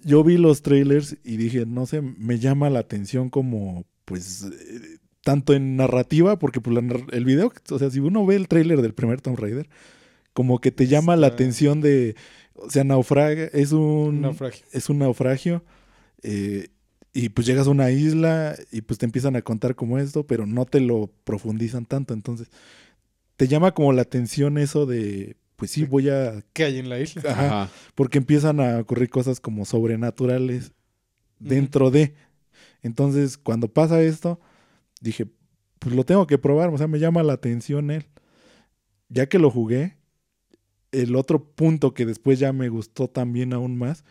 [0.02, 4.98] yo vi los trailers y dije, no sé, me llama la atención como, pues, eh,
[5.22, 8.80] tanto en narrativa, porque pues, la el video, o sea, si uno ve el trailer
[8.80, 9.68] del primer Tomb Raider,
[10.36, 12.14] como que te llama la Está- atención de,
[12.56, 14.66] o sea, naufraga, es un, Un naufragio.
[14.70, 15.64] es un naufragio,
[16.22, 16.68] eh,
[17.14, 20.44] y pues llegas a una isla y pues te empiezan a contar como esto, pero
[20.44, 22.48] no te lo profundizan tanto, entonces
[23.38, 26.44] te llama como la atención eso de, pues sí, voy a...
[26.52, 27.22] ¿Qué hay en la isla?
[27.30, 27.72] Ajá, Ajá.
[27.94, 30.72] porque empiezan a ocurrir cosas como sobrenaturales
[31.38, 32.14] dentro de.
[32.82, 34.38] Entonces, cuando pasa esto,
[35.00, 35.26] dije,
[35.78, 38.06] pues lo tengo que probar, o sea, me llama la atención él.
[39.08, 39.96] Ya que lo jugué,
[41.02, 44.04] el otro punto que después ya me gustó también aún más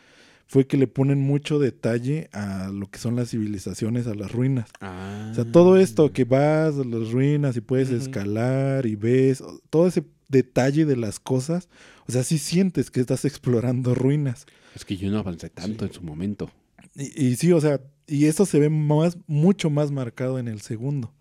[0.48, 4.70] fue que le ponen mucho detalle a lo que son las civilizaciones, a las ruinas.
[4.80, 5.30] Ah.
[5.32, 9.88] O sea, todo esto que vas a las ruinas y puedes escalar y ves, todo
[9.88, 11.68] ese detalle de las cosas,
[12.08, 14.46] o sea, sí sientes que estás explorando ruinas.
[14.76, 15.90] Es que yo no avancé tanto Sí.
[15.90, 16.52] en su momento.
[16.96, 20.62] Y, y sí, o sea, y eso se ve más, mucho más marcado en el
[20.62, 21.12] segundo.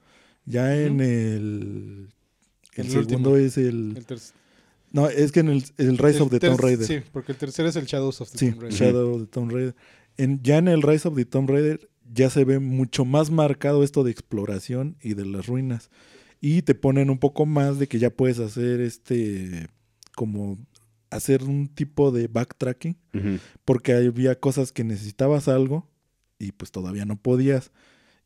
[0.45, 2.09] Ya en el...
[2.75, 3.37] El, El segundo último.
[3.37, 3.95] es el...
[3.97, 4.05] El
[4.95, 6.87] No, es que en el, el Rise el of the Tomb Raider.
[6.87, 8.79] Sí, porque el tercero es el Shadows of the Sí, Tomb Raider.
[8.79, 9.75] Shadow of the Tomb Raider.
[10.17, 13.83] En, ya en el Rise of the Tomb Raider ya se ve mucho más marcado
[13.83, 15.91] esto de exploración y de las ruinas.
[16.41, 19.67] Y te ponen un poco más de que ya puedes hacer este,
[20.15, 20.59] como
[21.11, 22.97] hacer un tipo de backtracking,
[23.65, 25.89] porque había cosas que necesitabas algo
[26.39, 27.73] y pues todavía no podías.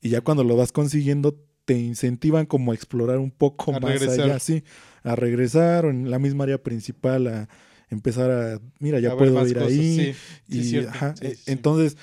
[0.03, 3.93] Y ya cuando lo vas consiguiendo, te incentivan como a explorar un poco A más
[4.01, 4.25] regresar.
[4.25, 4.65] allá, sí,
[5.03, 7.49] a regresar o en la misma área principal a
[7.91, 10.15] empezar a, mira, ya A puedo ir cosas, ahí.
[10.49, 11.43] sí, y, ajá, Sí, e- sí.
[11.53, 11.97] Entonces,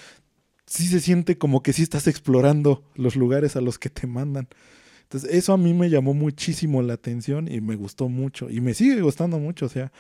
[0.66, 4.48] sí se siente como que sí estás explorando los lugares a los que te mandan.
[5.04, 8.50] Entonces, eso a mí me llamó muchísimo la atención y me gustó mucho.
[8.50, 9.68] Y me sigue gustando mucho.
[9.68, 9.92] O sea,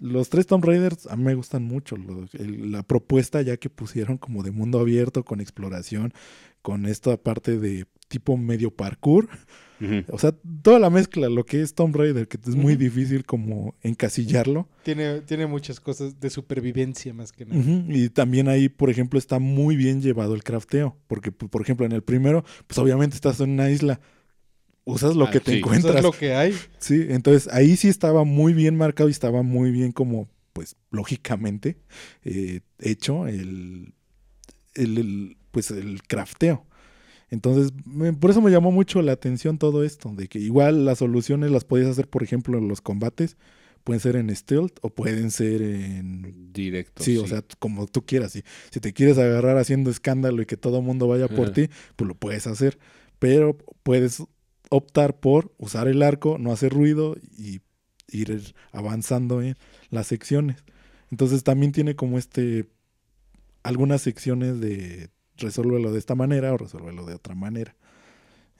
[0.00, 1.98] los tres Tomb Raiders a mí me gustan mucho.
[1.98, 6.14] Lo- el- la propuesta ya que pusieron como de mundo abierto, con exploración,
[6.62, 9.28] con esta parte de tipo medio parkour.
[10.10, 13.74] O sea, toda la mezcla, lo que es Tomb Raider, que es muy difícil como
[13.82, 14.68] encasillarlo.
[14.82, 17.62] Tiene, tiene muchas cosas de supervivencia más que nada.
[17.88, 20.96] Y también ahí, por ejemplo, está muy bien llevado el crafteo.
[21.06, 24.00] Porque, por ejemplo, en el primero, pues obviamente estás en una isla.
[24.84, 25.58] Usas lo Ah, que te sí.
[25.58, 25.96] Encuentras.
[25.96, 26.54] es lo que hay.
[26.78, 31.76] Sí, entonces ahí sí estaba muy bien marcado y estaba muy bien como, pues, lógicamente
[32.24, 33.92] eh, hecho el,
[34.74, 36.64] el, el, pues, el crafteo.
[37.30, 40.98] Entonces, me- por eso me llamó mucho la atención todo esto, de que igual las
[40.98, 43.36] soluciones las podías hacer, por ejemplo, en los combates,
[43.84, 47.02] pueden ser en stealth o pueden ser en Directo.
[47.04, 48.32] Sí, o sea, como tú quieras.
[48.32, 51.68] Si, si te quieres agarrar haciendo escándalo y que todo el mundo vaya por ti,
[51.96, 52.78] pues lo puedes hacer.
[53.18, 54.22] Pero puedes
[54.70, 57.60] optar por usar el arco, no hacer ruido y
[58.10, 59.56] ir avanzando en
[59.90, 60.64] las secciones.
[61.10, 62.68] Entonces también tiene como este
[63.62, 67.74] algunas secciones de resuélvelo de esta manera o resuélvelo de otra manera.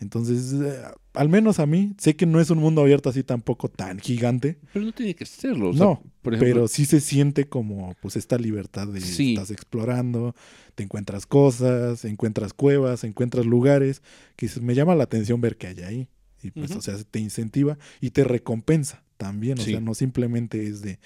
[0.00, 0.80] Entonces, eh,
[1.14, 4.58] al menos a mí, sé que no es un mundo abierto así tampoco tan gigante,
[4.72, 5.70] Pero no tiene que serlo.
[5.70, 9.30] o sea, no, por ejemplo, pero sí se siente como pues esta libertad de Sí.
[9.34, 10.36] estás explorando,
[10.76, 14.02] te encuentras cosas, encuentras cuevas, encuentras lugares
[14.36, 16.08] que me llama la atención ver qué hay ahí.
[16.44, 19.58] Y pues, o sea, te incentiva y te recompensa también.
[19.58, 19.72] O Sí.
[19.72, 21.00] sea, no simplemente es de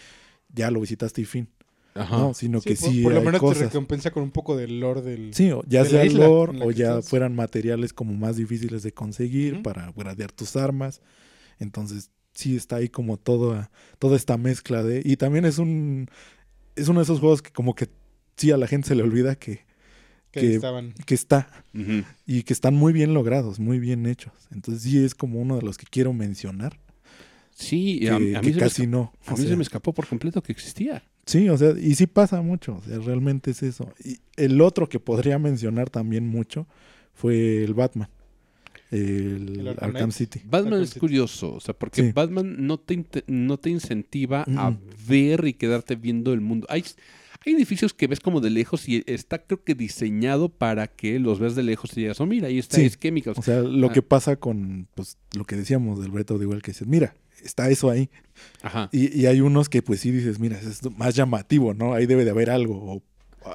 [0.54, 1.48] ya lo visitaste y fin.
[1.94, 2.16] Ajá.
[2.18, 4.80] No, sino que por, sí por lo hay menos te recompensa con un poco del
[4.80, 5.34] lore del...
[5.34, 7.08] Sí, o ya de sea isla lore o que ya estás.
[7.10, 11.02] fueran materiales como más difíciles de conseguir para gradear tus armas.
[11.58, 15.02] Entonces, sí está ahí como toda, toda esta mezcla de.
[15.04, 16.08] Y también es un.
[16.76, 17.88] Es uno de esos juegos que como que
[18.36, 19.60] sí a la gente se le olvida que,
[20.30, 20.94] que que- estaban...
[21.04, 21.64] que está.
[22.26, 24.32] Y que están muy bien logrados, muy bien hechos.
[24.50, 26.80] Entonces sí es como uno de los que quiero mencionar.
[27.54, 29.12] Sí, Que, a, a mí, que casi no.
[29.26, 31.02] a mí se me escapó por completo que existía.
[31.26, 33.92] Sí, o sea, y sí pasa mucho, o sea, realmente es eso.
[34.04, 36.66] Y el otro que podría mencionar también mucho
[37.14, 38.08] fue el Batman,
[38.90, 40.10] el, ¿El Arkham?
[40.12, 40.40] City.
[40.44, 41.00] Batman Arkham es City.
[41.00, 42.12] curioso, o sea, porque Sí.
[42.12, 44.76] Batman no te, no te incentiva a
[45.08, 46.66] ver y quedarte viendo el mundo.
[46.70, 46.84] Hay,
[47.46, 51.38] hay edificios que ves como de lejos y está creo que diseñado para que los
[51.38, 52.82] ves de lejos y digas, oh, mira, ahí está Sí.
[52.84, 53.38] es Chemicals.
[53.38, 53.92] O sea, lo Ah.
[53.92, 57.14] que pasa con pues, lo que decíamos del Breath of the Wild, que dices, mira,
[57.44, 58.10] está eso ahí.
[58.62, 58.88] Ajá.
[58.92, 61.94] Y, y hay unos que pues sí dices, mira, es más llamativo, ¿no?
[61.94, 63.02] Ahí debe de haber algo, o,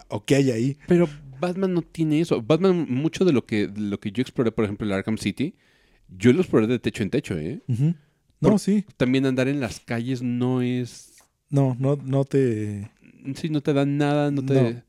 [0.09, 0.77] o qué hay ahí.
[0.87, 1.09] Pero
[1.39, 2.41] Batman no tiene eso.
[2.41, 5.55] Batman, mucho de lo que, de lo que yo exploré, por ejemplo, el Arkham City,
[6.09, 7.61] yo lo exploré de techo en techo, ¿eh?
[8.39, 11.15] No, sí, También andar en las calles no es...
[11.49, 12.91] no, no, no te...
[13.35, 14.73] Sí, no te da nada, no te...
[14.73, 14.83] No.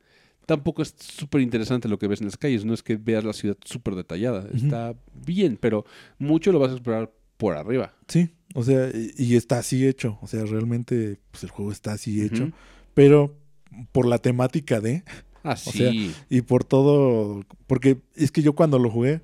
[0.47, 3.35] Tampoco es súper interesante lo que ves en las calles, no es que veas la
[3.35, 4.49] ciudad súper detallada.
[4.55, 5.85] Está bien, pero
[6.19, 7.95] mucho lo vas a explorar por arriba.
[8.07, 10.19] Sí, o sea, y, está así hecho.
[10.23, 12.51] O sea, realmente pues, el juego está así hecho.
[12.95, 13.37] Pero
[13.93, 15.05] por la temática de...
[15.45, 16.15] Ah, sea, sí.
[16.29, 19.23] Y por todo, porque es que yo cuando lo jugué,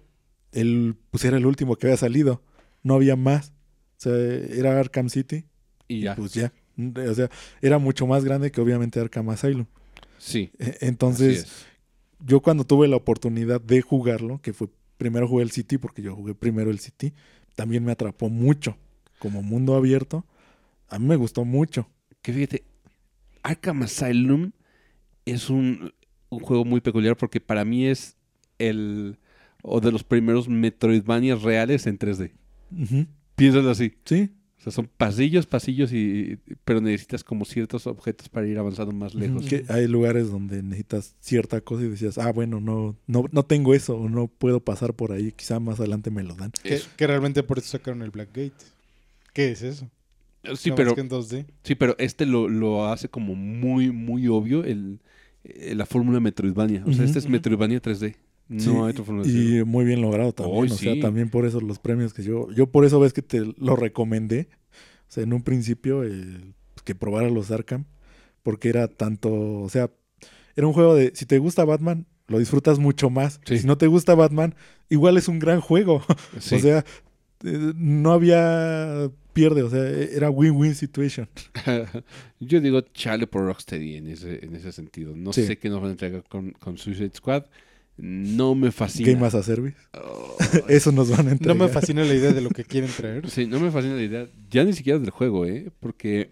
[0.52, 2.40] el, pues era el último que había salido,
[2.82, 3.52] no había más.
[3.98, 5.44] O sea, era Arkham City,
[5.88, 6.14] y ya.
[6.14, 6.52] pues ya.
[6.78, 7.30] O sea,
[7.60, 9.66] era mucho más grande que obviamente Arkham Asylum.
[10.18, 10.50] sí.
[10.58, 11.66] E- así Entonces, es.
[12.24, 16.14] yo cuando tuve la oportunidad de jugarlo, que fue primero jugué el City, porque yo
[16.14, 17.12] jugué primero el City,
[17.56, 18.76] también me atrapó mucho
[19.18, 20.24] como mundo abierto.
[20.88, 21.88] A mí me gustó mucho.
[22.22, 22.64] Que fíjate,
[23.42, 24.52] Arkham Asylum
[25.24, 25.92] es un,
[26.28, 28.16] un juego muy peculiar porque para mí es
[28.58, 29.18] el.
[29.62, 32.32] o de los primeros Metroidvanias reales en 3D.
[32.70, 33.06] Ujú.
[33.36, 33.94] Piénsalo así.
[34.04, 34.30] Sí.
[34.58, 39.14] O sea, son pasillos, pasillos, y, pero necesitas como ciertos objetos para ir avanzando más
[39.14, 39.44] lejos.
[39.44, 43.74] Que hay lugares donde necesitas cierta cosa y decías, ah, bueno, no, no, no tengo
[43.74, 45.32] eso o no puedo pasar por ahí.
[45.32, 46.50] Quizá más adelante me lo dan.
[46.62, 48.54] Que, realmente por eso sacaron el Blackgate.
[49.34, 49.90] ¿Qué es eso?
[50.56, 51.46] Sí, Nada más pero, que en 2D.
[51.62, 55.00] sí, pero este lo, lo hace como muy, muy obvio el,
[55.44, 56.84] eh, la fórmula Metroidvania.
[56.86, 57.28] O sea, este es.
[57.28, 58.16] Metroidvania 3D.
[58.48, 59.60] No Sí, hay otra decirlo.
[59.60, 60.70] Y muy bien logrado también.
[60.70, 61.00] O sea, sí.
[61.00, 62.50] también por eso los premios que yo.
[62.52, 64.48] Yo por eso ves que te lo recomendé.
[65.08, 66.54] O sea, en un principio, eh,
[66.84, 67.84] que probara los Arkham.
[68.42, 69.32] Porque era tanto.
[69.32, 69.90] O sea,
[70.56, 71.12] era un juego de.
[71.14, 73.40] Si te gusta Batman, lo disfrutas mucho más.
[73.46, 73.58] Sí.
[73.58, 74.54] Si no te gusta Batman,
[74.90, 76.02] igual es un gran juego.
[76.38, 76.56] Sí.
[76.56, 76.84] O sea,
[77.44, 79.62] eh, no había pierde.
[79.62, 81.28] O sea, era win-win situation.
[82.40, 85.14] Yo digo chale por Rocksteady en ese, en ese sentido.
[85.14, 85.44] No Sí.
[85.46, 87.44] sé qué nos van a entregar con, con Suicide Squad.
[87.96, 89.12] No me fascina.
[89.12, 89.76] Game as a Service.
[89.92, 90.36] Oh,
[90.68, 91.56] Eso nos van a No entregar.
[91.56, 93.28] me fascina la idea de lo que quieren traer.
[93.30, 94.26] sí, no me fascina la idea.
[94.50, 95.70] Ya ni siquiera del juego, ¿eh?
[95.80, 96.30] Porque...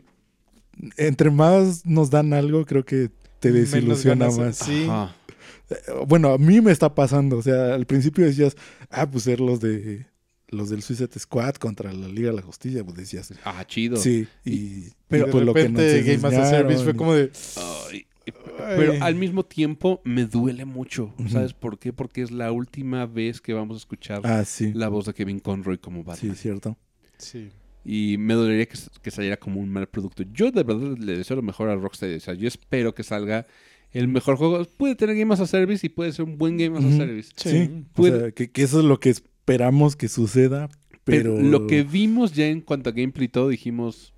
[0.97, 3.11] Entre más nos dan algo, creo que
[3.41, 4.57] te desilusiona ganas- más.
[4.57, 4.87] Sí.
[4.89, 5.15] Ajá.
[5.71, 5.75] Eh,
[6.09, 7.37] Bueno, a mí me está pasando.
[7.39, 8.57] O sea, al principio decías,
[8.91, 10.07] ah, pues ser los de
[10.53, 13.97] los del Suicide Squad contra la Liga de la Justicia, pues decías, Ah, chido.
[13.97, 16.95] sí, y, Pero y de pues lo que nos repente Game as a Service fue
[16.95, 17.31] como de...
[17.91, 18.75] Ay, Ay.
[18.77, 21.13] pero al mismo tiempo me duele mucho.
[21.29, 21.93] ¿Sabes por qué?
[21.93, 25.15] Porque es la última vez que vamos a escuchar y- Ah, sí, la voz de
[25.15, 26.33] Kevin Conroy como sí, Batman.
[26.33, 26.77] es cierto.
[27.19, 27.49] Sí.
[27.85, 30.23] Y me dolería que, que saliera como un mal producto.
[30.33, 32.15] Yo de verdad le deseo lo mejor a Rocksteady.
[32.15, 33.45] O sea, yo espero que salga
[33.91, 34.65] el mejor juego.
[34.77, 36.97] Puede tener Game as a Service y puede ser un buen Game as a.
[36.97, 37.31] Service.
[37.35, 37.85] Sí, Sí.
[37.97, 39.13] o sea, que, que eso es lo que
[39.43, 40.69] esperamos que suceda,
[41.05, 41.43] Pero, pero...
[41.43, 44.15] lo que vimos ya en cuanto a gameplay y todo, dijimos,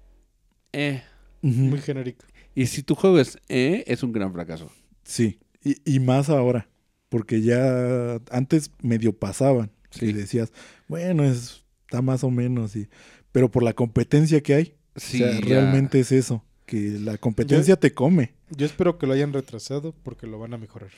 [0.73, 1.03] eh.
[1.41, 2.25] Muy genérico.
[2.55, 4.71] Y si tu juego es eh, es un gran fracaso.
[5.03, 6.69] Sí, y, y más ahora,
[7.09, 10.01] porque ya antes medio pasaban, Sí.
[10.01, 10.53] que decías,
[10.89, 12.89] bueno, es, está más o menos, y,
[13.33, 15.47] pero por la competencia que hay, Sí, o sea, ya.
[15.47, 18.35] realmente es eso, que la competencia te come.
[18.51, 20.91] Yo espero que lo hayan retrasado porque lo van a mejorar.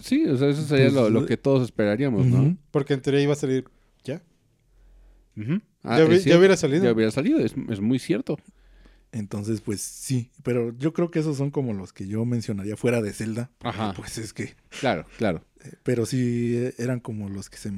[0.00, 2.56] Sí, o sea, eso sería Pues, lo, lo que todos esperaríamos, ¿no?
[2.70, 3.64] Porque en teoría iba a salir
[4.04, 4.22] ya.
[5.82, 6.84] Ah, ya, ya hubiera salido.
[6.84, 8.38] Ya hubiera salido, es, es muy cierto.
[9.12, 13.02] Entonces, pues sí, pero yo creo que esos son como los que yo mencionaría fuera
[13.02, 13.50] de Zelda.
[13.60, 13.92] Ajá.
[13.94, 15.44] Pues es que, Claro, claro.
[15.64, 17.70] eh, pero sí eh, eran como los que se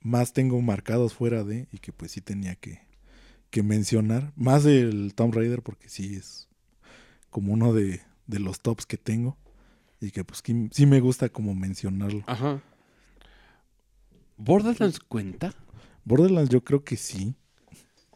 [0.00, 2.80] más tengo marcados fuera de y que pues sí tenía que,
[3.50, 4.32] que mencionar.
[4.36, 6.48] Más el Tomb Raider porque sí es
[7.28, 9.36] como uno de, de los tops que tengo
[10.00, 12.22] y que pues que sí me gusta como mencionarlo.
[12.26, 12.60] Ajá.
[14.36, 15.54] ¿Borderlands cuenta?
[16.04, 17.34] Borderlands yo creo que sí,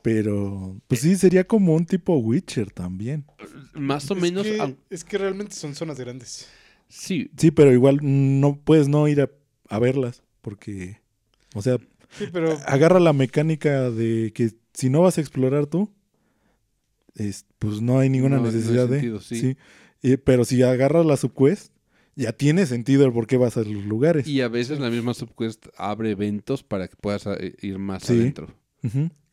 [0.02, 3.24] pero pues sí sería como un tipo Witcher también.
[3.74, 4.44] Más o Es menos.
[4.44, 6.48] que- es que realmente son zonas grandes.
[6.88, 9.30] Sí, Sí, pero igual no puedes no ir a,
[9.68, 11.00] a verlas porque,
[11.54, 11.78] o sea,
[12.18, 15.90] Sí, pero agarra la mecánica de que si no vas a explorar tú,
[17.14, 19.24] es, pues no hay ninguna No, no hay necesidad sentido, de.
[19.24, 19.56] sí.
[20.02, 21.71] Y- pero si agarras la subquest,
[22.16, 24.26] ya tiene sentido el por qué vas a los lugares.
[24.26, 28.12] y a veces la misma subquest abre eventos para que puedas eh, ir más Sí.
[28.14, 28.48] adentro.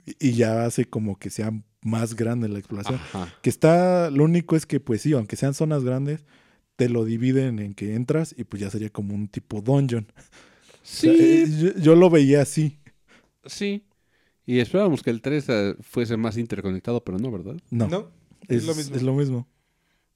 [0.06, 1.52] Y, y ya hace como que sea
[1.82, 2.96] más grande la exploración.
[2.96, 3.34] Ajá.
[3.42, 6.26] Que está, lo único es que, pues sí, aunque sean zonas grandes,
[6.76, 10.08] te lo dividen en que entras y pues ya sería como un tipo dungeon.
[10.82, 12.80] O sea, Sí, eh, yo, yo lo veía así.
[13.46, 13.84] sí.
[14.46, 17.56] Y esperábamos que el 3 eh, fuese más interconectado, pero no, ¿verdad?
[17.70, 18.10] No, no.
[18.48, 18.96] es, es lo mismo.
[18.96, 19.48] es lo mismo.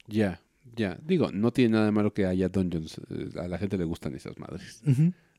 [0.08, 0.40] Ya,
[0.76, 0.98] ya.
[1.04, 3.00] Digo, no tiene nada de malo que haya dungeons.
[3.10, 4.82] eh, A la gente le gustan esas madres.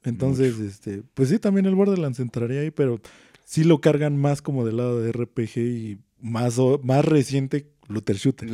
[0.03, 2.99] Entonces, este, pues sí, también el Borderlands entraría ahí, pero
[3.44, 8.16] sí lo cargan más como del lado de RPG y más, o- más reciente Looter
[8.16, 8.49] Shooter.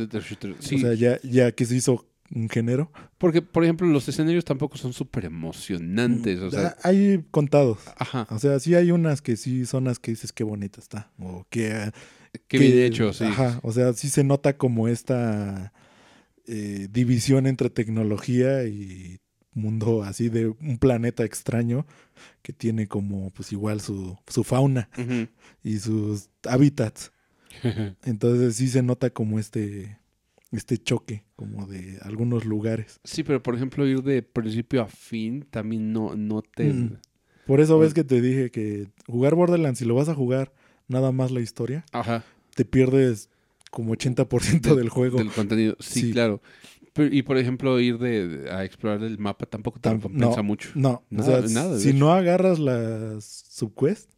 [0.60, 2.90] Sí, O sea, ya, ya que se hizo un género.
[3.18, 6.40] porque, por ejemplo, los escenarios tampoco son súper emocionantes.
[6.40, 7.78] O sea, Ah, hay contados.
[7.98, 8.26] ajá.
[8.30, 11.10] O sea, sí hay unas que sí son las que dices qué bonita está.
[11.18, 11.92] O Qué
[12.48, 13.24] que- bien hecho, sí.
[13.24, 13.60] Ajá.
[13.62, 15.72] O sea, sí se nota como esta
[16.46, 19.18] eh, división entre tecnología y
[19.54, 21.86] mundo así de un planeta extraño
[22.42, 24.88] que tiene como pues igual su, su fauna
[25.62, 27.12] y sus hábitats.
[28.04, 29.98] Entonces sí se nota como este,
[30.52, 33.00] este choque, como de algunos lugares.
[33.04, 36.72] Sí, pero por ejemplo, ir de principio a fin también no, no te.
[36.72, 36.98] Mm.
[37.46, 40.52] Por eso ves que te dije que jugar Borderlands, si lo vas a jugar
[40.88, 42.24] nada más la historia, Ajá.
[42.54, 43.28] te pierdes
[43.72, 45.18] como 80% del juego.
[45.18, 45.76] Del contenido.
[45.80, 46.12] Sí, Sí.
[46.12, 46.40] claro.
[46.92, 50.42] Pero- y por ejemplo, ir de, a explorar el mapa tampoco te Tam- recompensa no.
[50.44, 50.68] mucho.
[50.74, 51.98] No, Nada- o sea, nada, de si hecho.
[51.98, 54.10] no agarras las subquest,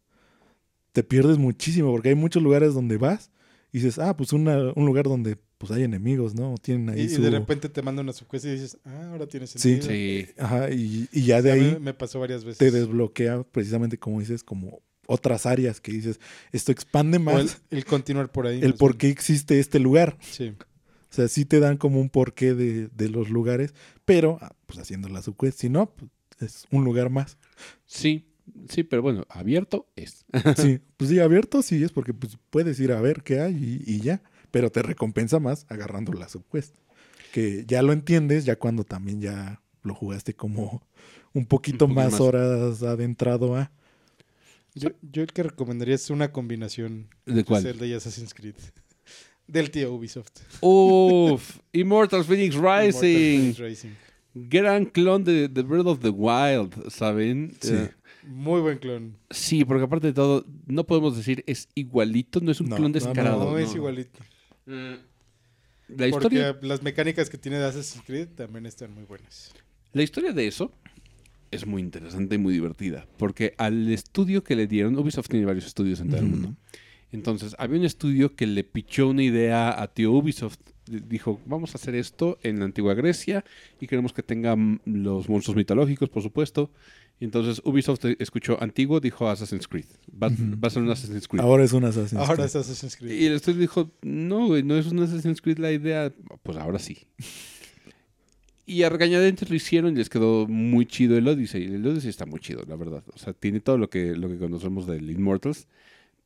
[0.91, 3.31] te pierdes muchísimo porque hay muchos lugares donde vas
[3.71, 6.55] y dices, ah, pues una- un lugar donde pues hay enemigos, ¿no?
[6.61, 9.57] Tienen ahí Y, de repente te manda una subquest y dices, ah, ahora tiene Sí.
[9.57, 9.89] sentido.
[9.91, 10.27] Sí.
[10.37, 12.57] Ajá, y, y ya de ahí me pasó varias veces.
[12.57, 16.19] te desbloquea precisamente, como dices, como otras áreas que dices,
[16.51, 18.59] esto expande O el, más el continuar por ahí.
[18.61, 20.17] el por qué existe este lugar.
[20.21, 20.53] Sí.
[21.11, 23.73] O sea, sí te dan como un porqué de, de los lugares,
[24.03, 26.11] pero ah, pues haciendo la subquest, si no, pues,
[26.41, 27.37] es un lugar más.
[27.85, 28.27] Sí,
[28.69, 30.25] sí, pero bueno, abierto es.
[30.57, 33.93] Sí, pues sí, abierto sí es porque pues, puedes ir a ver qué hay y,
[33.95, 34.21] y ya,
[34.51, 36.75] pero te recompensa más agarrando la subquest.
[37.31, 40.81] Que ya lo entiendes ya cuando también ya lo jugaste como
[41.33, 42.21] un poquito, Un poquito más, más.
[42.21, 43.71] horas adentrado a...
[44.75, 47.63] Yo, yo el que recomendaría es una combinación ¿De cuál?
[47.63, 48.55] Zelda y Assassin's Creed.
[49.47, 50.31] Del tío Ubisoft.
[50.61, 52.61] Uf, Immortal Phoenix Rising.
[52.63, 53.89] Immortal Phoenix Rising.
[54.33, 57.55] Gran clon de, de Breath of the Wild, ¿saben?
[57.61, 57.71] Sí.
[57.73, 57.89] Eh,
[58.23, 59.15] Muy buen clon.
[59.29, 62.91] sí, porque aparte de todo, no podemos decir es igualito, no es un No, clon
[62.91, 63.45] no, descarado.
[63.45, 63.57] No, no.
[63.59, 64.19] es igualito.
[64.65, 64.93] Mm.
[65.87, 69.53] La Porque historia, las mecánicas que tiene de Assassin's Creed también están muy buenas.
[69.93, 70.71] la historia de eso
[71.55, 73.07] es muy interesante y muy divertida.
[73.17, 76.55] Porque al estudio que le dieron, Ubisoft tiene varios estudios en todo el mundo.
[77.11, 80.59] Entonces, había un estudio que le pichó una idea a tío Ubisoft.
[80.85, 83.43] Dijo, vamos a hacer esto en la antigua Grecia
[83.81, 86.71] y queremos que tengan los monstruos mitológicos, por supuesto.
[87.19, 89.85] Y entonces Ubisoft escuchó antiguo, dijo Assassin's Creed.
[90.21, 91.41] Va, a ser un Assassin's Creed.
[91.41, 92.45] Ahora es un Assassin's Ahora Creed.
[92.47, 93.19] es Assassin's Creed.
[93.19, 96.13] Y el estudio dijo, no, güey, no es un Assassin's Creed la idea.
[96.43, 97.07] Pues ahora sí.
[98.65, 101.63] Y a regañadientes lo hicieron y les quedó muy chido el Odyssey.
[101.65, 103.03] El Odyssey está muy chido, la verdad.
[103.13, 105.67] O sea, tiene todo lo que, lo que conocemos del Immortals.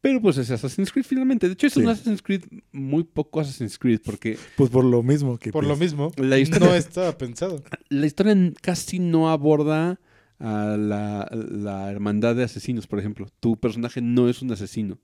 [0.02, 1.48] Pero pues es Assassin's Creed finalmente.
[1.48, 1.90] De hecho, es un.
[1.90, 5.52] Assassin's Creed muy poco Assassin's Creed porque Pues por lo mismo que...
[5.52, 7.62] Por lo pues, mismo, La historia- no estaba pensado.
[7.90, 10.00] la historia casi no aborda
[10.40, 13.28] a la, la hermandad de asesinos, por ejemplo.
[13.42, 14.98] Tu personaje no es un asesino.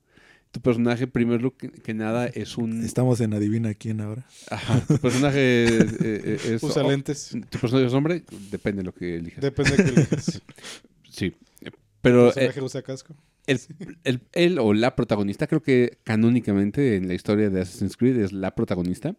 [0.55, 2.81] Tu personaje, primero que, que nada, es un...
[2.85, 4.25] Estamos en Adivina quién ahora.
[4.49, 6.63] Ajá, tu personaje eh, eh, es...
[6.63, 7.31] Usa lentes.
[7.49, 8.23] ¿Tu personaje es hombre?
[8.51, 9.41] Depende de lo que elijas.
[9.41, 10.41] Depende de qué elijas.
[11.09, 11.33] Sí.
[11.59, 13.15] ¿El Pero eh, personaje usa casco?
[13.47, 13.59] el,
[14.05, 18.31] el- él o la protagonista, creo que canónicamente en la historia de Assassin's Creed es
[18.31, 19.17] la protagonista,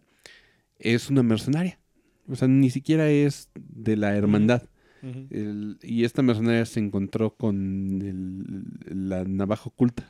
[0.79, 1.79] es una mercenaria.
[2.27, 4.63] O sea, ni siquiera es de la hermandad.
[5.29, 10.07] El- y esta mercenaria se encontró con el- la navaja oculta.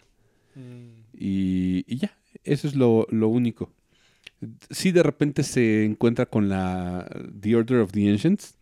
[0.56, 0.97] Mm.
[1.20, 3.74] Y, y ya, eso es lo, lo único.
[4.70, 7.10] Sí, de repente se encuentra con la
[7.42, 8.58] The Order of the Ancients,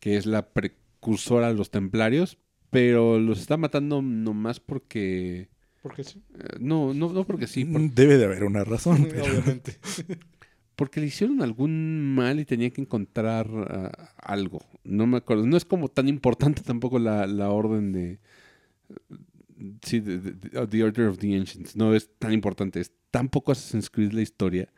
[0.00, 2.38] que es la precursora a los templarios,
[2.70, 5.48] pero los está matando nomás porque...
[5.82, 6.22] ¿Por qué sí?
[6.38, 9.06] eh, no, no, no porque sí, por- Debe de haber una razón.
[9.10, 9.76] pero- Obviamente.
[10.76, 14.60] porque le hicieron algún mal y tenía que encontrar ah, algo.
[14.84, 15.46] No me acuerdo.
[15.46, 18.18] No es como tan importante tampoco la, la orden de...
[19.82, 21.76] Sí, de, de- de- The Order of the Ancients.
[21.76, 22.80] No es tan importante.
[22.80, 24.68] Es tan poco Assassin's Creed la historia.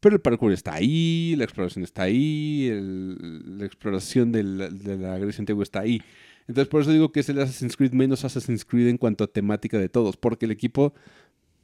[0.00, 4.98] Pero el parkour está ahí, la exploración está ahí, el- la exploración de la, de
[4.98, 6.02] la Grecia antigua está ahí.
[6.48, 9.26] Entonces, por eso digo que es el Assassin's Creed menos Assassin's Creed en cuanto a
[9.28, 10.16] temática de todos.
[10.16, 10.92] Porque el equipo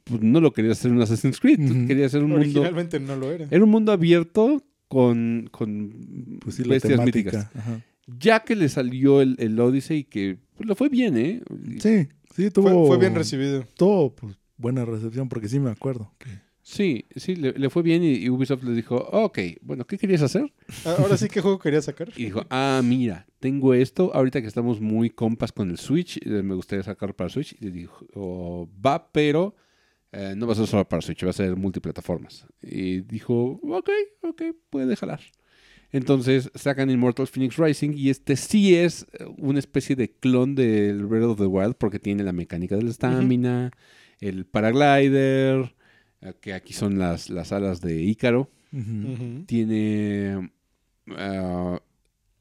[0.05, 1.59] pues, no lo quería hacer un Assassin's Creed.
[1.59, 1.87] Ujú.
[1.87, 2.43] Quería hacer un mundo...
[2.45, 3.47] Originalmente no lo era.
[3.51, 7.49] Era un mundo abierto con, con Pues sí, bestias míticas.
[7.53, 7.81] Ajá.
[8.17, 11.41] Ya que le salió el, el Odyssey, que pues, le fue bien, ¿eh?
[11.79, 12.07] Sí,
[12.43, 12.87] sí, Fue, tuvo...
[12.87, 13.65] fue bien recibido.
[13.75, 16.11] Tuvo pues, buena recepción porque sí me acuerdo.
[16.17, 19.97] que- Sí, sí, le, le fue bien y, y Ubisoft les dijo, ok, bueno, ¿qué
[19.97, 20.53] querías hacer?
[20.85, 22.09] Ah, Ahora sí, ¿qué juego quería sacar?
[22.15, 26.43] Y dijo, ah, mira, tengo esto, ahorita que estamos muy compas con el Switch, eh,
[26.43, 27.55] me gustaría sacar para Switch.
[27.59, 29.55] Y le dijo, "Oh, va, pero
[30.11, 32.45] eh, no va a ser solo para Switch, va a ser multiplataformas.
[32.61, 33.89] Y dijo, ok,
[34.23, 35.21] ok, puede jalar.
[35.91, 41.05] Entonces sacan Immortal Phoenix Rising y este sí es eh, una especie de clon del
[41.05, 43.71] Breath of the Wild porque tiene la mecánica de la estamina,
[44.19, 45.73] el paraglider,
[46.21, 48.49] eh, que aquí son las, las alas de Ícaro
[49.47, 50.51] tiene.
[51.17, 51.81] ah,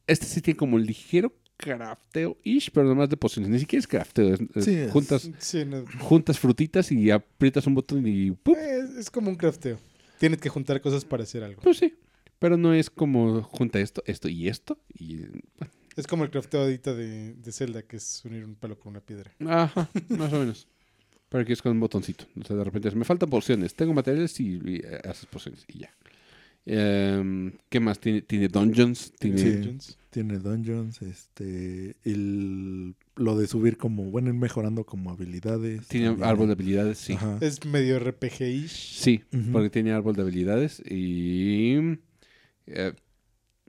[0.07, 3.51] este sí tiene como ligero crafteo-ish, pero nomás de pociones.
[3.51, 4.35] Ni siquiera es crafteo.
[4.35, 5.85] es- Sí, es- juntas, Sí, no.
[6.01, 8.29] juntas frutitas y aprietas un botón y.
[8.29, 9.79] Es, es como un crafteo.
[10.19, 11.63] Tienes que juntar cosas para hacer algo.
[11.63, 11.95] Pues sí.
[12.39, 14.79] Pero no es como junta esto, esto y esto.
[14.95, 15.23] Y,
[15.97, 19.01] Es como el crafteo ahorita de, de Zelda, que es unir un palo con una
[19.01, 19.33] piedra.
[19.47, 20.69] ajá, más o menos.
[21.29, 22.25] Pero aquí es con un botoncito.
[22.41, 23.75] O sea, de repente es, me faltan pociones.
[23.75, 25.95] Tengo materiales y, y, eh, haces pociones y ya.
[26.65, 27.99] Em, ¿Qué más?
[27.99, 29.13] Tiene, tiene dungeons.
[29.19, 29.51] Tiene, Sí.
[29.51, 29.99] Dungeons.
[30.11, 35.87] Tiene dungeons, este, el, lo de subir como, bueno, ir mejorando como habilidades.
[35.89, 36.29] tiene también.
[36.29, 37.13] árbol de habilidades, sí.
[37.13, 37.37] Ajá.
[37.43, 38.69] Es medio RPG-ish.
[39.01, 41.99] Sí, porque tiene árbol de habilidades y...
[42.69, 42.93] eh,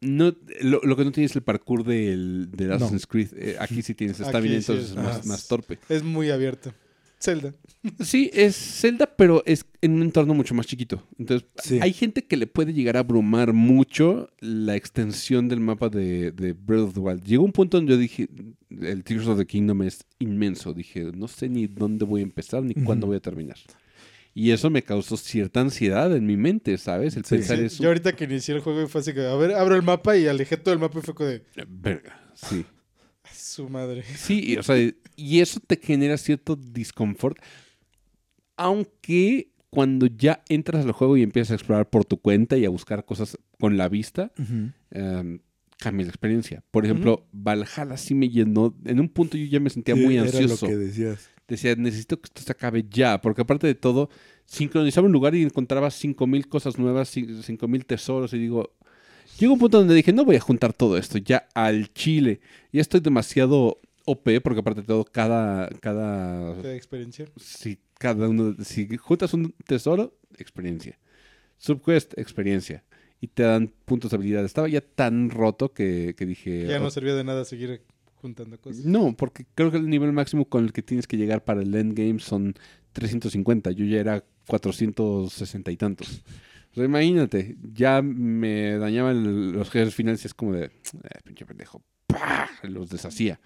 [0.02, 2.76] no, lo, lo que no tiene es el parkour del, del No.
[2.76, 3.30] Assassin's Creed.
[3.36, 5.78] Eh, aquí sí tienes Aquí stamina, sí entonces es más, torpe.
[5.90, 6.74] Es muy abierto.
[7.22, 7.54] Zelda.
[8.02, 11.04] Sí, es Zelda, pero es en un entorno mucho más chiquito.
[11.18, 11.78] Entonces, Sí.
[11.82, 16.54] hay gente que le puede llegar a abrumar mucho la extensión del mapa de, de
[16.54, 17.24] Breath of the Wild.
[17.26, 18.30] Llegó un punto donde yo dije,
[18.80, 20.74] el Tears of the Kingdom es inmenso.
[20.74, 23.58] Dije, no sé ni dónde voy a empezar ni cuándo voy a terminar.
[24.40, 27.18] Y eso me causó cierta ansiedad en mi mente, ¿sabes?
[27.18, 27.36] El Sí.
[27.36, 27.84] pensar Sí, eso.
[27.84, 30.28] Yo ahorita que inicié el juego fue así que, a ver, abro el mapa y
[30.28, 32.66] alejé todo el mapa y fue como de, Verga, sí.
[33.24, 34.04] "A su madre.
[34.16, 34.78] Sí, y, o sea,
[35.18, 37.38] y eso te genera cierto disconfort.
[38.56, 42.70] Aunque cuando ya entras al juego y empiezas a explorar por tu cuenta y a
[42.70, 44.32] buscar cosas con la vista,
[44.92, 45.40] em,
[45.78, 46.64] cambia la experiencia.
[46.72, 48.76] Por ejemplo, Valhalla sí me llenó.
[48.86, 50.66] En un punto yo ya me sentía Sí, muy era ansioso.
[50.66, 51.30] lo que decías.
[51.50, 53.20] Decía, necesito que esto se acabe ya.
[53.22, 54.10] Porque aparte de todo,
[54.46, 58.34] sincronizaba un lugar y encontraba 5000 cosas nuevas, ci- 5000 tesoros.
[58.34, 58.72] Y digo,
[59.40, 62.40] llegó un punto donde dije, no voy a juntar todo esto ya al chile.
[62.72, 65.70] Ya estoy demasiado OP, porque aparte de todo, cada.
[65.82, 67.26] cada De experiencia.
[67.38, 70.98] si cada uno, si juntas un tesoro, experiencia.
[71.58, 72.84] Subquest, experiencia.
[73.22, 74.46] Y te dan puntos de habilidad.
[74.46, 76.68] Estaba ya tan roto que, que dije.
[76.68, 77.82] Ya no "Oh, servía de nada seguir
[78.22, 78.86] juntando cosas.
[78.86, 81.74] no, porque creo que el nivel máximo con el que tienes que llegar para el
[81.74, 82.56] endgame son
[82.94, 83.72] 350.
[83.72, 86.24] Yo ya era 460 y tantos.
[86.72, 90.72] O sea, imagínate, ya me dañaban los jefes finales y es como de, eh,
[91.24, 92.48] pinche pendejo, ¡pah!
[92.64, 93.40] los deshacía.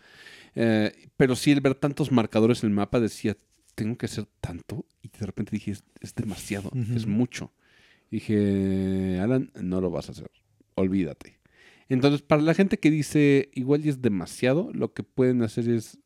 [0.56, 3.38] Eh, pero sí, el ver tantos marcadores en el mapa decía,
[3.76, 4.86] tengo que hacer tanto.
[5.02, 7.54] Y de repente dije, es, es demasiado, es mucho.
[8.12, 10.30] Dije, Alan, no lo vas a hacer,
[10.76, 11.43] olvídate.
[11.94, 16.00] Entonces, para la gente que dice, igual y es demasiado, lo que pueden hacer es,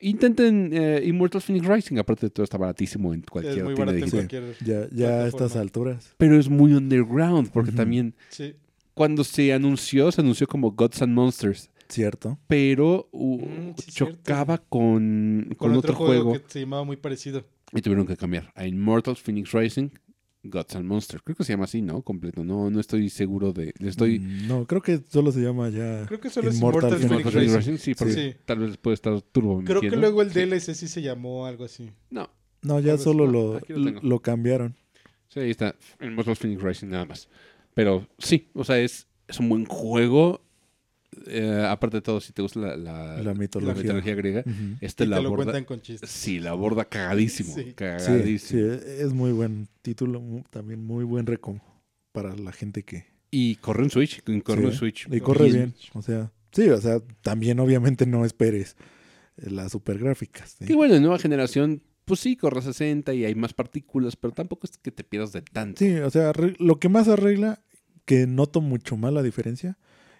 [0.00, 3.92] intenten eh, Immortal Phoenix Rising, aparte de todo está baratísimo en cualquier es muy tienda
[3.92, 4.56] barato en cualquier...
[4.64, 6.14] Ya, ya a estas alturas.
[6.18, 8.54] Pero es muy underground, porque también Sí.
[8.94, 12.38] cuando se anunció, se anunció como Gods and Monsters, Cierto.
[12.46, 17.44] pero uh, Mm, sí, chocaba con, Con, con otro, juego, que se llamaba muy parecido.
[17.72, 19.88] Y tuvieron que cambiar a Immortals Phoenix Rising,
[20.50, 21.22] Gods and Monsters.
[21.22, 22.02] Creo que se llama así, ¿no?
[22.02, 22.44] Completo.
[22.44, 23.72] No, no estoy seguro de.
[23.80, 24.18] Estoy.
[24.18, 26.04] Mm, No, creo que solo se llama ya.
[26.06, 28.34] Creo que solo es Immortal Immortal Phoenix sí, porque Sí.
[28.44, 29.62] tal vez puede estar turbo.
[29.64, 30.40] Creo que luego el Sí.
[30.40, 31.90] DLC sí se llamó algo así.
[32.10, 32.30] No,
[32.62, 34.74] No, ya solo no, lo, lo cambiaron.
[35.28, 35.74] sí, ahí está.
[36.00, 37.28] Immortals Phoenix Rising, nada más.
[37.74, 40.40] Pero sí, o sea, es, es un buen juego.
[41.26, 43.74] Eh, aparte de todo, si te gusta la, la, La mitología.
[43.74, 44.44] la mitología griega,
[44.80, 45.44] este y la te lo aborda.
[45.44, 46.10] cuentan con chistes.
[46.10, 47.54] Sí, la aborda cagadísimo.
[47.54, 47.72] Sí.
[47.74, 48.60] Cagadísimo.
[48.74, 50.22] sí, es muy buen título.
[50.50, 51.60] También muy buen reco
[52.12, 53.06] para la gente que.
[53.30, 54.22] Y corre en Switch.
[54.26, 54.76] y Corre Sí.
[54.78, 55.08] Switch.
[55.10, 55.74] Y corre bien.
[55.94, 58.76] O sea, sí, o sea, también obviamente no esperes
[59.36, 60.56] las super gráficas.
[60.66, 64.66] Que bueno, en nueva generación, pues sí, corre 60 y hay más partículas, pero tampoco
[64.66, 65.78] es que te pierdas de tanto.
[65.84, 67.60] Sí, o sea, lo que más arregla,
[68.04, 69.76] que noto mucho más la diferencia,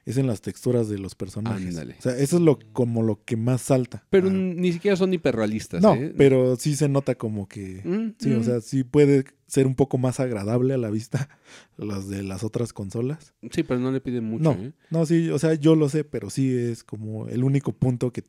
[0.07, 1.67] es en las texturas de los personajes.
[1.69, 1.97] Ándale.
[1.99, 4.07] O sea, eso es lo como lo que más salta.
[4.09, 4.33] Pero Ah.
[4.33, 5.83] ni siquiera son hiperrealistas.
[5.83, 6.15] no, ¿eh?
[6.17, 8.45] pero sí se nota como que Mm, sí, o mm.
[8.45, 11.29] sea, sí puede ser un poco más agradable a la vista
[11.77, 13.35] las de las otras consolas.
[13.51, 14.45] Sí, pero no le piden mucho.
[14.45, 14.73] No, ¿eh?
[14.91, 18.23] no, sí, o sea, yo lo sé, pero sí es como el único punto que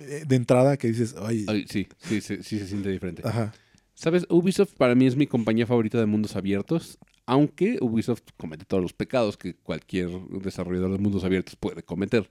[0.00, 3.22] eh, de entrada que dices, ay, Ay, sí, sí, sí, sí se siente diferente.
[3.24, 3.54] ajá,
[3.96, 4.26] ¿Sabes?
[4.28, 8.92] Ubisoft para mí es mi compañía favorita de mundos abiertos, aunque Ubisoft comete todos los
[8.92, 10.10] pecados que cualquier
[10.42, 12.30] desarrollador de mundos abiertos puede cometer.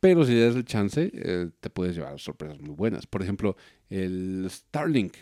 [0.00, 3.06] Pero si le das el chance, eh, te puedes llevar sorpresas muy buenas.
[3.06, 3.56] Por ejemplo,
[3.88, 5.14] el Starlink,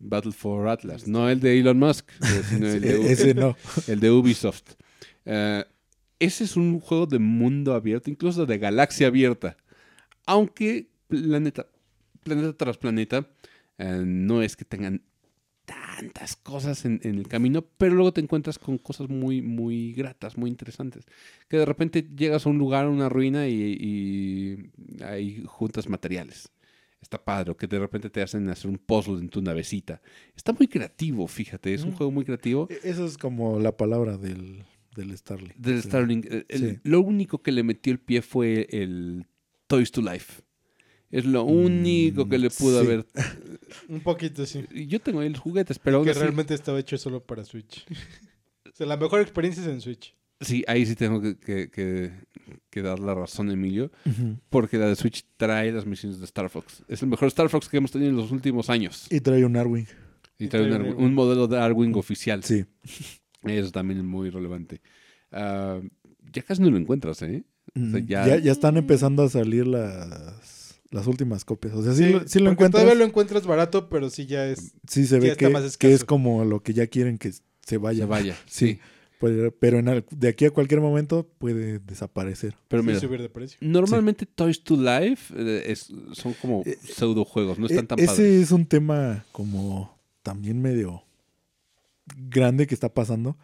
[0.00, 3.56] Battle for Atlas, no el de Elon Musk, eh, sino el de, ese no.
[3.86, 4.72] el de Ubisoft.
[5.26, 5.64] Eh,
[6.18, 9.56] ese es un juego de mundo abierto, incluso de galaxia abierta.
[10.26, 11.68] Aunque planeta,
[12.24, 13.30] planeta tras planeta,
[13.78, 15.02] no es que tengan
[15.96, 20.36] tantas cosas en, en el camino, pero luego te encuentras con cosas muy, muy gratas,
[20.36, 21.04] muy interesantes.
[21.48, 26.50] Que de repente llegas a un lugar, a una ruina y, y hay juntas materiales.
[27.00, 30.00] Está padre, o que de repente te hacen hacer un puzzle en tu navecita.
[30.34, 31.94] Está muy creativo, fíjate, es un Mm.
[31.96, 32.66] juego muy creativo.
[32.70, 34.64] E- Eso es como la palabra del,
[34.96, 35.54] del Starlink.
[35.56, 35.88] Del Sí.
[36.48, 36.78] El- Sí.
[36.82, 39.26] Lo único que le metió el pie fue el
[39.66, 40.42] Toys to Life.
[41.10, 42.86] Es lo único que le pudo Mm, sí.
[42.92, 43.06] haber.
[43.88, 44.64] Un poquito, sí.
[44.72, 47.44] Y Yo tengo ahí los juguetes, pero aún que así- realmente estaba hecho solo para
[47.44, 47.84] Switch.
[47.90, 50.14] o sea, la mejor experiencia es en Switch.
[50.40, 52.10] sí, ahí sí tengo que, que- que-
[52.70, 53.90] que dar la razón, Emilio.
[54.50, 56.82] Porque la de Switch trae las misiones de Star Fox.
[56.88, 59.06] Es el mejor Star Fox que hemos tenido en los últimos años.
[59.10, 59.86] Y trae un Arwing.
[60.38, 62.42] Y Y trae un, trae un Arwing- un modelo de Arwing oficial.
[62.44, 62.64] Sí.
[63.42, 64.80] Eso también es muy relevante.
[65.32, 65.80] Ah,
[66.32, 67.44] ya casi no lo encuentras, ¿eh?
[67.74, 68.38] Ya...
[68.38, 70.55] ya están empezando a salir las,
[70.90, 71.74] las últimas copias.
[71.74, 72.70] O sea, sí, lo, sí lo porque encuentras.
[72.84, 74.72] Todavía lo encuentras barato, pero sí ya es.
[74.88, 75.94] Sí se ve que, más que escaso.
[75.94, 77.32] es como lo que ya quieren que
[77.66, 78.00] se vaya.
[78.00, 78.36] Se vaya.
[78.46, 78.66] Sí.
[78.74, 78.78] Sí.
[79.18, 82.54] Pero, pero en de aquí a cualquier momento puede desaparecer.
[82.68, 83.56] Pero Sí, mira, subir de precio.
[83.62, 88.08] normalmente Toys to Life eh, es- son como Eh, pseudo juegos, no están tan Ese
[88.08, 88.42] padres.
[88.42, 91.02] es un tema como también medio
[92.28, 93.36] grande que está pasando.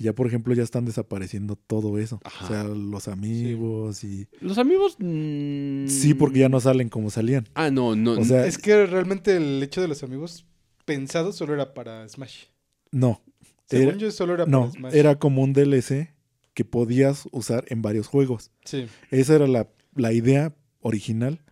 [0.00, 2.20] Que ya, por ejemplo, ya están desapareciendo todo eso.
[2.24, 2.44] Ajá.
[2.46, 4.26] O sea, los amigos y...
[4.40, 4.96] Los amigos.
[4.98, 7.46] mm, Sí, porque ya no salen como salían.
[7.54, 8.12] Ah, no, no.
[8.12, 10.46] O sea, Es que realmente el hecho de los amigos
[10.86, 12.44] pensado solo era para Smash.
[12.92, 13.20] no.
[13.68, 14.94] Según Era- yo, solo era no, para Smash.
[14.94, 16.14] era como un DLC
[16.54, 18.50] que podías usar en varios juegos.
[18.64, 18.86] Sí.
[19.10, 21.42] Esa era la, la idea original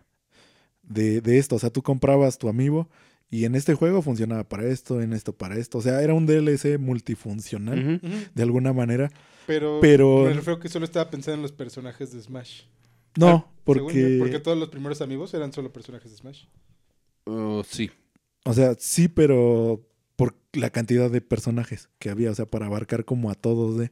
[0.81, 1.55] de, de esto.
[1.55, 2.89] O sea, tú comprabas tu amigo
[3.29, 5.77] y en este juego funcionaba para esto, en esto para esto.
[5.77, 8.07] O sea, era un DLC multifuncional Ujú.
[8.07, 8.15] Ujú.
[8.33, 9.11] de alguna manera.
[9.47, 12.61] Pero, Pero- me refiero que solo estaba pensando en los personajes de Smash.
[13.17, 16.45] No, yo, porque, porque todos los primeros amigos eran solo personajes de Smash.
[17.25, 17.91] Oh, sí.
[18.45, 19.85] o sea, sí, pero
[20.15, 23.91] por la cantidad de personajes que había, o sea, para abarcar como a todos de...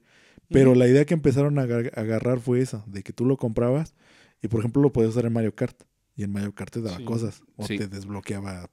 [0.50, 3.36] Pero la idea que empezaron a aga- a agarrar fue esa, de que tú lo
[3.38, 3.94] comprabas
[4.42, 5.78] y por ejemplo lo podías usar en Mario Kart.
[6.16, 7.04] Y en Mario Kart te daba Sí.
[7.04, 7.78] cosas o Sí.
[7.78, 8.70] te desbloqueaba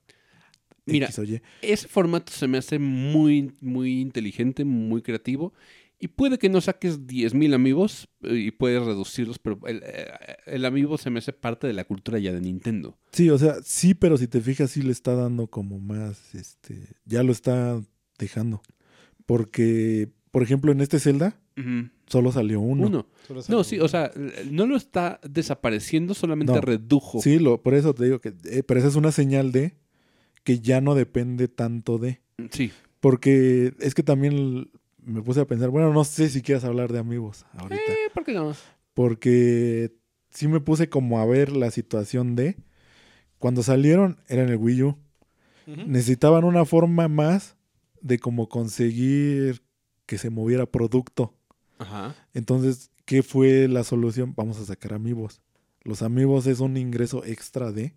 [0.87, 1.41] Mira, X.
[1.63, 5.53] Ese formato se me hace muy, muy inteligente, muy creativo.
[6.01, 10.07] Y puede que no saques 10.000 amigos eh, y puedes reducirlos, pero el, eh,
[10.47, 12.99] el amigo se me hace parte de la cultura ya de Nintendo.
[13.13, 16.81] Sí, o sea, sí, pero si te fijas, sí le está dando como más, este,
[17.07, 17.81] ya lo está
[18.19, 18.61] dejando.
[19.27, 21.41] Porque, por ejemplo, en este Zelda
[22.07, 22.87] solo salió uno.
[22.89, 23.07] Uno.
[23.27, 23.85] Solo No, sí, uno.
[23.85, 24.11] o sea,
[24.51, 26.61] no lo está desapareciendo, solamente No.
[26.61, 27.23] redujo.
[27.23, 29.77] Sí, lo, por eso te digo que, eh, pero esa es una señal de
[30.45, 32.21] que ya no depende tanto de.
[32.51, 32.71] Sí.
[33.01, 34.71] Porque es que también
[35.03, 37.83] me puse a pensar, bueno, no sé si quieras hablar de amigos ahorita.
[37.83, 38.55] Eh, ¿Por qué no?
[38.95, 39.93] Porque
[40.31, 42.57] sí me puse como a ver la situación de
[43.39, 44.99] cuando salieron, era en el Wii U.
[45.67, 47.57] Necesitaban una forma más
[48.01, 49.63] de como conseguir
[50.07, 51.35] que se moviera producto.
[51.79, 52.15] Ajá.
[52.35, 54.35] Entonces, ¿qué fue la solución?
[54.37, 55.41] Vamos a sacar amigos.
[55.83, 57.95] Los amigos es un ingreso extra de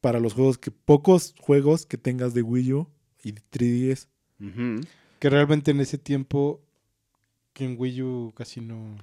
[0.00, 2.88] para los juegos que pocos juegos que tengas de Wii U
[3.22, 4.06] y 3DS.
[4.40, 4.80] Ujú.
[5.18, 6.60] Que realmente en ese tiempo
[7.52, 8.96] que en Wii U casi no...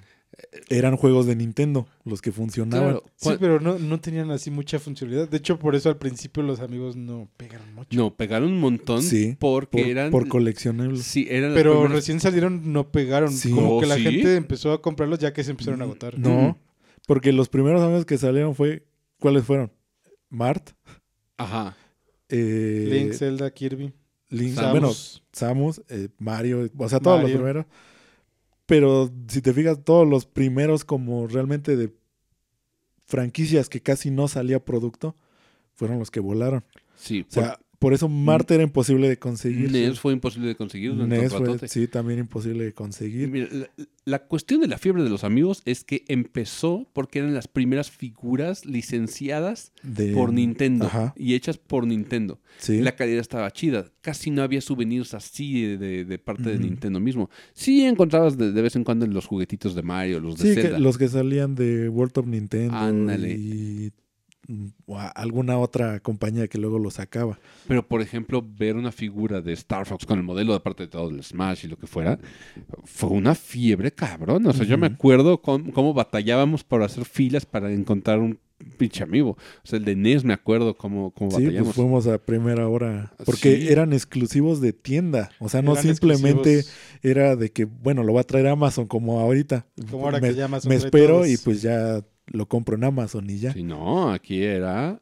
[0.68, 2.90] Eran juegos de Nintendo los que funcionaban.
[3.00, 3.04] Claro.
[3.16, 5.30] Sí, pero no, no tenían así mucha funcionalidad.
[5.30, 7.96] De hecho, por eso al principio los amigos no pegaron mucho.
[7.98, 10.12] No, pegaron un montón Sí, porque por, eran.
[10.12, 11.04] por coleccionables.
[11.04, 13.32] Sí, eran Pero primeras- recién salieron, no pegaron.
[13.32, 13.50] Sí.
[13.52, 14.04] Como ¿Oh, que la sí?
[14.04, 16.20] gente empezó a comprarlos ya que se empezaron a agotar.
[16.20, 16.58] No,
[17.08, 18.84] porque los primeros amigos que salieron fue
[19.20, 19.72] ¿cuáles fueron?
[20.30, 20.72] Mart,
[21.38, 21.76] Ajá.
[22.30, 23.94] eh, Link, Zelda, Kirby.
[24.30, 24.72] Link- Samus.
[24.72, 24.92] bueno,
[25.32, 27.28] Samus, eh, Mario, o sea, todos Mario.
[27.30, 27.66] los primeros.
[28.66, 31.94] Pero si te fijas, todos los primeros como realmente de
[33.06, 35.16] franquicias que casi no salía producto,
[35.74, 36.64] fueron los que volaron.
[36.96, 37.26] Sí.
[37.30, 39.72] O sea, por eso Marte era imposible de conseguir.
[39.72, 43.30] NES fue imposible de conseguir NES fue, sí, también imposible de conseguir.
[43.30, 43.70] Mira, la,
[44.06, 47.92] la cuestión de la fiebre de los amigos es que empezó porque eran las primeras
[47.92, 51.14] figuras licenciadas De, por Nintendo ajá.
[51.16, 52.40] y hechas por Nintendo.
[52.58, 52.82] Sí.
[52.82, 53.86] La calidad estaba chida.
[54.02, 56.58] Casi no había souvenirs así de, de- de parte de.
[56.58, 57.30] Nintendo mismo.
[57.54, 60.80] Sí encontrabas de, vez en cuando los juguetitos de Mario, los de Sí, que Zelda.
[60.80, 63.32] los que salían de World of Nintendo Ándale.
[63.32, 63.92] y
[64.86, 67.40] o a- alguna otra compañía que luego lo sacaba.
[67.68, 70.90] Pero, por ejemplo, ver una figura de Star Fox con el modelo de parte de
[70.90, 72.20] todo el Smash y lo que fuera,
[72.84, 74.46] fue una fiebre cabrón.
[74.48, 78.40] O sea, yo me acuerdo con- cómo batallábamos por hacer filas para encontrar un
[78.78, 79.32] pinche amigo.
[79.32, 81.76] O sea, el de NES me acuerdo cómo, cómo Sí, pues batallamos.
[81.76, 83.12] fuimos a primera hora.
[83.26, 83.68] Porque Sí.
[83.68, 85.30] eran exclusivos de tienda.
[85.40, 87.00] O sea, no Eran simplemente exclusivos.
[87.04, 89.66] era de que, bueno, lo va a traer Amazon como ahorita.
[89.92, 91.28] Como ahora me, que ya Amazon me espero todos.
[91.30, 93.54] y pues ya lo compro en Amazon y ya.
[93.54, 95.00] Sí, Sí, no, aquí era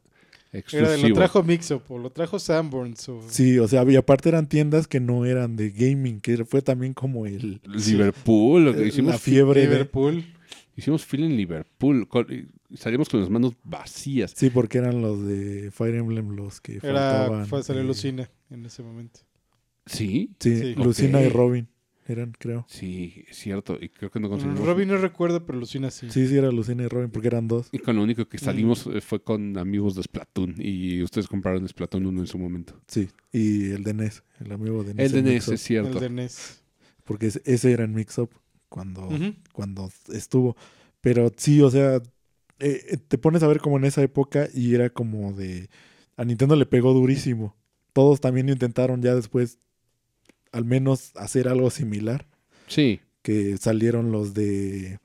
[0.52, 0.92] Era exclusivo.
[1.02, 3.10] de lo trajo Mixup o lo trajo Sanborns.
[3.10, 3.18] O...
[3.18, 7.26] o sea, y aparte eran tiendas que no eran de gaming, que fue también como
[7.26, 9.68] el Liverpool, lo que eh, hicimos, la fiebre de...
[9.68, 10.24] Liverpool.
[10.76, 12.08] hicimos fila en Liverpool.
[12.08, 12.28] con-
[12.76, 14.34] salimos con las manos vacías.
[14.36, 16.84] Sí, porque eran los de Fire Emblem los que Era,
[17.20, 17.46] faltaban.
[17.48, 19.20] fue a salir eh, Lucina en ese momento.
[19.86, 20.76] Sí, Sí, Sí.
[20.76, 21.30] Lucina y.
[21.30, 21.68] Robin
[22.08, 22.66] eran, creo.
[22.70, 23.78] sí, es cierto.
[23.80, 24.66] Y creo que no conseguimos.
[24.66, 26.08] Robin no recuerdo, pero Lucina sí.
[26.10, 27.70] Sí, sí, era Lucina y Robin porque eran dos.
[27.72, 28.98] Y con lo único que salimos Mm.
[28.98, 30.56] eh, fue con amigos de Splatoon.
[30.60, 32.80] Y ustedes compraron Splatoon 1 en su momento.
[32.88, 35.06] Sí, y el de NES, el amigo de NES.
[35.06, 35.94] El de NES, Mix-Up, es cierto.
[35.94, 36.64] El de NES.
[37.04, 38.30] Porque ese- era en Mix Up
[38.70, 39.10] cuando,
[39.52, 40.56] cuando estuvo.
[41.02, 41.96] Pero sí, o sea,
[42.60, 45.70] eh, eh, te pones a ver como en esa época y era como de...
[46.16, 47.56] A Nintendo le pegó durísimo.
[47.92, 49.60] Todos también intentaron ya después
[50.54, 52.26] al menos hacer algo similar.
[52.68, 53.02] Sí.
[53.22, 55.00] Que salieron los de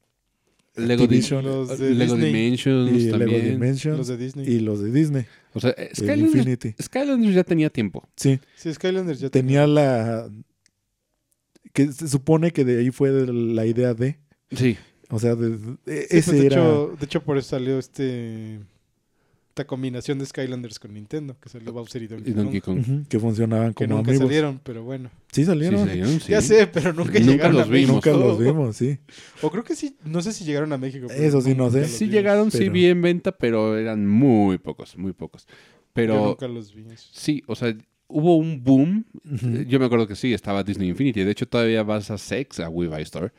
[0.76, 2.14] Lego, Activision Di- Los de Lego.
[2.16, 3.38] Dimensions y Lego.
[3.38, 4.46] Dimensions Los de Disney.
[4.48, 5.24] y los de Disney.
[5.54, 6.74] O sea, eh, Skylanders, Infinity.
[6.80, 8.08] Skylanders ya tenía tiempo.
[8.16, 10.30] Sí, Sí, Skylanders ya tenía la...
[11.72, 14.18] que se supone que de ahí fue la idea de.
[14.52, 14.76] Sí.
[15.10, 16.56] O sea, de, de- Sí, ese pues, de, era.
[16.56, 18.60] hecho, de hecho, por eso salió este
[19.58, 23.06] esta combinación de Skylanders con Nintendo, que salió Bowser y Donkey, Y Donkey Kong.
[23.08, 24.28] Que funcionaban Que como nunca amigos.
[24.28, 25.10] salieron, pero bueno.
[25.32, 25.84] Sí Sí, salieron.
[25.84, 26.30] salieron, sí.
[26.30, 27.94] Ya sé, pero nunca, Nunca llegaron los a vimos.
[27.96, 28.98] Nunca los vimos, sí.
[29.42, 31.08] O creo que sí, no sé si llegaron a México.
[31.10, 31.86] Eso sí, no sé.
[31.88, 32.14] Sí vimos.
[32.14, 35.46] llegaron, sí vi en venta, pero eran muy pocos, muy pocos.
[35.48, 35.54] Yo
[35.92, 36.84] Pero nunca los vi.
[36.94, 37.76] sí, o sea,
[38.06, 39.06] hubo un boom.
[39.66, 41.24] Yo me acuerdo que sí, estaba Disney Infinity.
[41.24, 43.32] De hecho, todavía vas a Sex, a WeBuy Store.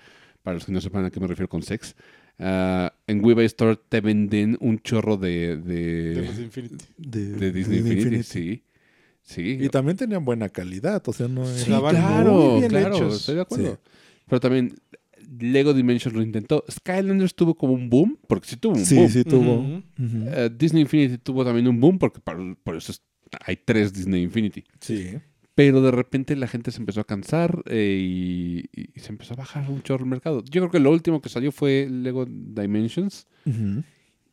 [0.43, 1.95] Para los que no sepan a qué me refiero con Sex.
[2.39, 6.85] Ah, en WeBuy Store te venden un chorro de, de, De los de Infinity.
[6.97, 8.23] De, de Disney, Infinity.
[8.23, 8.63] Sí,
[9.21, 9.57] sí.
[9.61, 12.95] Y también tenían buena calidad, o sea, no era- Sí, Estaban claro, muy bien claro,
[12.95, 13.15] hechos.
[13.19, 13.71] estoy de acuerdo.
[13.83, 13.91] Sí.
[14.27, 14.73] Pero también
[15.39, 16.63] Lego Dimensions lo intentó.
[16.71, 19.09] Skylanders tuvo como un boom, porque sí tuvo un Sí, boom.
[19.09, 19.83] sí tuvo.
[19.99, 23.01] Eh, Disney Infinity tuvo también un boom, porque por, por eso es-
[23.45, 24.63] hay tres Disney Infinity.
[24.79, 25.17] Sí.
[25.59, 29.37] Pero de repente la gente se empezó a cansar eh, y, y se empezó a
[29.37, 30.41] bajar un chorro el mercado.
[30.45, 33.27] Yo creo que lo último que salió fue Lego Dimensions.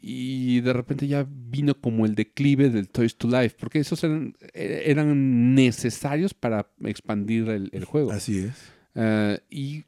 [0.01, 4.35] Y de repente ya vino como el declive del Toys to Life, porque esos eran,
[4.55, 8.13] eran necesarios para expandir el, el juego.
[8.13, 8.53] Así es.
[8.95, 9.85] Ah, y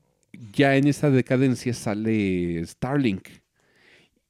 [0.54, 3.28] ya en esa decadencia sale Starlink.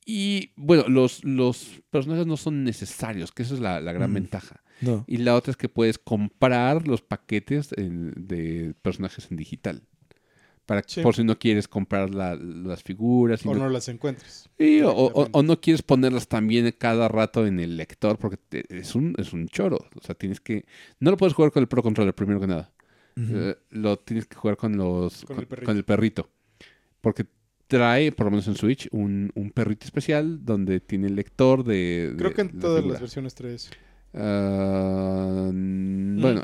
[0.04, 4.14] Y bueno, los, los personajes no son necesarios, que esa es la, la gran Mm.
[4.14, 4.62] ventaja.
[4.80, 5.04] No.
[5.06, 9.82] Y la otra es que puedes comprar los paquetes en- de personajes en digital.
[10.66, 11.00] Para, Sí.
[11.00, 13.42] Por si no quieres comprar la- las figuras.
[13.44, 14.50] y O no- no las encuentres.
[14.58, 15.30] Sí, o, o- Directamente.
[15.38, 19.32] o no quieres ponerlas también cada rato en el lector porque te- es, un, es
[19.32, 19.78] un choro.
[19.98, 20.66] O sea, tienes que...
[21.00, 22.70] No lo puedes jugar con el Pro Controller primero que nada.
[23.16, 25.66] Eh, lo tienes que jugar con los Con con, el perrito.
[25.66, 26.30] con el perrito.
[27.00, 27.24] Porque
[27.66, 32.14] trae, por lo menos en Switch, un, un perrito especial donde tiene el lector de.
[32.16, 32.92] Creo de que en todas figura.
[32.92, 33.70] las versiones trae eso.
[34.14, 36.42] Ah, Bueno,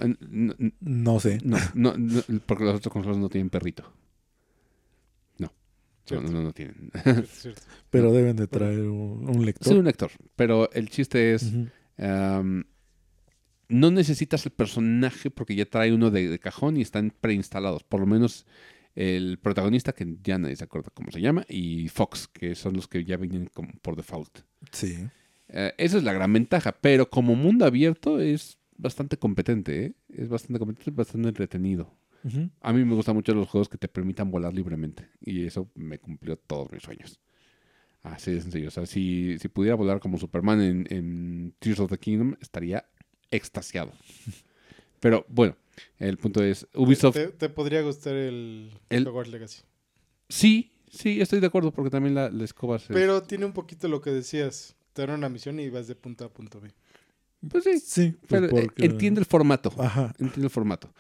[0.80, 1.38] No sé.
[1.44, 3.82] no, no, no, porque los otros consolas no tienen perrito.
[5.38, 5.46] No.
[5.46, 5.52] No,
[6.06, 6.30] Cierto.
[6.32, 6.90] no, no tienen.
[7.02, 7.62] Cierto, cierto.
[7.90, 9.72] Pero deben de traer un, un lector.
[9.72, 10.10] Sí, un lector.
[10.36, 11.52] Pero el chiste es.
[13.68, 17.82] No necesitas el personaje porque ya trae uno de, de cajón y están preinstalados.
[17.82, 18.46] Por lo menos
[18.94, 22.86] el protagonista, que ya nadie se acuerda cómo se llama, y Fox, que son los
[22.86, 24.40] que ya vienen como por default.
[24.70, 25.08] Sí.
[25.48, 29.94] Eh, esa es la gran ventaja, pero como mundo abierto es bastante competente, ¿eh?
[30.08, 31.92] Es bastante competente, bastante entretenido.
[32.62, 35.98] A mí me gustan mucho los juegos que te permitan volar libremente y eso me
[35.98, 37.20] cumplió todos mis sueños.
[38.02, 38.68] Así de sencillo.
[38.68, 42.86] O sea, si, si pudiera volar como Superman en, en Tears of the Kingdom, estaría
[43.30, 43.92] extasiado.
[45.00, 45.54] Pero bueno,
[45.98, 49.60] el punto es, Ubisoft, Te, te podría gustar el, El- Hogwarts Legacy.
[50.30, 52.94] sí, sí, estoy de acuerdo porque también la, la escoba se...
[52.94, 54.76] Pero tiene un poquito lo que decías.
[54.94, 56.70] Te dan una misión y vas de punto a punto B.
[57.50, 58.14] pues sí, Sí.
[58.26, 59.70] pues pero eh, porque- entiende el formato.
[59.78, 60.14] Ajá.
[60.18, 60.90] Entiendo el formato.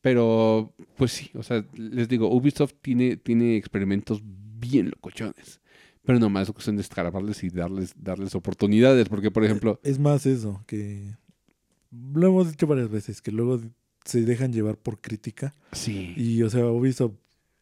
[0.00, 5.60] Pero, pues sí, o sea, les digo, Ubisoft tiene, tiene experimentos bien locochones.
[6.04, 9.08] Pero nomás es cuestión de escarabarles y darles, darles oportunidades.
[9.10, 11.16] Porque, por ejemplo, Es más eso, que
[11.90, 13.60] lo hemos dicho varias veces, que luego
[14.04, 15.54] se dejan llevar por crítica.
[15.72, 16.14] sí.
[16.16, 17.14] Y, o sea, Ubisoft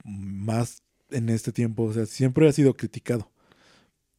[0.04, 3.30] más en este tiempo, o sea, siempre ha sido criticado.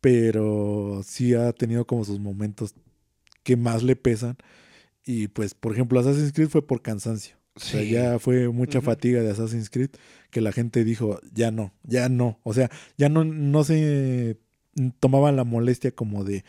[0.02, 2.74] Pero sí ha tenido como sus momentos
[3.44, 4.38] que más le pesan.
[5.06, 7.36] Y pues, por ejemplo, Assassin's Creed fue por cansancio.
[7.56, 9.90] O sea, ya fue mucha fatiga de Assassin's Creed
[10.30, 12.40] que la gente dijo, ya no, ya no.
[12.44, 14.38] O sea, ya no, no se
[15.00, 16.46] tomaban la molestia como de,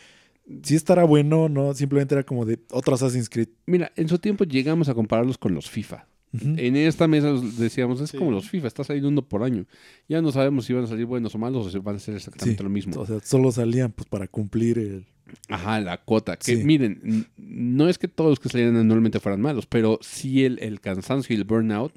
[0.62, 3.48] si estará bueno, no, simplemente era como de otro Assassin's Creed.
[3.66, 6.06] Mira, en su tiempo llegamos a compararlos con los FIFA.
[6.32, 8.16] En esta mesa decíamos, es Sí.
[8.18, 9.66] como los FIFA, está saliendo uno por año.
[10.08, 12.14] Ya no sabemos si van a salir buenos o malos o si van a ser
[12.16, 13.00] exactamente Sí, lo mismo.
[13.00, 15.06] O sea, solo salían pues para cumplir el...
[15.48, 16.36] Ajá, la cuota.
[16.36, 16.64] Que Sí.
[16.64, 20.80] miren, no es que todos los que salieran anualmente fueran malos, pero sí el, el
[20.80, 21.92] cansancio y el burnout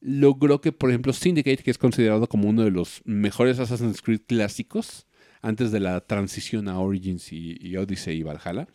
[0.00, 4.22] logró que, por ejemplo, Syndicate, que es considerado como uno de los mejores Assassin's Creed
[4.26, 5.06] clásicos,
[5.42, 8.68] antes de la transición a Origins y, y Odyssey y Valhalla,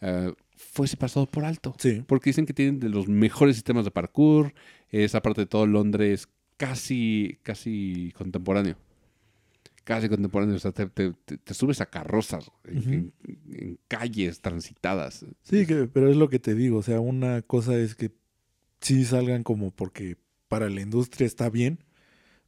[0.00, 1.74] eh, fuese pasado por alto.
[1.78, 2.02] Sí.
[2.06, 4.52] Porque dicen que tienen de los mejores sistemas de parkour,
[4.90, 8.76] es aparte de todo Londres casi, casi contemporáneo.
[9.84, 12.90] Casi contemporáneo, o sea, te, te- subes a carrozas en, Ujú.
[12.90, 13.12] en-
[13.52, 15.24] en calles transitadas.
[15.44, 16.78] Sí, que, pero es lo que te digo.
[16.78, 18.10] O sea, una cosa es que
[18.80, 20.16] sí salgan como porque
[20.48, 21.84] para la industria está bien,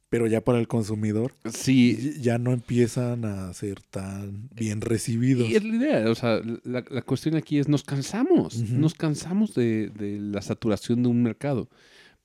[0.09, 5.47] pero ya para el consumidor Sí, ya no empiezan a ser tan bien recibidos.
[5.49, 9.53] y es la idea, o sea, la, la cuestión aquí es nos cansamos, nos cansamos
[9.53, 11.69] de, de la saturación de un mercado.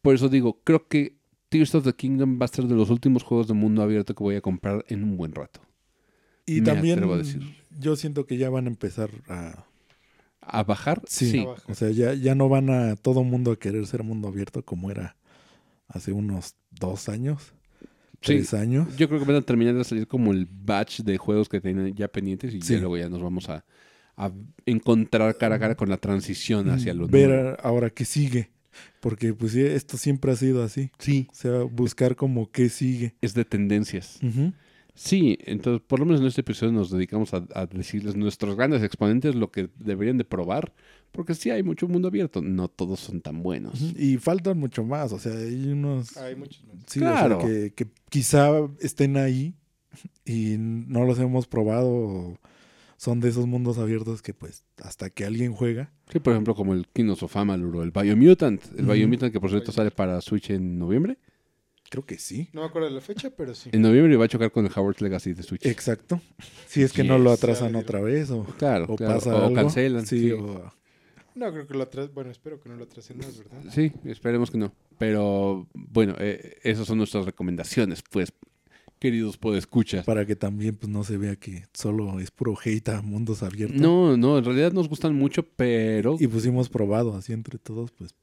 [0.03, 1.17] Por eso digo, creo que
[1.49, 4.25] Tears of the Kingdom va a ser de los últimos juegos de mundo abierto que
[4.25, 5.61] voy a comprar en un buen rato.
[6.47, 7.43] Y me también atrevo a decir.
[7.79, 9.65] yo siento que ya van a empezar a...
[10.41, 11.01] ¿A bajar?
[11.07, 11.39] Sí, Sí.
[11.41, 11.71] A bajar.
[11.71, 14.91] o sea, ya, ya no van a todo mundo a querer ser mundo abierto como
[14.91, 15.17] era
[15.89, 17.55] hace unos dos años,
[18.25, 18.35] Sí.
[18.35, 18.89] tres años.
[18.97, 21.95] Yo creo que van a terminar de salir como el batch de juegos que tienen
[21.95, 22.75] ya pendientes y Sí.
[22.75, 23.65] ya luego ya nos vamos a,
[24.17, 24.31] a
[24.67, 27.49] encontrar cara a cara con la transición hacia lo Mm, ver nuevo.
[27.51, 28.51] a- ahora qué sigue.
[29.01, 30.91] Porque pues esto siempre ha sido así.
[30.99, 31.29] Sí.
[31.31, 33.15] O sea, buscar como qué sigue.
[33.21, 34.19] Es de tendencias.
[34.97, 38.83] Sí, entonces por lo menos en este episodio nos dedicamos a, a decirles nuestros grandes
[38.83, 40.73] exponentes lo que deberían de probar,
[41.15, 43.81] porque sí hay mucho mundo abierto, no todos son tan buenos.
[43.97, 45.13] Y faltan mucho más.
[45.13, 46.17] O sea, hay unos...
[46.17, 46.77] Hay muchos más.
[46.87, 47.39] Sí, o sea, Claro.
[47.39, 48.51] que, que quizá
[48.81, 49.55] estén ahí
[50.25, 51.89] y no los hemos probado.
[51.89, 52.39] o
[52.97, 55.93] Son de esos mundos abiertos que pues hasta que alguien juega.
[56.11, 58.93] Sí, por ejemplo, como el Kingdoms of Amalur o el Biomutant, el Ujú.
[58.95, 61.17] Biomutant que por cierto sale para Switch en noviembre.
[61.91, 62.49] Creo que sí.
[62.53, 63.71] No me acuerdo de la fecha, pero sí.
[63.73, 65.65] En noviembre va a chocar con el Howard's Legacy de Switch.
[65.67, 66.21] Exacto.
[66.67, 69.15] Si es que no lo atrasan otra vez o, Claro, o claro.
[69.15, 69.55] pasa o algo.
[69.55, 70.05] cancelan.
[70.07, 70.73] Sí, Sí, o-
[71.35, 72.15] No, creo que lo atrasen.
[72.15, 73.63] Bueno, espero que no lo atrasen más, ¿verdad?
[73.71, 74.73] Sí, esperemos que no.
[74.99, 78.33] Pero bueno, eh, esas son nuestras recomendaciones, pues,
[79.01, 80.05] queridos podescuchas.
[80.07, 83.81] para que también pues no se vea que solo es puro hate a mundos abiertos.
[83.81, 87.91] No, no, en realidad nos gustan mucho, pero Y pues hemos probado así entre todos,
[87.91, 88.15] pues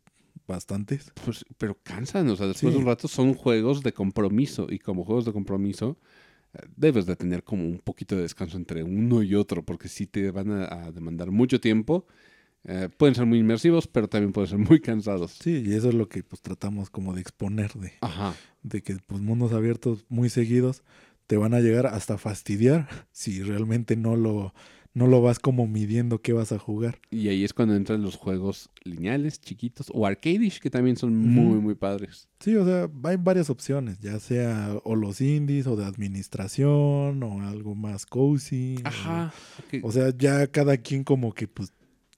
[0.47, 1.11] bastantes.
[1.23, 2.77] Pues, pero cansan, o sea, después Sí.
[2.77, 5.97] de un rato son juegos de compromiso y como juegos de compromiso
[6.53, 10.07] eh, debes de tener como un poquito de descanso entre uno y otro porque si
[10.07, 12.05] te van a, a demandar mucho tiempo.
[12.65, 15.31] Eh, pueden ser muy inmersivos, pero también pueden ser muy cansados.
[15.41, 18.35] Sí, y eso es lo que pues tratamos como de exponer de, Ajá.
[18.63, 20.83] de que pues mundos abiertos muy seguidos
[21.27, 24.53] te van a llegar hasta fastidiar si realmente no lo
[24.93, 26.99] no lo vas como midiendo qué vas a jugar.
[27.11, 31.61] Y ahí es cuando entran los juegos lineales, chiquitos, o arcadish, que también son muy,
[31.61, 32.27] muy padres.
[32.41, 37.41] Sí, o sea, hay varias opciones, ya sea o los indies o de administración o
[37.47, 38.75] algo más cozy.
[38.83, 39.33] o- Ajá.
[39.81, 41.71] O, sea, ya cada quien como que pues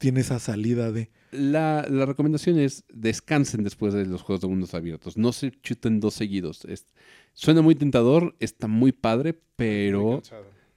[0.04, 1.10] tiene esa salida de...
[1.32, 5.16] La, la recomendación es descansen después de los juegos de mundos abiertos.
[5.16, 6.66] No se chuten dos seguidos.
[6.66, 6.88] Es-
[7.34, 10.22] suena muy tentador, está muy padre, pero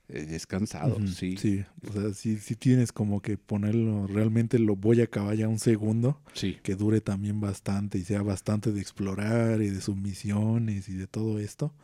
[0.09, 1.37] es cansado, Ujú, sí.
[1.39, 5.49] Sí, o sea, sí, sí tienes como que ponerlo, realmente lo voy a acabar ya
[5.49, 6.59] un segundo, Sí.
[6.63, 11.09] que dure también bastante y sea bastante de explorar y de sus misiones y de
[11.09, 11.75] todo esto.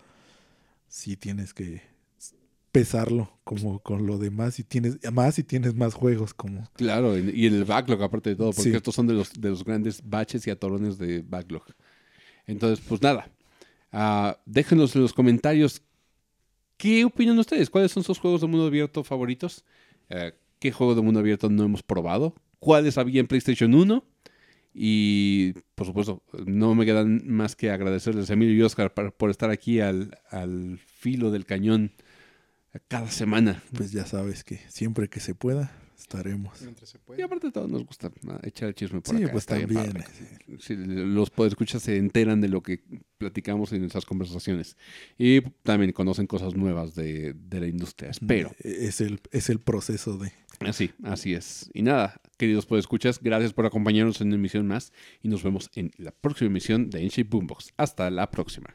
[0.87, 1.83] Sí tienes que
[2.73, 6.69] pesarlo como con lo demás y tienes, más si tienes más juegos como...
[6.75, 8.75] Claro, y en el backlog aparte de todo, porque Sí.
[8.77, 11.65] estos son de los, de los grandes baches y atorones de backlog.
[12.47, 13.31] Entonces, pues nada,
[13.93, 15.83] ah, déjenos en los comentarios.
[16.79, 19.65] Qué opinan ustedes, cuáles son sus juegos de mundo abierto favoritos,
[20.09, 24.05] Eh, qué juego de mundo abierto no hemos probado, cuáles había en PlayStation 1
[24.75, 29.31] y, por supuesto, no me quedan más que agradecerles a Emilio y Oscar por, por
[29.31, 31.93] estar aquí al, al filo del cañón
[32.81, 33.63] cada semana.
[33.75, 36.61] Pues ya sabes que siempre que se pueda estaremos.
[36.63, 39.33] Mientras se Y aparte de todo nos gusta ah, echar el chisme por Sí, acá.
[39.33, 39.93] pues está bien también.
[39.93, 40.07] padre.
[40.59, 42.83] Sí, los podescuchas se enteran de lo que
[43.19, 44.77] platicamos en nuestras conversaciones.
[45.17, 48.11] Y también conocen cosas nuevas de, de la industria.
[48.11, 48.51] Espero.
[48.63, 50.33] E-, Es el, es el proceso de...
[50.61, 51.71] Así, así es.
[51.73, 54.93] Y nada, queridos podescuchas, gracias por acompañarnos en una emisión más.
[55.21, 57.73] Y nos vemos en la próxima emisión de Enship Boombox.
[57.77, 58.75] Hasta la próxima.